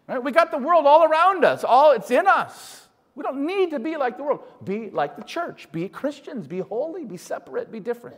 Right? 0.07 0.21
We 0.21 0.31
got 0.31 0.51
the 0.51 0.57
world 0.57 0.85
all 0.85 1.03
around 1.03 1.45
us, 1.45 1.63
all 1.63 1.91
it's 1.91 2.11
in 2.11 2.27
us. 2.27 2.87
We 3.15 3.23
don't 3.23 3.45
need 3.45 3.71
to 3.71 3.79
be 3.79 3.95
like 3.95 4.17
the 4.17 4.23
world. 4.23 4.41
Be 4.63 4.89
like 4.89 5.15
the 5.15 5.23
church. 5.23 5.71
Be 5.71 5.87
Christians. 5.87 6.47
Be 6.47 6.59
holy. 6.59 7.05
Be 7.05 7.17
separate. 7.17 7.71
Be 7.71 7.79
different. 7.79 8.17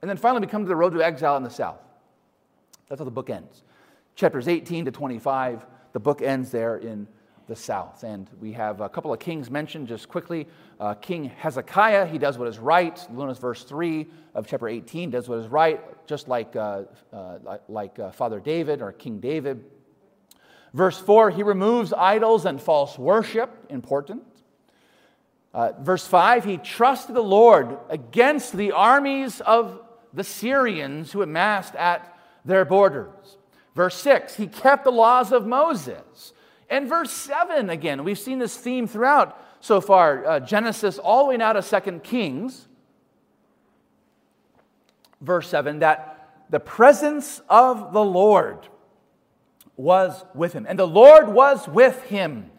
And 0.00 0.08
then 0.08 0.16
finally, 0.16 0.40
we 0.40 0.46
come 0.46 0.62
to 0.62 0.68
the 0.68 0.76
road 0.76 0.92
to 0.94 1.02
exile 1.02 1.36
in 1.36 1.42
the 1.42 1.50
south. 1.50 1.80
That's 2.88 3.00
how 3.00 3.04
the 3.04 3.10
book 3.10 3.28
ends. 3.28 3.64
Chapters 4.14 4.46
18 4.46 4.84
to 4.84 4.90
25, 4.92 5.66
the 5.92 6.00
book 6.00 6.22
ends 6.22 6.50
there 6.50 6.76
in 6.76 7.08
the 7.48 7.56
south. 7.56 8.04
And 8.04 8.28
we 8.40 8.52
have 8.52 8.80
a 8.80 8.88
couple 8.88 9.12
of 9.12 9.18
kings 9.18 9.50
mentioned 9.50 9.88
just 9.88 10.08
quickly. 10.08 10.46
Uh, 10.78 10.94
King 10.94 11.24
Hezekiah, 11.24 12.06
he 12.06 12.18
does 12.18 12.38
what 12.38 12.46
is 12.46 12.58
right. 12.58 13.04
Luna's 13.12 13.38
verse 13.38 13.64
3 13.64 14.06
of 14.34 14.46
chapter 14.46 14.68
18 14.68 15.10
does 15.10 15.28
what 15.28 15.38
is 15.38 15.48
right, 15.48 15.80
just 16.06 16.28
like, 16.28 16.54
uh, 16.54 16.82
uh, 17.12 17.38
like, 17.42 17.62
like 17.68 17.98
uh, 17.98 18.10
Father 18.12 18.38
David 18.38 18.82
or 18.82 18.92
King 18.92 19.18
David. 19.18 19.64
Verse 20.74 20.98
4, 20.98 21.30
he 21.30 21.42
removes 21.42 21.92
idols 21.92 22.44
and 22.44 22.60
false 22.60 22.98
worship, 22.98 23.50
important. 23.70 24.22
Uh, 25.54 25.72
verse 25.80 26.06
5, 26.06 26.44
he 26.44 26.58
trusted 26.58 27.16
the 27.16 27.22
Lord 27.22 27.78
against 27.88 28.54
the 28.56 28.72
armies 28.72 29.40
of 29.40 29.80
the 30.12 30.24
Syrians 30.24 31.12
who 31.12 31.22
amassed 31.22 31.74
at 31.74 32.14
their 32.44 32.66
borders. 32.66 33.38
Verse 33.74 33.96
6, 33.96 34.36
he 34.36 34.46
kept 34.46 34.84
the 34.84 34.92
laws 34.92 35.32
of 35.32 35.46
Moses. 35.46 36.34
And 36.70 36.88
verse 36.88 37.10
7, 37.10 37.70
again, 37.70 38.04
we've 38.04 38.18
seen 38.18 38.38
this 38.38 38.56
theme 38.56 38.86
throughout 38.86 39.42
so 39.60 39.80
far 39.80 40.26
uh, 40.26 40.40
Genesis, 40.40 40.98
all 40.98 41.24
the 41.24 41.30
way 41.30 41.36
now 41.36 41.52
to 41.52 41.62
2 41.62 42.00
Kings. 42.00 42.68
Verse 45.20 45.48
7 45.48 45.80
that 45.80 46.14
the 46.50 46.60
presence 46.60 47.42
of 47.48 47.92
the 47.92 48.04
Lord 48.04 48.68
was 49.76 50.24
with 50.34 50.52
him. 50.52 50.66
And 50.68 50.78
the 50.78 50.86
Lord 50.86 51.28
was 51.28 51.68
with 51.68 52.02
him. 52.04 52.50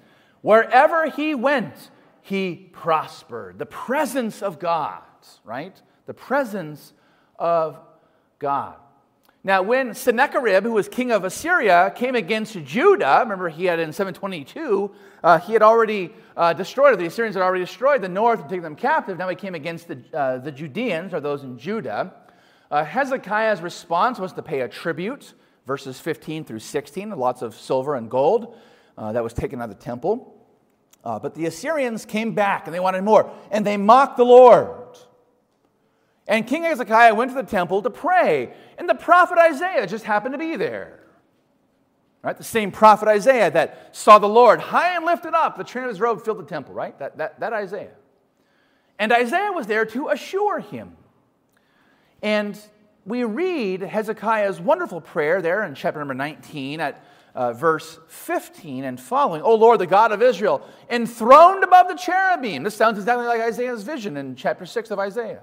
Wherever 0.41 1.09
he 1.09 1.35
went, 1.35 1.91
he 2.21 2.69
prospered. 2.71 3.57
The 3.59 3.65
presence 3.65 4.41
of 4.41 4.59
God, 4.59 5.01
right? 5.43 5.79
The 6.05 6.13
presence 6.13 6.93
of 7.37 7.79
God. 8.37 8.75
Now, 9.41 9.61
when 9.61 9.93
Sennacherib, 9.93 10.63
who 10.63 10.73
was 10.73 10.89
king 10.89 11.11
of 11.11 11.23
Assyria, 11.23 11.93
came 11.95 12.15
against 12.15 12.61
Judah, 12.65 13.19
remember 13.21 13.47
he 13.47 13.65
had 13.65 13.79
in 13.79 13.93
722, 13.93 14.91
uh, 15.23 15.39
he 15.39 15.53
had 15.53 15.61
already 15.61 16.13
uh, 16.35 16.51
destroyed, 16.51 16.99
the 16.99 17.05
Assyrians 17.05 17.35
had 17.35 17.41
already 17.41 17.63
destroyed 17.63 18.01
the 18.01 18.09
north 18.09 18.41
and 18.41 18.49
taken 18.49 18.63
them 18.63 18.75
captive. 18.75 19.17
Now 19.17 19.29
he 19.29 19.37
came 19.37 19.55
against 19.55 19.87
the, 19.87 19.99
uh, 20.13 20.37
the 20.39 20.51
Judeans, 20.51 21.13
or 21.13 21.21
those 21.21 21.43
in 21.43 21.57
Judah. 21.57 22.13
Uh, 22.69 22.83
Hezekiah's 22.83 23.61
response 23.61 24.19
was 24.19 24.33
to 24.33 24.41
pay 24.41 24.59
a 24.59 24.67
tribute, 24.67 25.33
verses 25.65 26.01
15 26.01 26.43
through 26.43 26.59
16, 26.59 27.09
lots 27.11 27.41
of 27.41 27.55
silver 27.55 27.95
and 27.95 28.09
gold 28.09 28.57
uh, 28.97 29.13
that 29.13 29.23
was 29.23 29.31
taken 29.31 29.61
out 29.61 29.69
of 29.69 29.77
the 29.77 29.83
temple. 29.83 30.35
Uh, 31.01 31.17
but 31.17 31.33
the 31.33 31.45
Assyrians 31.45 32.05
came 32.05 32.33
back 32.33 32.65
and 32.65 32.73
they 32.73 32.79
wanted 32.81 33.03
more, 33.03 33.31
and 33.51 33.65
they 33.65 33.77
mocked 33.77 34.17
the 34.17 34.25
Lord. 34.25 34.97
And 36.29 36.45
King 36.45 36.63
Hezekiah 36.63 37.15
went 37.15 37.31
to 37.31 37.35
the 37.35 37.43
temple 37.43 37.81
to 37.81 37.89
pray, 37.89 38.53
and 38.77 38.87
the 38.87 38.93
prophet 38.93 39.39
Isaiah 39.39 39.87
just 39.87 40.05
happened 40.05 40.33
to 40.33 40.37
be 40.37 40.55
there. 40.55 40.99
Right? 42.21 42.37
The 42.37 42.43
same 42.43 42.71
prophet 42.71 43.07
Isaiah 43.07 43.49
that 43.49 43.95
saw 43.95 44.19
the 44.19 44.29
Lord 44.29 44.59
high 44.59 44.95
and 44.95 45.05
lifted 45.05 45.33
up, 45.33 45.57
the 45.57 45.63
train 45.63 45.85
of 45.85 45.89
his 45.89 45.99
robe 45.99 46.23
filled 46.23 46.37
the 46.37 46.43
temple, 46.43 46.75
right? 46.75 46.97
That, 46.99 47.17
that, 47.17 47.39
that 47.39 47.51
Isaiah. 47.51 47.95
And 48.99 49.11
Isaiah 49.11 49.51
was 49.51 49.65
there 49.65 49.85
to 49.85 50.09
assure 50.09 50.59
him. 50.59 50.95
And 52.21 52.59
we 53.05 53.23
read 53.23 53.81
Hezekiah's 53.81 54.61
wonderful 54.61 55.01
prayer 55.01 55.41
there 55.41 55.63
in 55.63 55.73
chapter 55.73 55.97
number 55.97 56.13
19 56.13 56.79
at 56.79 57.03
uh, 57.33 57.53
verse 57.53 57.97
15 58.07 58.83
and 58.83 58.99
following. 58.99 59.41
O 59.41 59.55
Lord, 59.55 59.79
the 59.79 59.87
God 59.87 60.11
of 60.11 60.21
Israel, 60.21 60.61
enthroned 60.91 61.63
above 61.63 61.87
the 61.87 61.95
cherubim. 61.95 62.61
This 62.61 62.75
sounds 62.75 62.99
exactly 62.99 63.25
like 63.25 63.41
Isaiah's 63.41 63.81
vision 63.81 64.15
in 64.15 64.35
chapter 64.35 64.67
6 64.67 64.91
of 64.91 64.99
Isaiah. 64.99 65.41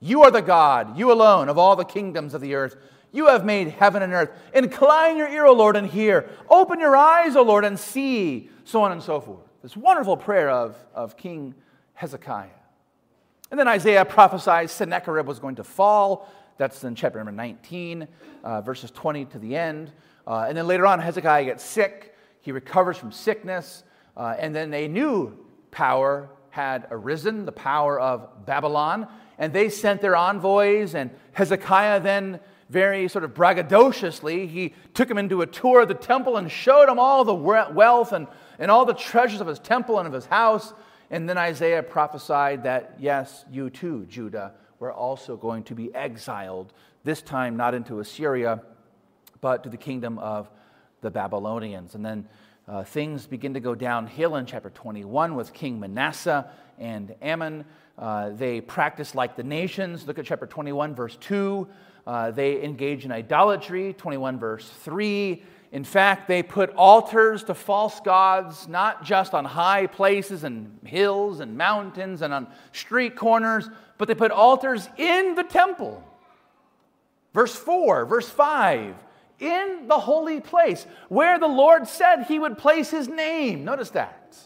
You 0.00 0.22
are 0.22 0.30
the 0.30 0.40
God, 0.40 0.96
you 0.98 1.12
alone, 1.12 1.48
of 1.48 1.58
all 1.58 1.76
the 1.76 1.84
kingdoms 1.84 2.32
of 2.32 2.40
the 2.40 2.54
earth. 2.54 2.76
You 3.12 3.26
have 3.26 3.44
made 3.44 3.68
heaven 3.68 4.02
and 4.02 4.12
earth. 4.12 4.30
Incline 4.54 5.16
your 5.16 5.28
ear, 5.28 5.44
O 5.44 5.52
Lord, 5.52 5.76
and 5.76 5.86
hear. 5.86 6.30
Open 6.48 6.80
your 6.80 6.96
eyes, 6.96 7.36
O 7.36 7.42
Lord, 7.42 7.64
and 7.64 7.78
see. 7.78 8.48
So 8.64 8.82
on 8.82 8.92
and 8.92 9.02
so 9.02 9.20
forth. 9.20 9.46
This 9.62 9.76
wonderful 9.76 10.16
prayer 10.16 10.48
of, 10.48 10.76
of 10.94 11.16
King 11.16 11.54
Hezekiah. 11.94 12.48
And 13.50 13.58
then 13.58 13.68
Isaiah 13.68 14.04
prophesies 14.04 14.70
Sennacherib 14.70 15.26
was 15.26 15.38
going 15.38 15.56
to 15.56 15.64
fall. 15.64 16.32
That's 16.56 16.82
in 16.84 16.94
chapter 16.94 17.18
number 17.18 17.32
19, 17.32 18.06
uh, 18.44 18.60
verses 18.62 18.90
20 18.92 19.26
to 19.26 19.38
the 19.38 19.56
end. 19.56 19.92
Uh, 20.26 20.46
and 20.48 20.56
then 20.56 20.66
later 20.66 20.86
on, 20.86 21.00
Hezekiah 21.00 21.44
gets 21.44 21.64
sick. 21.64 22.14
He 22.40 22.52
recovers 22.52 22.96
from 22.96 23.12
sickness. 23.12 23.82
Uh, 24.16 24.36
and 24.38 24.54
then 24.54 24.72
a 24.72 24.88
new 24.88 25.36
power 25.70 26.30
had 26.50 26.86
arisen, 26.90 27.44
the 27.44 27.52
power 27.52 27.98
of 27.98 28.46
Babylon 28.46 29.08
and 29.40 29.54
they 29.54 29.70
sent 29.70 30.02
their 30.02 30.14
envoys, 30.14 30.94
and 30.94 31.10
Hezekiah 31.32 32.00
then 32.00 32.38
very 32.68 33.08
sort 33.08 33.24
of 33.24 33.34
braggadociously, 33.34 34.48
he 34.48 34.74
took 34.94 35.10
him 35.10 35.18
into 35.18 35.42
a 35.42 35.46
tour 35.46 35.80
of 35.80 35.88
the 35.88 35.94
temple 35.94 36.36
and 36.36 36.48
showed 36.48 36.88
him 36.88 37.00
all 37.00 37.24
the 37.24 37.34
wealth 37.34 38.12
and, 38.12 38.28
and 38.60 38.70
all 38.70 38.84
the 38.84 38.94
treasures 38.94 39.40
of 39.40 39.48
his 39.48 39.58
temple 39.58 39.98
and 39.98 40.06
of 40.06 40.12
his 40.12 40.26
house. 40.26 40.72
And 41.10 41.28
then 41.28 41.36
Isaiah 41.36 41.82
prophesied 41.82 42.62
that, 42.62 42.94
yes, 43.00 43.44
you 43.50 43.70
too, 43.70 44.06
Judah, 44.08 44.52
were 44.78 44.92
also 44.92 45.36
going 45.36 45.64
to 45.64 45.74
be 45.74 45.92
exiled, 45.94 46.72
this 47.02 47.22
time 47.22 47.56
not 47.56 47.74
into 47.74 47.98
Assyria, 47.98 48.62
but 49.40 49.64
to 49.64 49.68
the 49.68 49.76
kingdom 49.76 50.18
of 50.18 50.48
the 51.00 51.10
Babylonians. 51.10 51.96
And 51.96 52.04
then 52.04 52.28
uh, 52.68 52.84
things 52.84 53.26
begin 53.26 53.54
to 53.54 53.60
go 53.60 53.74
downhill 53.74 54.36
in 54.36 54.46
chapter 54.46 54.70
21 54.70 55.34
with 55.34 55.52
King 55.52 55.80
Manasseh 55.80 56.48
and 56.78 57.14
Amon. 57.20 57.64
Uh, 58.00 58.30
they 58.30 58.62
practice 58.62 59.14
like 59.14 59.36
the 59.36 59.42
nations. 59.42 60.06
Look 60.06 60.18
at 60.18 60.24
chapter 60.24 60.46
21, 60.46 60.94
verse 60.94 61.16
2. 61.20 61.68
Uh, 62.06 62.30
they 62.30 62.64
engage 62.64 63.04
in 63.04 63.12
idolatry, 63.12 63.92
21, 63.92 64.38
verse 64.38 64.68
3. 64.68 65.42
In 65.72 65.84
fact, 65.84 66.26
they 66.26 66.42
put 66.42 66.70
altars 66.70 67.44
to 67.44 67.54
false 67.54 68.00
gods, 68.00 68.66
not 68.66 69.04
just 69.04 69.34
on 69.34 69.44
high 69.44 69.86
places 69.86 70.44
and 70.44 70.78
hills 70.84 71.40
and 71.40 71.58
mountains 71.58 72.22
and 72.22 72.32
on 72.32 72.48
street 72.72 73.16
corners, 73.16 73.68
but 73.98 74.08
they 74.08 74.14
put 74.14 74.32
altars 74.32 74.88
in 74.96 75.34
the 75.34 75.44
temple. 75.44 76.02
Verse 77.34 77.54
4, 77.54 78.06
verse 78.06 78.28
5, 78.28 78.94
in 79.38 79.86
the 79.86 79.98
holy 79.98 80.40
place 80.40 80.86
where 81.08 81.38
the 81.38 81.46
Lord 81.46 81.86
said 81.86 82.24
he 82.24 82.38
would 82.38 82.58
place 82.58 82.90
his 82.90 83.08
name. 83.08 83.64
Notice 83.64 83.90
that. 83.90 84.36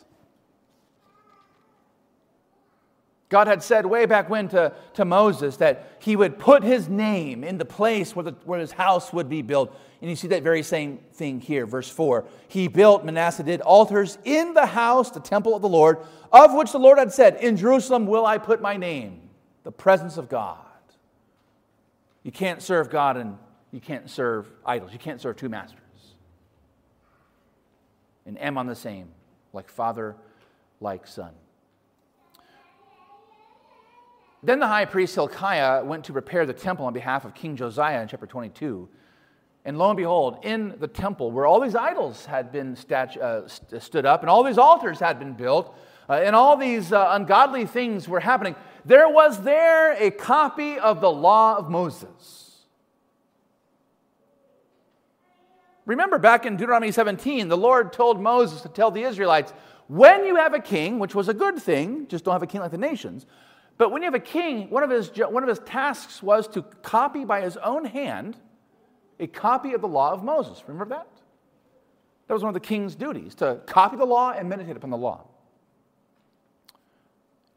God 3.34 3.48
had 3.48 3.64
said 3.64 3.84
way 3.84 4.06
back 4.06 4.30
when 4.30 4.46
to, 4.50 4.72
to 4.92 5.04
Moses 5.04 5.56
that 5.56 5.96
he 5.98 6.14
would 6.14 6.38
put 6.38 6.62
his 6.62 6.88
name 6.88 7.42
in 7.42 7.58
the 7.58 7.64
place 7.64 8.14
where, 8.14 8.22
the, 8.22 8.30
where 8.44 8.60
his 8.60 8.70
house 8.70 9.12
would 9.12 9.28
be 9.28 9.42
built. 9.42 9.76
And 10.00 10.08
you 10.08 10.14
see 10.14 10.28
that 10.28 10.44
very 10.44 10.62
same 10.62 10.98
thing 11.14 11.40
here, 11.40 11.66
verse 11.66 11.90
4. 11.90 12.24
He 12.46 12.68
built, 12.68 13.04
Manasseh 13.04 13.42
did, 13.42 13.60
altars 13.62 14.18
in 14.22 14.54
the 14.54 14.66
house, 14.66 15.10
the 15.10 15.18
temple 15.18 15.56
of 15.56 15.62
the 15.62 15.68
Lord, 15.68 15.98
of 16.32 16.54
which 16.54 16.70
the 16.70 16.78
Lord 16.78 16.96
had 16.96 17.12
said, 17.12 17.34
In 17.40 17.56
Jerusalem 17.56 18.06
will 18.06 18.24
I 18.24 18.38
put 18.38 18.62
my 18.62 18.76
name, 18.76 19.20
the 19.64 19.72
presence 19.72 20.16
of 20.16 20.28
God. 20.28 20.58
You 22.22 22.30
can't 22.30 22.62
serve 22.62 22.88
God 22.88 23.16
and 23.16 23.36
you 23.72 23.80
can't 23.80 24.08
serve 24.08 24.46
idols. 24.64 24.92
You 24.92 25.00
can't 25.00 25.20
serve 25.20 25.34
two 25.34 25.48
masters. 25.48 25.80
And 28.26 28.38
Amon 28.38 28.68
the 28.68 28.76
same, 28.76 29.08
like 29.52 29.68
father, 29.68 30.14
like 30.80 31.04
son. 31.08 31.32
Then 34.44 34.58
the 34.58 34.66
high 34.66 34.84
priest 34.84 35.14
Hilkiah 35.14 35.82
went 35.82 36.04
to 36.04 36.12
repair 36.12 36.44
the 36.44 36.52
temple 36.52 36.84
on 36.84 36.92
behalf 36.92 37.24
of 37.24 37.34
King 37.34 37.56
Josiah 37.56 38.02
in 38.02 38.08
chapter 38.08 38.26
22. 38.26 38.86
And 39.64 39.78
lo 39.78 39.88
and 39.88 39.96
behold, 39.96 40.44
in 40.44 40.74
the 40.78 40.86
temple 40.86 41.30
where 41.30 41.46
all 41.46 41.60
these 41.60 41.74
idols 41.74 42.26
had 42.26 42.52
been 42.52 42.76
statu- 42.76 43.20
uh, 43.20 43.48
st- 43.48 43.82
stood 43.82 44.04
up 44.04 44.20
and 44.20 44.28
all 44.28 44.42
these 44.42 44.58
altars 44.58 45.00
had 45.00 45.18
been 45.18 45.32
built, 45.32 45.74
uh, 46.10 46.20
and 46.22 46.36
all 46.36 46.58
these 46.58 46.92
uh, 46.92 47.08
ungodly 47.12 47.64
things 47.64 48.06
were 48.06 48.20
happening, 48.20 48.54
there 48.84 49.08
was 49.08 49.40
there 49.42 49.92
a 49.94 50.10
copy 50.10 50.78
of 50.78 51.00
the 51.00 51.10
law 51.10 51.56
of 51.56 51.70
Moses. 51.70 52.66
Remember, 55.86 56.18
back 56.18 56.44
in 56.44 56.58
Deuteronomy 56.58 56.92
17, 56.92 57.48
the 57.48 57.56
Lord 57.56 57.94
told 57.94 58.20
Moses 58.20 58.60
to 58.60 58.68
tell 58.68 58.90
the 58.90 59.04
Israelites, 59.04 59.54
when 59.86 60.26
you 60.26 60.36
have 60.36 60.52
a 60.52 60.60
king, 60.60 60.98
which 60.98 61.14
was 61.14 61.30
a 61.30 61.34
good 61.34 61.58
thing, 61.58 62.06
just 62.08 62.24
don't 62.26 62.32
have 62.32 62.42
a 62.42 62.46
king 62.46 62.60
like 62.60 62.70
the 62.70 62.78
nations, 62.78 63.24
but 63.76 63.90
when 63.90 64.02
you 64.02 64.06
have 64.06 64.14
a 64.14 64.20
king, 64.20 64.70
one 64.70 64.82
of 64.82 64.90
his, 64.90 65.10
one 65.16 65.42
of 65.42 65.48
his 65.48 65.58
tasks 65.60 66.22
was 66.22 66.46
to 66.48 66.62
copy 66.82 67.24
by 67.24 67.40
his 67.40 67.56
own 67.56 67.84
hand 67.84 68.36
a 69.18 69.26
copy 69.26 69.72
of 69.72 69.80
the 69.80 69.88
law 69.88 70.12
of 70.12 70.22
Moses. 70.22 70.62
Remember 70.66 70.94
that? 70.96 71.08
That 72.26 72.34
was 72.34 72.42
one 72.42 72.48
of 72.48 72.54
the 72.54 72.66
king's 72.66 72.94
duties, 72.94 73.34
to 73.36 73.60
copy 73.66 73.96
the 73.96 74.04
law 74.04 74.32
and 74.32 74.48
meditate 74.48 74.76
upon 74.76 74.90
the 74.90 74.96
law. 74.96 75.24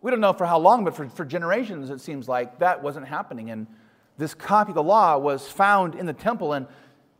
We 0.01 0.11
don't 0.11 0.20
know 0.20 0.34
for 0.34 0.45
how 0.45 0.59
long, 0.59 0.84
but 0.84 0.95
for, 0.95 1.07
for 1.09 1.26
generations, 1.26 1.89
it 1.89 2.01
seems 2.01 2.28
like 2.28 2.59
that 2.59 2.84
wasn't 2.84 3.07
happening. 3.07 3.49
And 3.49 3.68
this 4.18 4.34
copy 4.34 4.72
of 4.72 4.76
the 4.76 4.84
law 4.84 5.18
was 5.18 5.47
found 5.47 5.95
in 5.95 6.05
the 6.05 6.13
temple, 6.13 6.53
and 6.53 6.68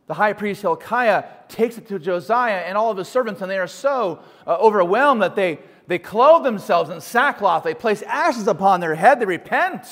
the 0.06 0.14
high 0.14 0.32
priest 0.32 0.62
Hilkiah 0.62 1.24
takes 1.48 1.78
it 1.78 1.88
to 1.88 1.98
Josiah 1.98 2.60
and 2.60 2.78
all 2.78 2.90
of 2.90 2.96
his 2.96 3.08
servants, 3.08 3.42
and 3.42 3.50
they 3.50 3.58
are 3.58 3.66
so 3.66 4.20
uh, 4.46 4.56
overwhelmed 4.56 5.22
that 5.22 5.34
they, 5.36 5.58
they 5.88 5.98
clothe 5.98 6.44
themselves 6.44 6.90
in 6.90 7.00
sackcloth. 7.00 7.64
They 7.64 7.74
place 7.74 8.02
ashes 8.02 8.46
upon 8.46 8.80
their 8.80 8.94
head. 8.94 9.20
They 9.20 9.24
repent. 9.24 9.86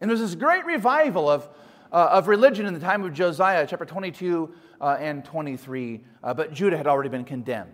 And 0.00 0.08
there's 0.08 0.20
this 0.20 0.36
great 0.36 0.64
revival 0.64 1.28
of, 1.28 1.48
uh, 1.92 2.08
of 2.12 2.28
religion 2.28 2.64
in 2.64 2.72
the 2.72 2.78
time 2.78 3.02
of 3.04 3.12
Josiah, 3.12 3.66
chapter 3.68 3.84
22 3.84 4.54
uh, 4.80 4.96
and 5.00 5.24
23. 5.24 6.04
Uh, 6.22 6.34
but 6.34 6.52
Judah 6.52 6.76
had 6.76 6.86
already 6.86 7.08
been 7.08 7.24
condemned. 7.24 7.72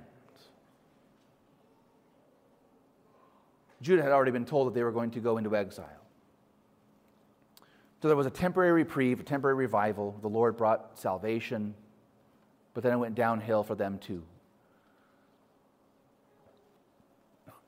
Judah 3.82 4.02
had 4.02 4.12
already 4.12 4.32
been 4.32 4.46
told 4.46 4.68
that 4.68 4.74
they 4.74 4.82
were 4.82 4.92
going 4.92 5.10
to 5.10 5.20
go 5.20 5.36
into 5.36 5.54
exile. 5.54 5.90
So 8.00 8.08
there 8.08 8.16
was 8.16 8.26
a 8.26 8.30
temporary 8.30 8.72
reprieve, 8.72 9.20
a 9.20 9.22
temporary 9.22 9.56
revival. 9.56 10.18
The 10.22 10.28
Lord 10.28 10.56
brought 10.56 10.98
salvation, 10.98 11.74
but 12.72 12.82
then 12.82 12.94
it 12.94 12.96
went 12.96 13.14
downhill 13.14 13.62
for 13.62 13.74
them 13.74 13.98
too. 13.98 14.22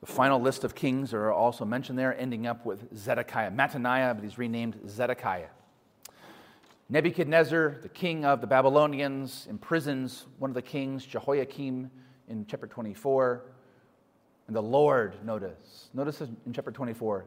The 0.01 0.05
final 0.05 0.39
list 0.39 0.63
of 0.63 0.75
kings 0.75 1.13
are 1.13 1.31
also 1.31 1.65
mentioned 1.65 1.97
there, 1.97 2.17
ending 2.19 2.45
up 2.45 2.65
with 2.65 2.95
Zedekiah. 2.95 3.51
Mattaniah, 3.51 4.13
but 4.13 4.23
he's 4.23 4.37
renamed 4.37 4.79
Zedekiah. 4.87 5.49
Nebuchadnezzar, 6.89 7.79
the 7.81 7.89
king 7.89 8.23
of 8.23 8.39
the 8.39 8.47
Babylonians, 8.47 9.47
imprisons 9.49 10.25
one 10.37 10.51
of 10.51 10.55
the 10.55 10.61
kings, 10.61 11.05
Jehoiakim, 11.05 11.89
in 12.29 12.45
chapter 12.47 12.67
24. 12.67 13.43
And 14.47 14.55
the 14.55 14.61
Lord, 14.61 15.15
notice, 15.25 15.89
notice 15.93 16.21
in 16.21 16.53
chapter 16.53 16.71
24, 16.71 17.25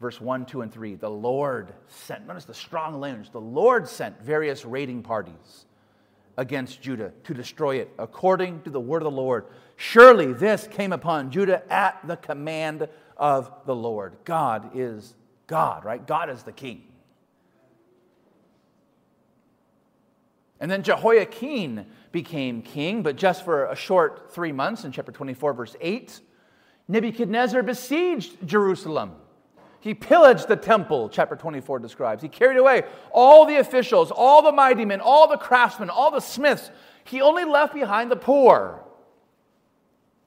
verse 0.00 0.20
1, 0.20 0.46
2, 0.46 0.62
and 0.62 0.72
3, 0.72 0.94
the 0.94 1.10
Lord 1.10 1.74
sent, 1.88 2.26
notice 2.26 2.44
the 2.44 2.54
strong 2.54 3.00
language, 3.00 3.30
the 3.30 3.40
Lord 3.40 3.86
sent 3.86 4.22
various 4.22 4.64
raiding 4.64 5.02
parties 5.02 5.66
against 6.36 6.80
Judah 6.80 7.12
to 7.24 7.34
destroy 7.34 7.76
it, 7.76 7.90
according 7.98 8.62
to 8.62 8.70
the 8.70 8.80
word 8.80 9.02
of 9.02 9.04
the 9.04 9.10
Lord. 9.10 9.46
Surely 9.76 10.32
this 10.32 10.66
came 10.70 10.92
upon 10.92 11.30
Judah 11.30 11.62
at 11.72 12.06
the 12.06 12.16
command 12.16 12.88
of 13.16 13.52
the 13.66 13.74
Lord. 13.74 14.16
God 14.24 14.70
is 14.74 15.14
God, 15.46 15.84
right? 15.84 16.04
God 16.06 16.30
is 16.30 16.42
the 16.42 16.52
king. 16.52 16.84
And 20.60 20.70
then 20.70 20.84
Jehoiakim 20.84 21.86
became 22.12 22.62
king, 22.62 23.02
but 23.02 23.16
just 23.16 23.44
for 23.44 23.66
a 23.66 23.74
short 23.74 24.32
three 24.32 24.52
months 24.52 24.84
in 24.84 24.92
chapter 24.92 25.10
24, 25.10 25.54
verse 25.54 25.76
8. 25.80 26.20
Nebuchadnezzar 26.86 27.62
besieged 27.62 28.46
Jerusalem. 28.46 29.16
He 29.82 29.94
pillaged 29.94 30.46
the 30.46 30.54
temple, 30.54 31.08
chapter 31.08 31.34
24 31.34 31.80
describes. 31.80 32.22
He 32.22 32.28
carried 32.28 32.56
away 32.56 32.84
all 33.10 33.46
the 33.46 33.56
officials, 33.56 34.12
all 34.12 34.40
the 34.40 34.52
mighty 34.52 34.84
men, 34.84 35.00
all 35.00 35.26
the 35.26 35.36
craftsmen, 35.36 35.90
all 35.90 36.12
the 36.12 36.20
smiths. 36.20 36.70
He 37.02 37.20
only 37.20 37.44
left 37.44 37.74
behind 37.74 38.08
the 38.08 38.16
poor. 38.16 38.84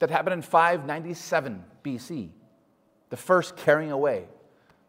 That 0.00 0.10
happened 0.10 0.34
in 0.34 0.42
597 0.42 1.64
BC, 1.82 2.28
the 3.08 3.16
first 3.16 3.56
carrying 3.56 3.92
away 3.92 4.26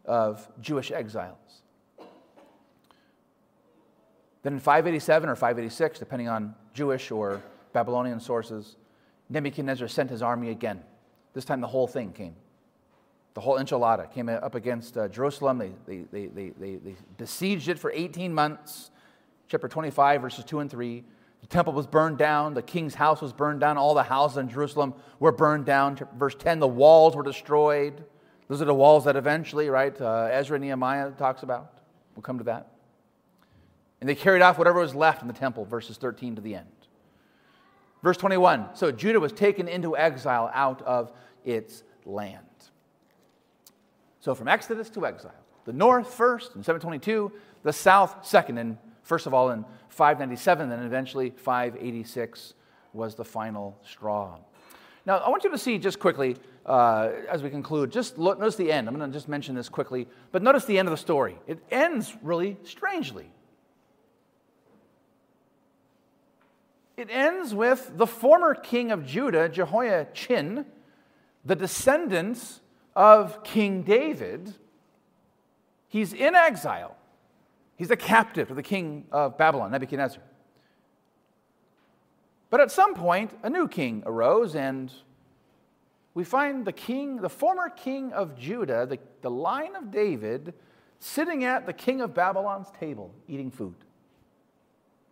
of 0.04 0.46
Jewish 0.60 0.90
exiles. 0.90 1.62
Then 4.42 4.52
in 4.52 4.60
587 4.60 5.30
or 5.30 5.34
586, 5.34 5.98
depending 5.98 6.28
on 6.28 6.54
Jewish 6.74 7.10
or 7.10 7.42
Babylonian 7.72 8.20
sources, 8.20 8.76
Nebuchadnezzar 9.30 9.88
sent 9.88 10.10
his 10.10 10.20
army 10.20 10.50
again. 10.50 10.82
This 11.32 11.46
time 11.46 11.62
the 11.62 11.66
whole 11.66 11.86
thing 11.86 12.12
came. 12.12 12.36
The 13.34 13.40
whole 13.40 13.58
enchilada 13.58 14.12
came 14.12 14.28
up 14.28 14.54
against 14.54 14.96
uh, 14.96 15.08
Jerusalem. 15.08 15.58
They, 15.58 15.72
they, 15.86 16.04
they, 16.12 16.26
they, 16.26 16.76
they, 16.76 16.96
besieged 17.16 17.68
it 17.68 17.78
for 17.78 17.92
18 17.92 18.32
months. 18.32 18.90
Chapter 19.48 19.68
25, 19.68 20.22
verses 20.22 20.44
2 20.44 20.60
and 20.60 20.70
3. 20.70 21.04
The 21.40 21.46
temple 21.46 21.72
was 21.72 21.86
burned 21.86 22.18
down. 22.18 22.54
The 22.54 22.62
king's 22.62 22.94
house 22.94 23.20
was 23.20 23.32
burned 23.32 23.60
down. 23.60 23.78
All 23.78 23.94
the 23.94 24.02
houses 24.02 24.38
in 24.38 24.48
Jerusalem 24.48 24.94
were 25.20 25.32
burned 25.32 25.66
down. 25.66 25.98
Verse 26.16 26.34
10, 26.34 26.58
the 26.58 26.68
walls 26.68 27.14
were 27.14 27.22
destroyed. 27.22 28.04
Those 28.48 28.62
are 28.62 28.66
the 28.66 28.74
walls 28.74 29.04
that 29.04 29.14
eventually, 29.14 29.68
right, 29.68 29.98
uh, 30.00 30.28
Ezra 30.32 30.56
and 30.56 30.64
Nehemiah 30.64 31.10
talks 31.12 31.42
about. 31.42 31.80
We'll 32.16 32.22
come 32.22 32.38
to 32.38 32.44
that. 32.44 32.72
And 34.00 34.08
they 34.08 34.14
carried 34.14 34.42
off 34.42 34.58
whatever 34.58 34.80
was 34.80 34.94
left 34.94 35.22
in 35.22 35.28
the 35.28 35.34
temple, 35.34 35.64
verses 35.64 35.96
13 35.96 36.36
to 36.36 36.42
the 36.42 36.54
end. 36.54 36.66
Verse 38.02 38.16
21 38.16 38.70
So 38.74 38.90
Judah 38.92 39.20
was 39.20 39.32
taken 39.32 39.68
into 39.68 39.96
exile 39.96 40.50
out 40.54 40.82
of 40.82 41.12
its 41.44 41.82
land. 42.04 42.47
So 44.28 44.34
from 44.34 44.46
Exodus 44.46 44.90
to 44.90 45.06
exile, 45.06 45.32
the 45.64 45.72
north 45.72 46.12
first 46.12 46.54
in 46.54 46.62
722, 46.62 47.32
the 47.62 47.72
south 47.72 48.26
second, 48.26 48.58
and 48.58 48.76
first 49.02 49.26
of 49.26 49.32
all 49.32 49.52
in 49.52 49.64
597, 49.88 50.68
then 50.68 50.82
eventually 50.82 51.30
586 51.30 52.52
was 52.92 53.14
the 53.14 53.24
final 53.24 53.80
straw. 53.82 54.36
Now, 55.06 55.16
I 55.16 55.30
want 55.30 55.44
you 55.44 55.50
to 55.50 55.56
see 55.56 55.78
just 55.78 55.98
quickly 55.98 56.36
uh, 56.66 57.08
as 57.26 57.42
we 57.42 57.48
conclude, 57.48 57.90
just 57.90 58.18
look, 58.18 58.38
notice 58.38 58.56
the 58.56 58.70
end. 58.70 58.86
I'm 58.86 58.98
going 58.98 59.10
to 59.10 59.16
just 59.16 59.28
mention 59.28 59.54
this 59.54 59.70
quickly, 59.70 60.06
but 60.30 60.42
notice 60.42 60.66
the 60.66 60.78
end 60.78 60.88
of 60.88 60.92
the 60.92 60.98
story. 60.98 61.38
It 61.46 61.60
ends 61.70 62.14
really 62.22 62.58
strangely. 62.64 63.30
It 66.98 67.08
ends 67.10 67.54
with 67.54 67.96
the 67.96 68.06
former 68.06 68.54
king 68.54 68.92
of 68.92 69.06
Judah, 69.06 69.48
Jehoiachin, 69.48 70.66
the 71.46 71.56
descendants 71.56 72.60
of 72.98 73.44
King 73.44 73.82
David. 73.82 74.52
He's 75.86 76.12
in 76.12 76.34
exile. 76.34 76.96
He's 77.76 77.92
a 77.92 77.96
captive 77.96 78.48
to 78.48 78.54
the 78.54 78.62
king 78.62 79.06
of 79.12 79.38
Babylon, 79.38 79.70
Nebuchadnezzar. 79.70 80.20
But 82.50 82.60
at 82.60 82.72
some 82.72 82.94
point, 82.94 83.38
a 83.44 83.48
new 83.48 83.68
king 83.68 84.02
arose, 84.04 84.56
and 84.56 84.92
we 86.12 86.24
find 86.24 86.64
the 86.64 86.72
king, 86.72 87.18
the 87.18 87.28
former 87.28 87.68
king 87.68 88.12
of 88.12 88.36
Judah, 88.36 88.84
the, 88.84 88.98
the 89.22 89.30
line 89.30 89.76
of 89.76 89.92
David, 89.92 90.52
sitting 90.98 91.44
at 91.44 91.66
the 91.66 91.72
king 91.72 92.00
of 92.00 92.12
Babylon's 92.14 92.72
table 92.80 93.14
eating 93.28 93.52
food. 93.52 93.76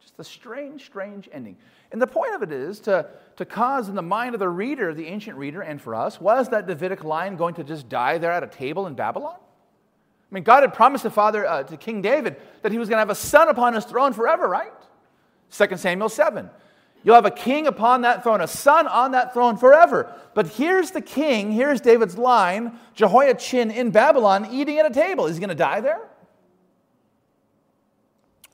Just 0.07 0.21
a 0.21 0.25
strange, 0.25 0.85
strange 0.85 1.29
ending. 1.33 1.57
And 1.91 2.01
the 2.01 2.07
point 2.07 2.33
of 2.33 2.43
it 2.45 2.53
is 2.53 2.79
to, 2.81 3.09
to 3.39 3.45
cause 3.45 3.89
in 3.89 3.97
the 3.97 4.03
mind 4.03 4.37
of 4.37 4.39
the 4.39 4.49
reader, 4.49 4.95
the 4.95 5.09
ancient 5.09 5.37
reader, 5.37 5.63
and 5.63 5.83
for 5.83 5.97
us, 5.97 6.21
was 6.21 6.49
that 6.51 6.69
Davidic 6.69 7.03
line 7.03 7.35
going 7.35 7.55
to 7.55 7.65
just 7.65 7.89
die 7.89 8.19
there 8.19 8.31
at 8.31 8.45
a 8.45 8.47
table 8.47 8.87
in 8.87 8.95
Babylon? 8.95 9.35
I 9.35 10.35
mean, 10.35 10.45
God 10.45 10.63
had 10.63 10.75
promised 10.75 11.03
the 11.03 11.11
father 11.11 11.45
uh, 11.45 11.65
to 11.65 11.77
King 11.77 12.03
David 12.03 12.37
that 12.63 12.71
he 12.71 12.79
was 12.79 12.89
going 12.89 12.99
to 12.99 13.01
have 13.01 13.11
a 13.11 13.17
son 13.17 13.49
upon 13.49 13.75
his 13.75 13.85
throne 13.85 14.13
forever, 14.13 14.47
right? 14.47 14.73
2 15.51 15.77
Samuel 15.77 16.09
7. 16.09 16.51
You'll 17.03 17.17
have 17.17 17.27
a 17.27 17.31
king 17.33 17.67
upon 17.67 18.03
that 18.03 18.23
throne, 18.23 18.41
a 18.41 18.47
son 18.47 18.87
on 18.87 19.11
that 19.11 19.35
throne 19.35 19.57
forever. 19.57 20.15
But 20.35 20.47
here's 20.47 20.93
the 20.93 21.01
king, 21.01 21.51
here's 21.51 21.81
David's 21.81 22.17
line, 22.17 22.79
Jehoiachin 22.95 23.73
in 23.73 23.91
Babylon, 23.91 24.49
eating 24.53 24.79
at 24.79 24.87
a 24.87 24.95
table. 24.95 25.27
Is 25.27 25.35
he 25.35 25.41
going 25.41 25.49
to 25.49 25.57
die 25.57 25.81
there? 25.81 26.01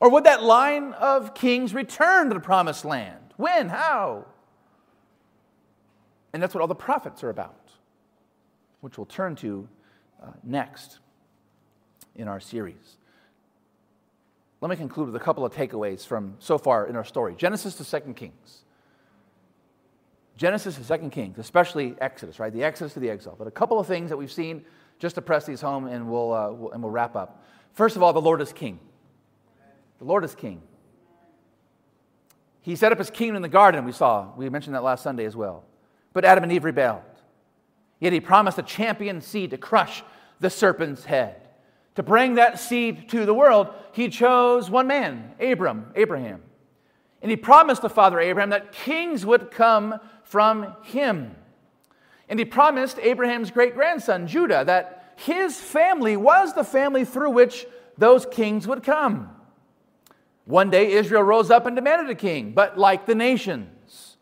Or 0.02 0.10
would 0.10 0.24
that 0.24 0.42
line 0.42 0.94
of 0.94 1.32
kings 1.32 1.72
return 1.72 2.26
to 2.26 2.34
the 2.34 2.40
promised 2.40 2.84
land? 2.84 3.34
When? 3.36 3.68
How? 3.68 4.26
And 6.32 6.42
that's 6.42 6.54
what 6.54 6.60
all 6.60 6.66
the 6.66 6.74
prophets 6.74 7.22
are 7.22 7.30
about, 7.30 7.70
which 8.80 8.98
we'll 8.98 9.06
turn 9.06 9.36
to 9.36 9.68
uh, 10.20 10.30
next 10.42 10.98
in 12.16 12.26
our 12.26 12.40
series. 12.40 12.96
Let 14.60 14.70
me 14.70 14.76
conclude 14.76 15.06
with 15.06 15.14
a 15.14 15.24
couple 15.24 15.44
of 15.44 15.54
takeaways 15.54 16.04
from 16.04 16.34
so 16.40 16.58
far 16.58 16.88
in 16.88 16.96
our 16.96 17.04
story 17.04 17.36
Genesis 17.36 17.76
to 17.76 17.84
Second 17.84 18.16
Kings. 18.16 18.64
Genesis 20.36 20.74
to 20.78 20.84
Second 20.84 21.10
Kings, 21.10 21.38
especially 21.38 21.94
Exodus, 22.00 22.40
right? 22.40 22.52
The 22.52 22.64
Exodus 22.64 22.94
to 22.94 23.00
the 23.00 23.08
exile. 23.08 23.36
But 23.38 23.46
a 23.46 23.52
couple 23.52 23.78
of 23.78 23.86
things 23.86 24.10
that 24.10 24.16
we've 24.16 24.32
seen 24.32 24.64
just 24.98 25.14
to 25.14 25.22
press 25.22 25.46
these 25.46 25.60
home, 25.60 25.86
and 25.86 26.10
we'll, 26.10 26.32
uh, 26.32 26.50
we'll, 26.50 26.72
and 26.72 26.82
we'll 26.82 26.90
wrap 26.90 27.14
up. 27.14 27.44
First 27.74 27.94
of 27.94 28.02
all, 28.02 28.12
the 28.12 28.20
Lord 28.20 28.40
is 28.40 28.52
king. 28.52 28.80
The 30.02 30.08
Lord 30.08 30.24
is 30.24 30.34
king. 30.34 30.60
He 32.60 32.74
set 32.74 32.90
up 32.90 32.98
his 32.98 33.08
kingdom 33.08 33.36
in 33.36 33.42
the 33.42 33.48
garden, 33.48 33.84
we 33.84 33.92
saw. 33.92 34.32
We 34.36 34.50
mentioned 34.50 34.74
that 34.74 34.82
last 34.82 35.04
Sunday 35.04 35.24
as 35.26 35.36
well. 35.36 35.62
But 36.12 36.24
Adam 36.24 36.42
and 36.42 36.52
Eve 36.52 36.64
rebelled. 36.64 37.02
Yet 38.00 38.12
he 38.12 38.18
promised 38.18 38.58
a 38.58 38.64
champion 38.64 39.20
seed 39.20 39.50
to 39.50 39.58
crush 39.58 40.02
the 40.40 40.50
serpent's 40.50 41.04
head. 41.04 41.46
To 41.94 42.02
bring 42.02 42.34
that 42.34 42.58
seed 42.58 43.10
to 43.10 43.24
the 43.24 43.32
world, 43.32 43.68
he 43.92 44.08
chose 44.08 44.68
one 44.68 44.88
man, 44.88 45.34
Abram, 45.38 45.92
Abraham. 45.94 46.42
And 47.20 47.30
he 47.30 47.36
promised 47.36 47.82
the 47.82 47.88
father 47.88 48.18
Abraham 48.18 48.50
that 48.50 48.72
kings 48.72 49.24
would 49.24 49.52
come 49.52 50.00
from 50.24 50.74
him. 50.82 51.36
And 52.28 52.40
he 52.40 52.44
promised 52.44 52.98
Abraham's 52.98 53.52
great 53.52 53.76
grandson, 53.76 54.26
Judah, 54.26 54.64
that 54.64 55.14
his 55.14 55.60
family 55.60 56.16
was 56.16 56.54
the 56.54 56.64
family 56.64 57.04
through 57.04 57.30
which 57.30 57.66
those 57.96 58.26
kings 58.26 58.66
would 58.66 58.82
come. 58.82 59.31
One 60.44 60.70
day, 60.70 60.92
Israel 60.92 61.22
rose 61.22 61.50
up 61.50 61.66
and 61.66 61.76
demanded 61.76 62.10
a 62.10 62.14
king, 62.14 62.52
but 62.52 62.76
like 62.76 63.06
the 63.06 63.14
nations, 63.14 64.16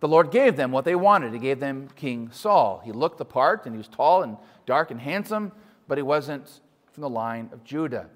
the 0.00 0.08
Lord 0.08 0.30
gave 0.30 0.56
them 0.56 0.70
what 0.70 0.84
they 0.84 0.94
wanted. 0.94 1.32
He 1.32 1.38
gave 1.38 1.58
them 1.58 1.88
King 1.96 2.30
Saul. 2.30 2.80
He 2.84 2.92
looked 2.92 3.18
the 3.18 3.24
part, 3.24 3.66
and 3.66 3.74
he 3.74 3.78
was 3.78 3.88
tall 3.88 4.22
and 4.22 4.36
dark 4.64 4.90
and 4.90 5.00
handsome, 5.00 5.52
but 5.88 5.98
he 5.98 6.02
wasn't 6.02 6.60
from 6.92 7.02
the 7.02 7.10
line 7.10 7.50
of 7.52 7.64
Judah. 7.64 8.08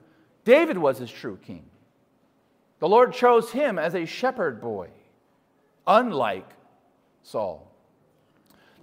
David 0.44 0.78
was 0.78 0.98
his 0.98 1.10
true 1.10 1.38
king. 1.44 1.64
The 2.78 2.88
Lord 2.88 3.12
chose 3.12 3.50
him 3.50 3.78
as 3.78 3.94
a 3.94 4.06
shepherd 4.06 4.60
boy, 4.60 4.88
unlike 5.86 6.48
Saul. 7.22 7.70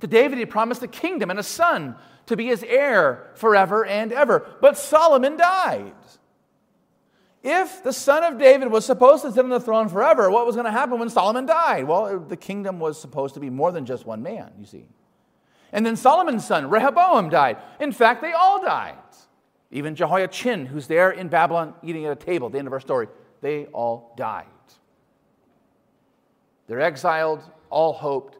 To 0.01 0.07
David, 0.07 0.37
he 0.37 0.45
promised 0.45 0.83
a 0.83 0.87
kingdom 0.87 1.31
and 1.31 1.39
a 1.39 1.43
son 1.43 1.95
to 2.27 2.35
be 2.35 2.47
his 2.47 2.63
heir 2.63 3.31
forever 3.35 3.85
and 3.85 4.11
ever. 4.11 4.45
But 4.61 4.77
Solomon 4.77 5.37
died. 5.37 5.93
If 7.43 7.83
the 7.83 7.93
son 7.93 8.23
of 8.23 8.39
David 8.39 8.71
was 8.71 8.85
supposed 8.85 9.23
to 9.23 9.31
sit 9.31 9.43
on 9.43 9.49
the 9.49 9.59
throne 9.59 9.89
forever, 9.89 10.29
what 10.29 10.45
was 10.45 10.55
going 10.55 10.65
to 10.65 10.71
happen 10.71 10.99
when 10.99 11.09
Solomon 11.09 11.45
died? 11.45 11.85
Well, 11.85 12.19
the 12.19 12.37
kingdom 12.37 12.79
was 12.79 12.99
supposed 12.99 13.35
to 13.35 13.39
be 13.39 13.49
more 13.49 13.71
than 13.71 13.85
just 13.85 14.05
one 14.05 14.23
man, 14.23 14.51
you 14.59 14.65
see. 14.65 14.85
And 15.71 15.85
then 15.85 15.95
Solomon's 15.95 16.45
son, 16.45 16.69
Rehoboam, 16.69 17.29
died. 17.29 17.57
In 17.79 17.91
fact, 17.91 18.21
they 18.21 18.33
all 18.33 18.61
died. 18.61 18.95
Even 19.69 19.95
Jehoiachin, 19.95 20.65
who's 20.65 20.87
there 20.87 21.11
in 21.11 21.27
Babylon 21.27 21.73
eating 21.83 22.05
at 22.05 22.11
a 22.11 22.15
table 22.15 22.47
at 22.47 22.53
the 22.53 22.59
end 22.59 22.67
of 22.67 22.73
our 22.73 22.79
story, 22.79 23.07
they 23.41 23.65
all 23.67 24.13
died. 24.17 24.45
They're 26.67 26.81
exiled, 26.81 27.43
all 27.69 27.93
hoped, 27.93 28.37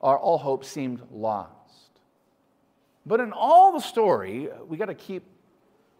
or 0.00 0.18
all 0.18 0.38
hope 0.38 0.64
seemed 0.64 1.02
lost. 1.10 1.52
But 3.04 3.20
in 3.20 3.32
all 3.32 3.72
the 3.72 3.80
story, 3.80 4.48
we 4.66 4.76
got 4.76 4.86
to 4.86 4.94
keep 4.94 5.24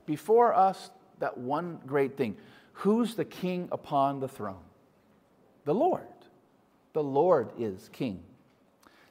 before 0.06 0.54
us 0.54 0.90
that 1.20 1.38
one 1.38 1.80
great 1.86 2.16
thing. 2.16 2.36
Who's 2.72 3.14
the 3.14 3.24
king 3.24 3.68
upon 3.72 4.20
the 4.20 4.28
throne? 4.28 4.62
The 5.64 5.74
Lord. 5.74 6.06
The 6.92 7.02
Lord 7.02 7.50
is 7.58 7.90
king. 7.92 8.22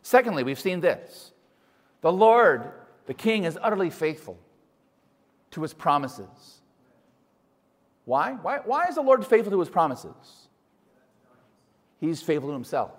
Secondly, 0.02 0.44
we've 0.44 0.60
seen 0.60 0.80
this 0.80 1.32
the 2.02 2.12
Lord, 2.12 2.72
the 3.06 3.14
king, 3.14 3.44
is 3.44 3.58
utterly 3.62 3.90
faithful 3.90 4.38
to 5.52 5.62
his 5.62 5.74
promises. 5.74 6.62
Why? 8.06 8.34
Why, 8.42 8.60
why 8.64 8.86
is 8.88 8.96
the 8.96 9.02
Lord 9.02 9.26
faithful 9.26 9.52
to 9.52 9.60
his 9.60 9.70
promises? 9.70 10.14
He's 12.00 12.22
faithful 12.22 12.50
to 12.50 12.54
himself. 12.54 12.92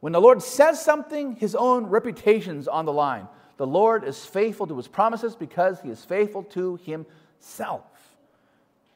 When 0.00 0.12
the 0.12 0.20
Lord 0.20 0.40
says 0.40 0.82
something, 0.82 1.36
his 1.36 1.54
own 1.54 1.86
reputation's 1.86 2.68
on 2.68 2.86
the 2.86 2.92
line. 2.92 3.28
The 3.58 3.66
Lord 3.66 4.04
is 4.04 4.24
faithful 4.24 4.66
to 4.66 4.76
his 4.76 4.88
promises 4.88 5.36
because 5.36 5.80
he 5.82 5.90
is 5.90 6.02
faithful 6.02 6.42
to 6.44 6.76
himself. 6.76 7.19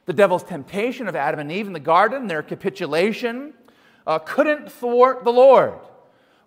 The 0.05 0.13
devil's 0.13 0.43
temptation 0.43 1.07
of 1.07 1.15
Adam 1.15 1.39
and 1.39 1.51
Eve 1.51 1.67
in 1.67 1.73
the 1.73 1.79
garden, 1.79 2.27
their 2.27 2.43
capitulation, 2.43 3.53
uh, 4.05 4.19
couldn't 4.19 4.71
thwart 4.71 5.23
the 5.23 5.33
Lord. 5.33 5.79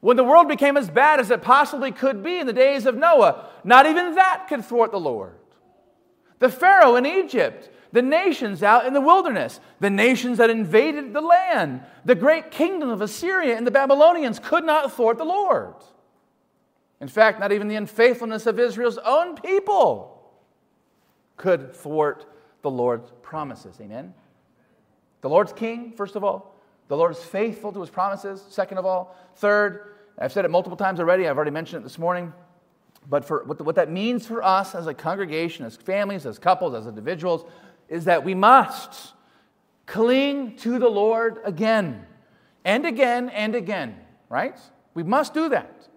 When 0.01 0.17
the 0.17 0.25
world 0.25 0.47
became 0.47 0.77
as 0.77 0.89
bad 0.89 1.19
as 1.19 1.31
it 1.31 1.43
possibly 1.43 1.91
could 1.91 2.23
be 2.23 2.39
in 2.39 2.47
the 2.47 2.53
days 2.53 2.87
of 2.87 2.97
Noah, 2.97 3.49
not 3.65 3.87
even 3.87 4.15
that 4.15 4.47
could 4.49 4.65
thwart 4.65 4.93
the 4.93 5.01
Lord. 5.01 5.35
The 6.39 6.49
Pharaoh 6.49 6.95
in 6.95 7.05
Egypt, 7.05 7.69
the 7.91 8.03
nations 8.03 8.63
out 8.63 8.87
in 8.87 8.93
the 8.93 9.01
wilderness, 9.01 9.59
the 9.81 9.91
nations 9.91 10.39
that 10.39 10.51
invaded 10.51 11.13
the 11.13 11.21
land, 11.21 11.81
the 12.05 12.15
great 12.15 12.53
kingdom 12.53 12.91
of 12.91 13.01
Assyria 13.01 13.57
and 13.57 13.67
the 13.67 13.73
Babylonians 13.73 14.39
could 14.39 14.65
not 14.65 14.93
thwart 14.93 15.19
the 15.19 15.25
Lord. 15.25 15.75
In 17.01 17.09
fact, 17.09 17.41
not 17.41 17.51
even 17.51 17.67
the 17.67 17.77
unfaithfulness 17.77 18.47
of 18.47 18.61
Israel's 18.61 18.99
own 18.99 19.35
people 19.35 20.18
could 21.39 21.75
thwart 21.75 22.27
the 22.63 22.71
Lord's 22.71 23.11
promises. 23.23 23.79
Amen? 23.81 24.13
The 25.23 25.29
Lord's 25.29 25.53
king, 25.53 25.93
first 25.93 26.17
of 26.17 26.25
all. 26.25 26.55
The 26.89 26.97
Lord 26.97 27.13
is 27.13 27.19
faithful 27.19 27.73
to 27.73 27.81
his 27.81 27.91
promises, 27.91 28.45
second 28.49 28.79
of 28.79 28.87
all. 28.87 29.17
Third, 29.37 29.95
I've 30.19 30.33
said 30.33 30.45
it 30.45 30.51
multiple 30.51 30.77
times 30.77 31.01
already, 31.01 31.29
I've 31.29 31.37
already 31.37 31.51
mentioned 31.51 31.81
it 31.81 31.85
this 31.85 31.99
morning. 31.99 32.33
But 33.09 33.25
for 33.25 33.45
what, 33.45 33.61
what 33.65 33.77
that 33.77 33.91
means 33.91 34.27
for 34.27 34.43
us 34.43 34.75
as 34.75 34.87
a 34.87 34.95
congregation, 34.95 35.65
as 35.65 35.77
families, 35.77 36.27
as 36.27 36.39
couples, 36.39 36.75
as 36.75 36.87
individuals, 36.87 37.45
is 37.89 38.05
that 38.05 38.25
we 38.25 38.35
must 38.35 39.15
cling 39.87 40.57
to 40.57 40.79
the 40.79 40.89
Lord 40.89 41.39
again 41.45 42.05
and 42.65 42.85
again 42.85 43.31
and 43.31 43.55
again, 43.55 43.97
right? 44.29 44.59
We 44.95 45.03
must 45.03 45.33
do 45.33 45.49
that. 45.51 45.89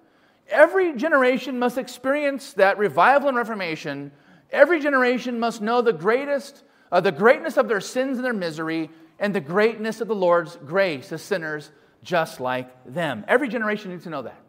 Every 0.47 0.93
generation 0.95 1.59
must 1.59 1.77
experience 1.77 2.53
that 2.53 2.77
revival 2.77 3.29
and 3.29 3.37
reformation. 3.37 4.11
Every 4.51 4.79
generation 4.79 5.39
must 5.39 5.61
know 5.61 5.81
the 5.81 5.93
greatest, 5.93 6.63
uh, 6.91 7.01
the 7.01 7.11
greatness 7.11 7.57
of 7.57 7.67
their 7.67 7.81
sins 7.81 8.17
and 8.17 8.25
their 8.25 8.33
misery, 8.33 8.89
and 9.19 9.33
the 9.33 9.39
greatness 9.39 10.01
of 10.01 10.07
the 10.07 10.15
Lord's 10.15 10.57
grace 10.57 11.09
to 11.09 11.17
sinners 11.17 11.71
just 12.03 12.39
like 12.39 12.69
them. 12.85 13.23
Every 13.27 13.47
generation 13.47 13.91
needs 13.91 14.03
to 14.03 14.09
know 14.09 14.23
that. 14.23 14.41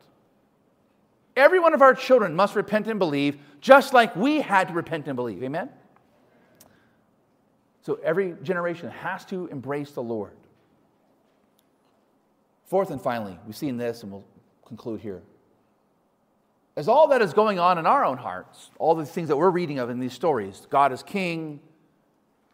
Every 1.36 1.60
one 1.60 1.74
of 1.74 1.82
our 1.82 1.94
children 1.94 2.34
must 2.34 2.56
repent 2.56 2.88
and 2.88 2.98
believe, 2.98 3.38
just 3.60 3.92
like 3.92 4.16
we 4.16 4.40
had 4.40 4.68
to 4.68 4.74
repent 4.74 5.06
and 5.06 5.16
believe. 5.16 5.42
Amen? 5.42 5.70
So 7.82 7.98
every 8.02 8.34
generation 8.42 8.90
has 8.90 9.24
to 9.26 9.46
embrace 9.46 9.92
the 9.92 10.02
Lord. 10.02 10.32
Fourth 12.66 12.90
and 12.90 13.00
finally, 13.00 13.38
we've 13.46 13.56
seen 13.56 13.76
this 13.76 14.02
and 14.02 14.12
we'll 14.12 14.24
conclude 14.64 15.00
here. 15.00 15.22
As 16.76 16.88
all 16.88 17.08
that 17.08 17.20
is 17.20 17.34
going 17.34 17.58
on 17.58 17.78
in 17.78 17.86
our 17.86 18.04
own 18.04 18.16
hearts, 18.16 18.70
all 18.78 18.94
the 18.94 19.04
things 19.04 19.28
that 19.28 19.36
we're 19.36 19.50
reading 19.50 19.78
of 19.78 19.90
in 19.90 20.00
these 20.00 20.12
stories, 20.12 20.66
God 20.70 20.92
is 20.92 21.02
king, 21.02 21.60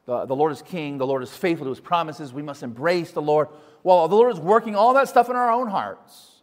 the, 0.07 0.27
the 0.27 0.35
Lord 0.35 0.53
is 0.53 0.63
king, 0.63 0.99
the 0.99 1.07
Lord 1.07 1.23
is 1.23 1.31
faithful 1.31 1.67
to 1.67 1.71
his 1.71 1.81
promises, 1.81 2.33
we 2.33 2.43
must 2.43 2.63
embrace 2.63 3.13
the 3.13 3.23
Lord. 3.23 3.49
While 3.83 4.09
the 4.09 4.17
Lord 4.17 4.33
is 4.33 4.41
working 4.41 4.75
all 4.75 4.95
that 4.95 5.09
stuff 5.09 5.31
in 5.31 5.37
our 5.37 5.53
own 5.53 5.69
hearts, 5.69 6.43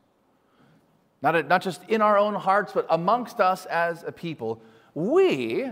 not, 1.21 1.47
not 1.47 1.61
just 1.61 1.84
in 1.89 2.01
our 2.01 2.17
own 2.17 2.36
hearts, 2.36 2.71
but 2.71 2.86
amongst 2.89 3.39
us 3.41 3.65
as 3.65 4.03
a 4.03 4.11
people, 4.11 4.61
we 4.93 5.69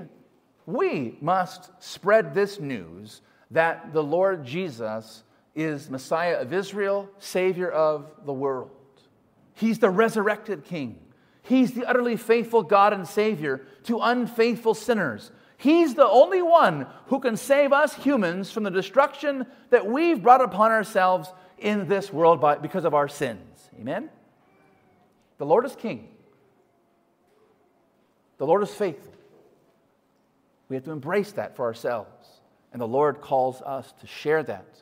we 0.65 1.17
must 1.21 1.71
spread 1.79 2.33
this 2.33 2.59
news 2.59 3.21
that 3.51 3.93
the 3.93 4.03
Lord 4.03 4.45
Jesus 4.45 5.23
is 5.55 5.89
Messiah 5.89 6.37
of 6.37 6.53
Israel, 6.53 7.09
Savior 7.19 7.69
of 7.69 8.09
the 8.25 8.33
world. 8.33 8.71
He's 9.55 9.79
the 9.79 9.89
resurrected 9.89 10.63
King. 10.63 10.99
He's 11.43 11.73
the 11.73 11.85
utterly 11.85 12.15
faithful 12.15 12.63
God 12.63 12.93
and 12.93 13.07
Savior 13.07 13.65
to 13.83 13.99
unfaithful 13.99 14.73
sinners. 14.73 15.29
He's 15.57 15.93
the 15.93 16.07
only 16.07 16.41
one 16.41 16.87
who 17.07 17.19
can 17.19 17.37
save 17.37 17.71
us 17.71 17.93
humans 17.93 18.51
from 18.51 18.63
the 18.63 18.71
destruction 18.71 19.45
that 19.69 19.85
we've 19.85 20.23
brought 20.23 20.41
upon 20.41 20.71
ourselves 20.71 21.31
in 21.57 21.87
this 21.87 22.11
world 22.11 22.41
by, 22.41 22.55
because 22.55 22.85
of 22.85 22.93
our 22.93 23.07
sins. 23.07 23.69
Amen? 23.79 24.09
The 25.37 25.45
Lord 25.45 25.65
is 25.65 25.75
King. 25.75 26.09
The 28.37 28.47
Lord 28.47 28.63
is 28.63 28.71
faithful. 28.71 29.13
We 30.69 30.75
have 30.75 30.85
to 30.85 30.91
embrace 30.91 31.33
that 31.33 31.55
for 31.55 31.65
ourselves. 31.65 32.27
And 32.71 32.81
the 32.81 32.87
Lord 32.87 33.21
calls 33.21 33.61
us 33.61 33.93
to 34.01 34.07
share 34.07 34.43
that, 34.43 34.81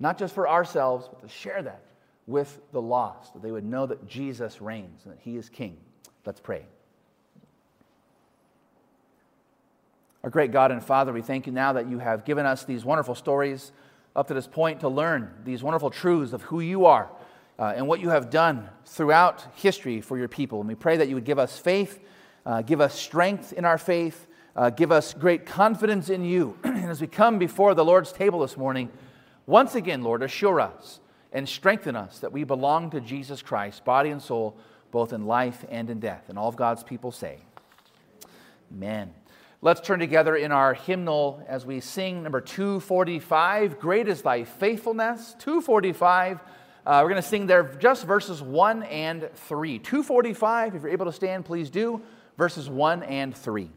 not 0.00 0.18
just 0.18 0.34
for 0.34 0.48
ourselves, 0.48 1.08
but 1.08 1.22
to 1.22 1.28
share 1.28 1.62
that 1.62 1.85
with 2.26 2.60
the 2.72 2.82
lost, 2.82 3.34
that 3.34 3.42
they 3.42 3.52
would 3.52 3.64
know 3.64 3.86
that 3.86 4.06
Jesus 4.06 4.60
reigns 4.60 5.02
and 5.04 5.12
that 5.12 5.20
He 5.20 5.36
is 5.36 5.48
King. 5.48 5.76
Let's 6.24 6.40
pray. 6.40 6.66
Our 10.24 10.30
great 10.30 10.50
God 10.50 10.72
and 10.72 10.82
Father, 10.82 11.12
we 11.12 11.22
thank 11.22 11.46
you 11.46 11.52
now 11.52 11.74
that 11.74 11.88
you 11.88 12.00
have 12.00 12.24
given 12.24 12.46
us 12.46 12.64
these 12.64 12.84
wonderful 12.84 13.14
stories 13.14 13.70
up 14.16 14.26
to 14.26 14.34
this 14.34 14.48
point 14.48 14.80
to 14.80 14.88
learn 14.88 15.32
these 15.44 15.62
wonderful 15.62 15.90
truths 15.90 16.32
of 16.32 16.42
who 16.42 16.58
you 16.58 16.86
are 16.86 17.08
uh, 17.60 17.74
and 17.76 17.86
what 17.86 18.00
you 18.00 18.08
have 18.08 18.28
done 18.28 18.68
throughout 18.86 19.46
history 19.54 20.00
for 20.00 20.18
your 20.18 20.26
people. 20.26 20.58
And 20.58 20.68
we 20.68 20.74
pray 20.74 20.96
that 20.96 21.08
you 21.08 21.14
would 21.14 21.24
give 21.24 21.38
us 21.38 21.58
faith, 21.58 22.00
uh, 22.44 22.62
give 22.62 22.80
us 22.80 22.98
strength 22.98 23.52
in 23.52 23.64
our 23.64 23.78
faith, 23.78 24.26
uh, 24.56 24.70
give 24.70 24.90
us 24.90 25.14
great 25.14 25.46
confidence 25.46 26.08
in 26.08 26.24
you. 26.24 26.58
and 26.64 26.90
as 26.90 27.00
we 27.00 27.06
come 27.06 27.38
before 27.38 27.74
the 27.74 27.84
Lord's 27.84 28.10
table 28.10 28.40
this 28.40 28.56
morning, 28.56 28.90
once 29.46 29.76
again, 29.76 30.02
Lord, 30.02 30.24
assure 30.24 30.60
us 30.60 30.98
and 31.32 31.48
strengthen 31.48 31.96
us 31.96 32.18
that 32.20 32.32
we 32.32 32.44
belong 32.44 32.90
to 32.90 33.00
Jesus 33.00 33.42
Christ, 33.42 33.84
body 33.84 34.10
and 34.10 34.22
soul, 34.22 34.56
both 34.90 35.12
in 35.12 35.26
life 35.26 35.64
and 35.68 35.90
in 35.90 36.00
death. 36.00 36.28
And 36.28 36.38
all 36.38 36.48
of 36.48 36.56
God's 36.56 36.82
people 36.82 37.12
say, 37.12 37.38
Amen. 38.72 39.12
Let's 39.62 39.80
turn 39.80 39.98
together 39.98 40.36
in 40.36 40.52
our 40.52 40.74
hymnal 40.74 41.44
as 41.48 41.64
we 41.64 41.80
sing 41.80 42.22
number 42.22 42.40
245 42.40 43.78
Great 43.78 44.06
is 44.06 44.22
Thy 44.22 44.44
Faithfulness. 44.44 45.34
245. 45.38 46.40
Uh, 46.84 47.00
we're 47.02 47.08
going 47.08 47.22
to 47.22 47.28
sing 47.28 47.46
there 47.46 47.64
just 47.64 48.04
verses 48.04 48.40
1 48.42 48.84
and 48.84 49.28
3. 49.34 49.78
245, 49.78 50.74
if 50.74 50.82
you're 50.82 50.90
able 50.90 51.06
to 51.06 51.12
stand, 51.12 51.44
please 51.44 51.68
do. 51.68 52.00
Verses 52.36 52.68
1 52.68 53.02
and 53.02 53.36
3. 53.36 53.70